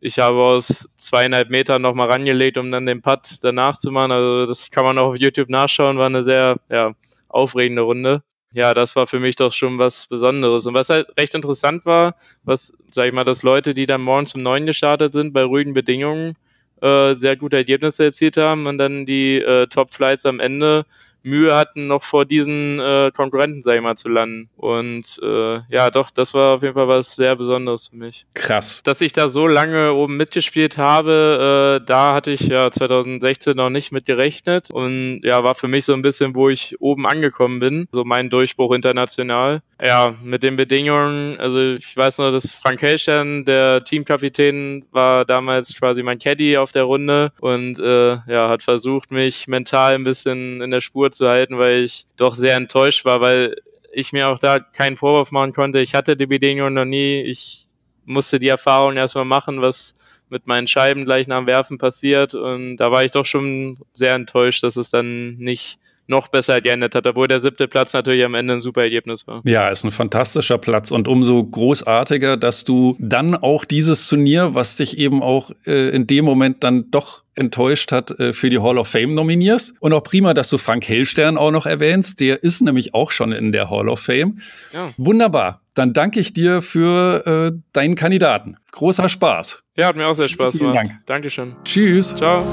ich 0.00 0.18
habe 0.18 0.38
aus 0.38 0.88
zweieinhalb 0.96 1.50
Metern 1.50 1.82
nochmal 1.82 2.10
rangelegt, 2.10 2.56
um 2.56 2.70
dann 2.70 2.86
den 2.86 3.02
Putt 3.02 3.38
danach 3.42 3.76
zu 3.76 3.90
machen. 3.90 4.12
Also 4.12 4.46
das 4.46 4.70
kann 4.70 4.84
man 4.84 4.98
auch 4.98 5.10
auf 5.10 5.18
YouTube 5.18 5.50
nachschauen, 5.50 5.98
war 5.98 6.06
eine 6.06 6.22
sehr 6.22 6.56
ja, 6.70 6.94
aufregende 7.28 7.82
Runde. 7.82 8.22
Ja, 8.52 8.74
das 8.74 8.96
war 8.96 9.06
für 9.06 9.20
mich 9.20 9.36
doch 9.36 9.52
schon 9.52 9.78
was 9.78 10.06
Besonderes. 10.08 10.66
Und 10.66 10.74
was 10.74 10.88
halt 10.90 11.08
recht 11.18 11.34
interessant 11.34 11.86
war, 11.86 12.16
was, 12.42 12.76
sag 12.90 13.06
ich 13.06 13.12
mal, 13.12 13.24
dass 13.24 13.42
Leute, 13.44 13.74
die 13.74 13.86
dann 13.86 14.00
morgens 14.00 14.34
um 14.34 14.42
neun 14.42 14.66
gestartet 14.66 15.12
sind, 15.12 15.32
bei 15.32 15.44
ruhigen 15.44 15.72
Bedingungen, 15.72 16.34
äh, 16.82 17.14
sehr 17.14 17.36
gute 17.36 17.56
Ergebnisse 17.56 18.04
erzielt 18.04 18.36
haben 18.36 18.66
und 18.66 18.78
dann 18.78 19.06
die 19.06 19.36
äh, 19.38 19.66
Top-Flights 19.68 20.26
am 20.26 20.40
Ende 20.40 20.84
Mühe 21.22 21.54
hatten, 21.54 21.86
noch 21.86 22.02
vor 22.02 22.24
diesen 22.24 22.80
äh, 22.80 23.10
Konkurrenten, 23.14 23.62
sag 23.62 23.76
ich 23.76 23.82
mal, 23.82 23.96
zu 23.96 24.08
landen. 24.08 24.48
Und 24.56 25.20
äh, 25.22 25.60
ja, 25.68 25.90
doch, 25.90 26.10
das 26.10 26.34
war 26.34 26.56
auf 26.56 26.62
jeden 26.62 26.74
Fall 26.74 26.88
was 26.88 27.16
sehr 27.16 27.36
Besonderes 27.36 27.88
für 27.88 27.96
mich. 27.96 28.26
Krass. 28.34 28.82
Dass 28.84 29.00
ich 29.00 29.12
da 29.12 29.28
so 29.28 29.46
lange 29.46 29.92
oben 29.94 30.16
mitgespielt 30.16 30.78
habe, 30.78 31.80
äh, 31.80 31.86
da 31.86 32.14
hatte 32.14 32.30
ich 32.30 32.40
ja 32.48 32.70
2016 32.70 33.56
noch 33.56 33.70
nicht 33.70 33.92
mit 33.92 34.06
gerechnet 34.06 34.70
und 34.70 35.20
ja, 35.24 35.42
war 35.44 35.54
für 35.54 35.68
mich 35.68 35.84
so 35.84 35.92
ein 35.94 36.02
bisschen, 36.02 36.34
wo 36.34 36.48
ich 36.48 36.80
oben 36.80 37.06
angekommen 37.06 37.60
bin, 37.60 37.88
so 37.92 38.04
mein 38.04 38.30
Durchbruch 38.30 38.72
international. 38.72 39.62
Ja, 39.82 40.14
mit 40.22 40.42
den 40.42 40.56
Bedingungen, 40.56 41.38
also 41.38 41.74
ich 41.74 41.96
weiß 41.96 42.18
noch, 42.18 42.30
dass 42.30 42.52
Frank 42.52 42.82
Hellstern, 42.82 43.44
der 43.44 43.82
Teamkapitän, 43.82 44.84
war 44.90 45.24
damals 45.24 45.74
quasi 45.74 46.02
mein 46.02 46.18
Caddy 46.18 46.58
auf 46.58 46.72
der 46.72 46.84
Runde 46.84 47.32
und 47.40 47.78
äh, 47.78 48.18
ja, 48.26 48.48
hat 48.48 48.62
versucht, 48.62 49.10
mich 49.10 49.48
mental 49.48 49.94
ein 49.94 50.04
bisschen 50.04 50.60
in 50.60 50.70
der 50.70 50.80
Spur 50.80 51.09
zu 51.12 51.28
halten, 51.28 51.58
weil 51.58 51.84
ich 51.84 52.06
doch 52.16 52.34
sehr 52.34 52.56
enttäuscht 52.56 53.04
war, 53.04 53.20
weil 53.20 53.56
ich 53.92 54.12
mir 54.12 54.30
auch 54.30 54.38
da 54.38 54.58
keinen 54.60 54.96
Vorwurf 54.96 55.32
machen 55.32 55.52
konnte. 55.52 55.80
Ich 55.80 55.94
hatte 55.94 56.16
die 56.16 56.26
Bedingungen 56.26 56.74
noch 56.74 56.84
nie. 56.84 57.22
Ich 57.22 57.66
musste 58.04 58.38
die 58.38 58.48
Erfahrung 58.48 58.96
erstmal 58.96 59.24
machen, 59.24 59.62
was 59.62 59.94
mit 60.28 60.46
meinen 60.46 60.68
Scheiben 60.68 61.04
gleich 61.04 61.26
nach 61.26 61.38
dem 61.38 61.46
Werfen 61.46 61.78
passiert. 61.78 62.34
Und 62.34 62.76
da 62.76 62.90
war 62.92 63.04
ich 63.04 63.10
doch 63.10 63.26
schon 63.26 63.78
sehr 63.92 64.14
enttäuscht, 64.14 64.62
dass 64.62 64.76
es 64.76 64.90
dann 64.90 65.34
nicht 65.36 65.78
noch 66.10 66.28
besser 66.28 66.60
geendet 66.60 66.94
hat, 66.94 67.06
obwohl 67.06 67.28
der 67.28 67.40
siebte 67.40 67.68
Platz 67.68 67.92
natürlich 67.92 68.24
am 68.24 68.34
Ende 68.34 68.54
ein 68.54 68.62
super 68.62 68.82
Ergebnis 68.82 69.26
war. 69.26 69.40
Ja, 69.44 69.68
ist 69.70 69.84
ein 69.84 69.90
fantastischer 69.90 70.58
Platz 70.58 70.90
und 70.90 71.08
umso 71.08 71.42
großartiger, 71.42 72.36
dass 72.36 72.64
du 72.64 72.96
dann 72.98 73.34
auch 73.34 73.64
dieses 73.64 74.06
Turnier, 74.06 74.54
was 74.54 74.76
dich 74.76 74.98
eben 74.98 75.22
auch 75.22 75.50
äh, 75.66 75.88
in 75.90 76.06
dem 76.06 76.24
Moment 76.24 76.62
dann 76.62 76.90
doch 76.90 77.22
enttäuscht 77.34 77.92
hat, 77.92 78.10
äh, 78.18 78.32
für 78.32 78.50
die 78.50 78.58
Hall 78.58 78.78
of 78.78 78.88
Fame 78.88 79.14
nominierst. 79.14 79.74
Und 79.80 79.92
auch 79.92 80.02
prima, 80.02 80.34
dass 80.34 80.50
du 80.50 80.58
Frank 80.58 80.86
Hellstern 80.86 81.38
auch 81.38 81.50
noch 81.50 81.66
erwähnst. 81.66 82.20
Der 82.20 82.42
ist 82.42 82.60
nämlich 82.60 82.94
auch 82.94 83.10
schon 83.10 83.32
in 83.32 83.52
der 83.52 83.70
Hall 83.70 83.88
of 83.88 84.00
Fame. 84.00 84.40
Ja. 84.72 84.90
Wunderbar. 84.96 85.62
Dann 85.74 85.92
danke 85.92 86.20
ich 86.20 86.32
dir 86.32 86.60
für 86.60 87.52
äh, 87.54 87.58
deinen 87.72 87.94
Kandidaten. 87.94 88.56
Großer 88.72 89.08
Spaß. 89.08 89.62
Ja, 89.76 89.86
hat 89.86 89.96
mir 89.96 90.06
auch 90.06 90.14
sehr 90.14 90.28
Spaß 90.28 90.58
gemacht. 90.58 90.76
Dank. 90.76 91.06
Dankeschön. 91.06 91.56
Tschüss. 91.64 92.14
Ciao. 92.16 92.44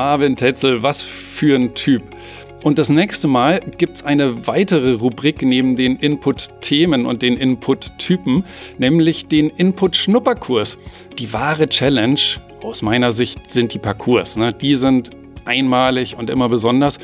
Marvin 0.00 0.34
Tetzel, 0.34 0.82
was 0.82 1.02
für 1.02 1.54
ein 1.54 1.74
Typ. 1.74 2.02
Und 2.62 2.78
das 2.78 2.88
nächste 2.88 3.28
Mal 3.28 3.60
gibt 3.76 3.96
es 3.96 4.02
eine 4.02 4.46
weitere 4.46 4.92
Rubrik 4.92 5.42
neben 5.42 5.76
den 5.76 5.96
Input-Themen 5.96 7.04
und 7.04 7.20
den 7.20 7.36
Input-Typen, 7.36 8.44
nämlich 8.78 9.26
den 9.26 9.50
Input-Schnupperkurs. 9.50 10.78
Die 11.18 11.30
wahre 11.34 11.68
Challenge 11.68 12.18
aus 12.62 12.80
meiner 12.80 13.12
Sicht 13.12 13.50
sind 13.50 13.74
die 13.74 13.78
Parcours. 13.78 14.38
Ne? 14.38 14.54
Die 14.54 14.74
sind 14.74 15.10
einmalig 15.44 16.16
und 16.16 16.30
immer 16.30 16.48
besonders. 16.48 16.98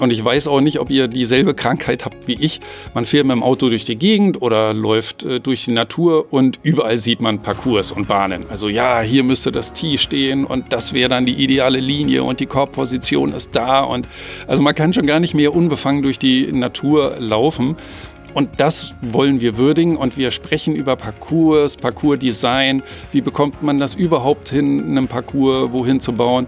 Und 0.00 0.12
ich 0.12 0.24
weiß 0.24 0.48
auch 0.48 0.60
nicht, 0.60 0.80
ob 0.80 0.90
ihr 0.90 1.08
dieselbe 1.08 1.54
Krankheit 1.54 2.04
habt 2.04 2.26
wie 2.26 2.32
ich. 2.40 2.60
Man 2.94 3.04
fährt 3.04 3.26
mit 3.26 3.36
dem 3.36 3.42
Auto 3.42 3.68
durch 3.68 3.84
die 3.84 3.96
Gegend 3.96 4.40
oder 4.40 4.72
läuft 4.72 5.24
äh, 5.24 5.40
durch 5.40 5.66
die 5.66 5.72
Natur 5.72 6.32
und 6.32 6.58
überall 6.62 6.96
sieht 6.96 7.20
man 7.20 7.40
Parcours 7.40 7.92
und 7.92 8.08
Bahnen. 8.08 8.46
Also 8.48 8.68
ja, 8.68 9.00
hier 9.02 9.22
müsste 9.24 9.52
das 9.52 9.74
Tee 9.74 9.98
stehen 9.98 10.44
und 10.44 10.72
das 10.72 10.94
wäre 10.94 11.10
dann 11.10 11.26
die 11.26 11.34
ideale 11.34 11.80
Linie 11.80 12.24
und 12.24 12.40
die 12.40 12.46
Korbposition 12.46 13.32
ist 13.34 13.54
da. 13.54 13.80
Und 13.80 14.08
also 14.46 14.62
man 14.62 14.74
kann 14.74 14.94
schon 14.94 15.06
gar 15.06 15.20
nicht 15.20 15.34
mehr 15.34 15.54
unbefangen 15.54 16.02
durch 16.02 16.18
die 16.18 16.50
Natur 16.50 17.16
laufen. 17.18 17.76
Und 18.32 18.60
das 18.60 18.94
wollen 19.02 19.40
wir 19.40 19.58
würdigen 19.58 19.96
und 19.96 20.16
wir 20.16 20.30
sprechen 20.30 20.76
über 20.76 20.96
Parcours, 20.96 21.76
Parcours-Design. 21.76 22.82
Wie 23.12 23.20
bekommt 23.20 23.62
man 23.62 23.80
das 23.80 23.94
überhaupt 23.94 24.50
hin, 24.50 24.84
einen 24.96 25.08
Parcours 25.08 25.72
wohin 25.72 26.00
zu 26.00 26.12
bauen? 26.12 26.46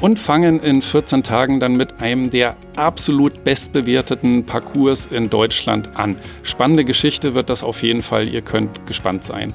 Und 0.00 0.18
fangen 0.18 0.60
in 0.60 0.82
14 0.82 1.22
Tagen 1.22 1.60
dann 1.60 1.76
mit 1.76 2.00
einem 2.00 2.30
der 2.30 2.56
absolut 2.76 3.44
bestbewerteten 3.44 4.44
Parcours 4.44 5.06
in 5.06 5.30
Deutschland 5.30 5.90
an. 5.94 6.16
Spannende 6.42 6.84
Geschichte 6.84 7.34
wird 7.34 7.50
das 7.50 7.62
auf 7.62 7.82
jeden 7.82 8.02
Fall, 8.02 8.28
ihr 8.28 8.42
könnt 8.42 8.86
gespannt 8.86 9.24
sein. 9.24 9.54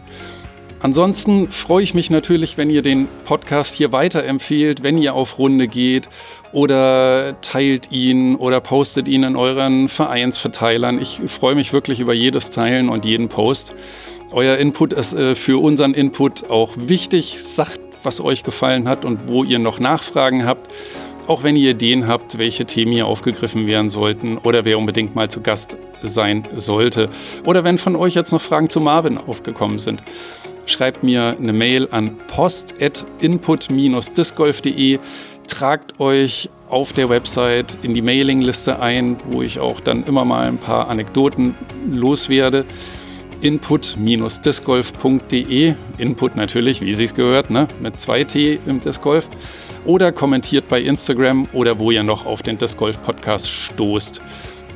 Ansonsten 0.83 1.47
freue 1.49 1.83
ich 1.83 1.93
mich 1.93 2.09
natürlich, 2.09 2.57
wenn 2.57 2.71
ihr 2.71 2.81
den 2.81 3.07
Podcast 3.23 3.75
hier 3.75 3.91
weiterempfehlt, 3.91 4.81
wenn 4.81 4.97
ihr 4.97 5.13
auf 5.13 5.37
Runde 5.37 5.67
geht 5.67 6.09
oder 6.53 7.39
teilt 7.41 7.91
ihn 7.91 8.35
oder 8.35 8.61
postet 8.61 9.07
ihn 9.07 9.21
in 9.21 9.35
euren 9.35 9.89
Vereinsverteilern. 9.89 10.99
Ich 10.99 11.21
freue 11.27 11.53
mich 11.53 11.71
wirklich 11.71 11.99
über 11.99 12.13
jedes 12.13 12.49
Teilen 12.49 12.89
und 12.89 13.05
jeden 13.05 13.29
Post. 13.29 13.75
Euer 14.31 14.57
Input 14.57 14.93
ist 14.93 15.13
äh, 15.13 15.35
für 15.35 15.61
unseren 15.61 15.93
Input 15.93 16.49
auch 16.49 16.73
wichtig. 16.77 17.37
Sagt 17.43 17.79
was 18.03 18.21
euch 18.21 18.43
gefallen 18.43 18.87
hat 18.87 19.05
und 19.05 19.27
wo 19.27 19.43
ihr 19.43 19.59
noch 19.59 19.79
Nachfragen 19.79 20.45
habt. 20.45 20.71
Auch 21.27 21.43
wenn 21.43 21.55
ihr 21.55 21.69
Ideen 21.71 22.07
habt, 22.07 22.37
welche 22.37 22.65
Themen 22.65 22.91
hier 22.91 23.07
aufgegriffen 23.07 23.65
werden 23.67 23.89
sollten 23.89 24.37
oder 24.39 24.65
wer 24.65 24.77
unbedingt 24.77 25.15
mal 25.15 25.29
zu 25.29 25.39
Gast 25.41 25.77
sein 26.03 26.47
sollte. 26.55 27.09
Oder 27.45 27.63
wenn 27.63 27.77
von 27.77 27.95
euch 27.95 28.15
jetzt 28.15 28.31
noch 28.31 28.41
Fragen 28.41 28.69
zu 28.69 28.79
Marvin 28.79 29.17
aufgekommen 29.17 29.79
sind. 29.79 30.03
Schreibt 30.65 31.03
mir 31.03 31.37
eine 31.39 31.53
Mail 31.53 31.87
an 31.91 32.17
post.input-discgolf.de. 32.27 34.99
Tragt 35.47 35.99
euch 35.99 36.49
auf 36.69 36.93
der 36.93 37.09
Website 37.09 37.77
in 37.81 37.93
die 37.93 38.01
Mailingliste 38.01 38.79
ein, 38.79 39.17
wo 39.29 39.41
ich 39.41 39.59
auch 39.59 39.79
dann 39.79 40.05
immer 40.05 40.25
mal 40.25 40.47
ein 40.47 40.57
paar 40.57 40.87
Anekdoten 40.87 41.55
loswerde 41.91 42.65
input-discgolf.de. 43.41 45.73
Input 45.97 46.35
natürlich, 46.35 46.81
wie 46.81 46.93
Sie 46.95 47.05
es 47.05 47.15
gehört, 47.15 47.49
ne? 47.49 47.67
mit 47.81 47.99
zwei 47.99 48.23
T 48.23 48.59
im 48.65 48.81
Disc 48.81 49.01
Golf. 49.01 49.27
Oder 49.83 50.11
kommentiert 50.11 50.67
bei 50.69 50.79
Instagram 50.81 51.47
oder 51.53 51.79
wo 51.79 51.89
ihr 51.91 52.03
noch 52.03 52.25
auf 52.25 52.43
den 52.43 52.57
Disc 52.57 52.77
Golf 52.77 53.01
Podcast 53.03 53.49
stoßt. 53.49 54.21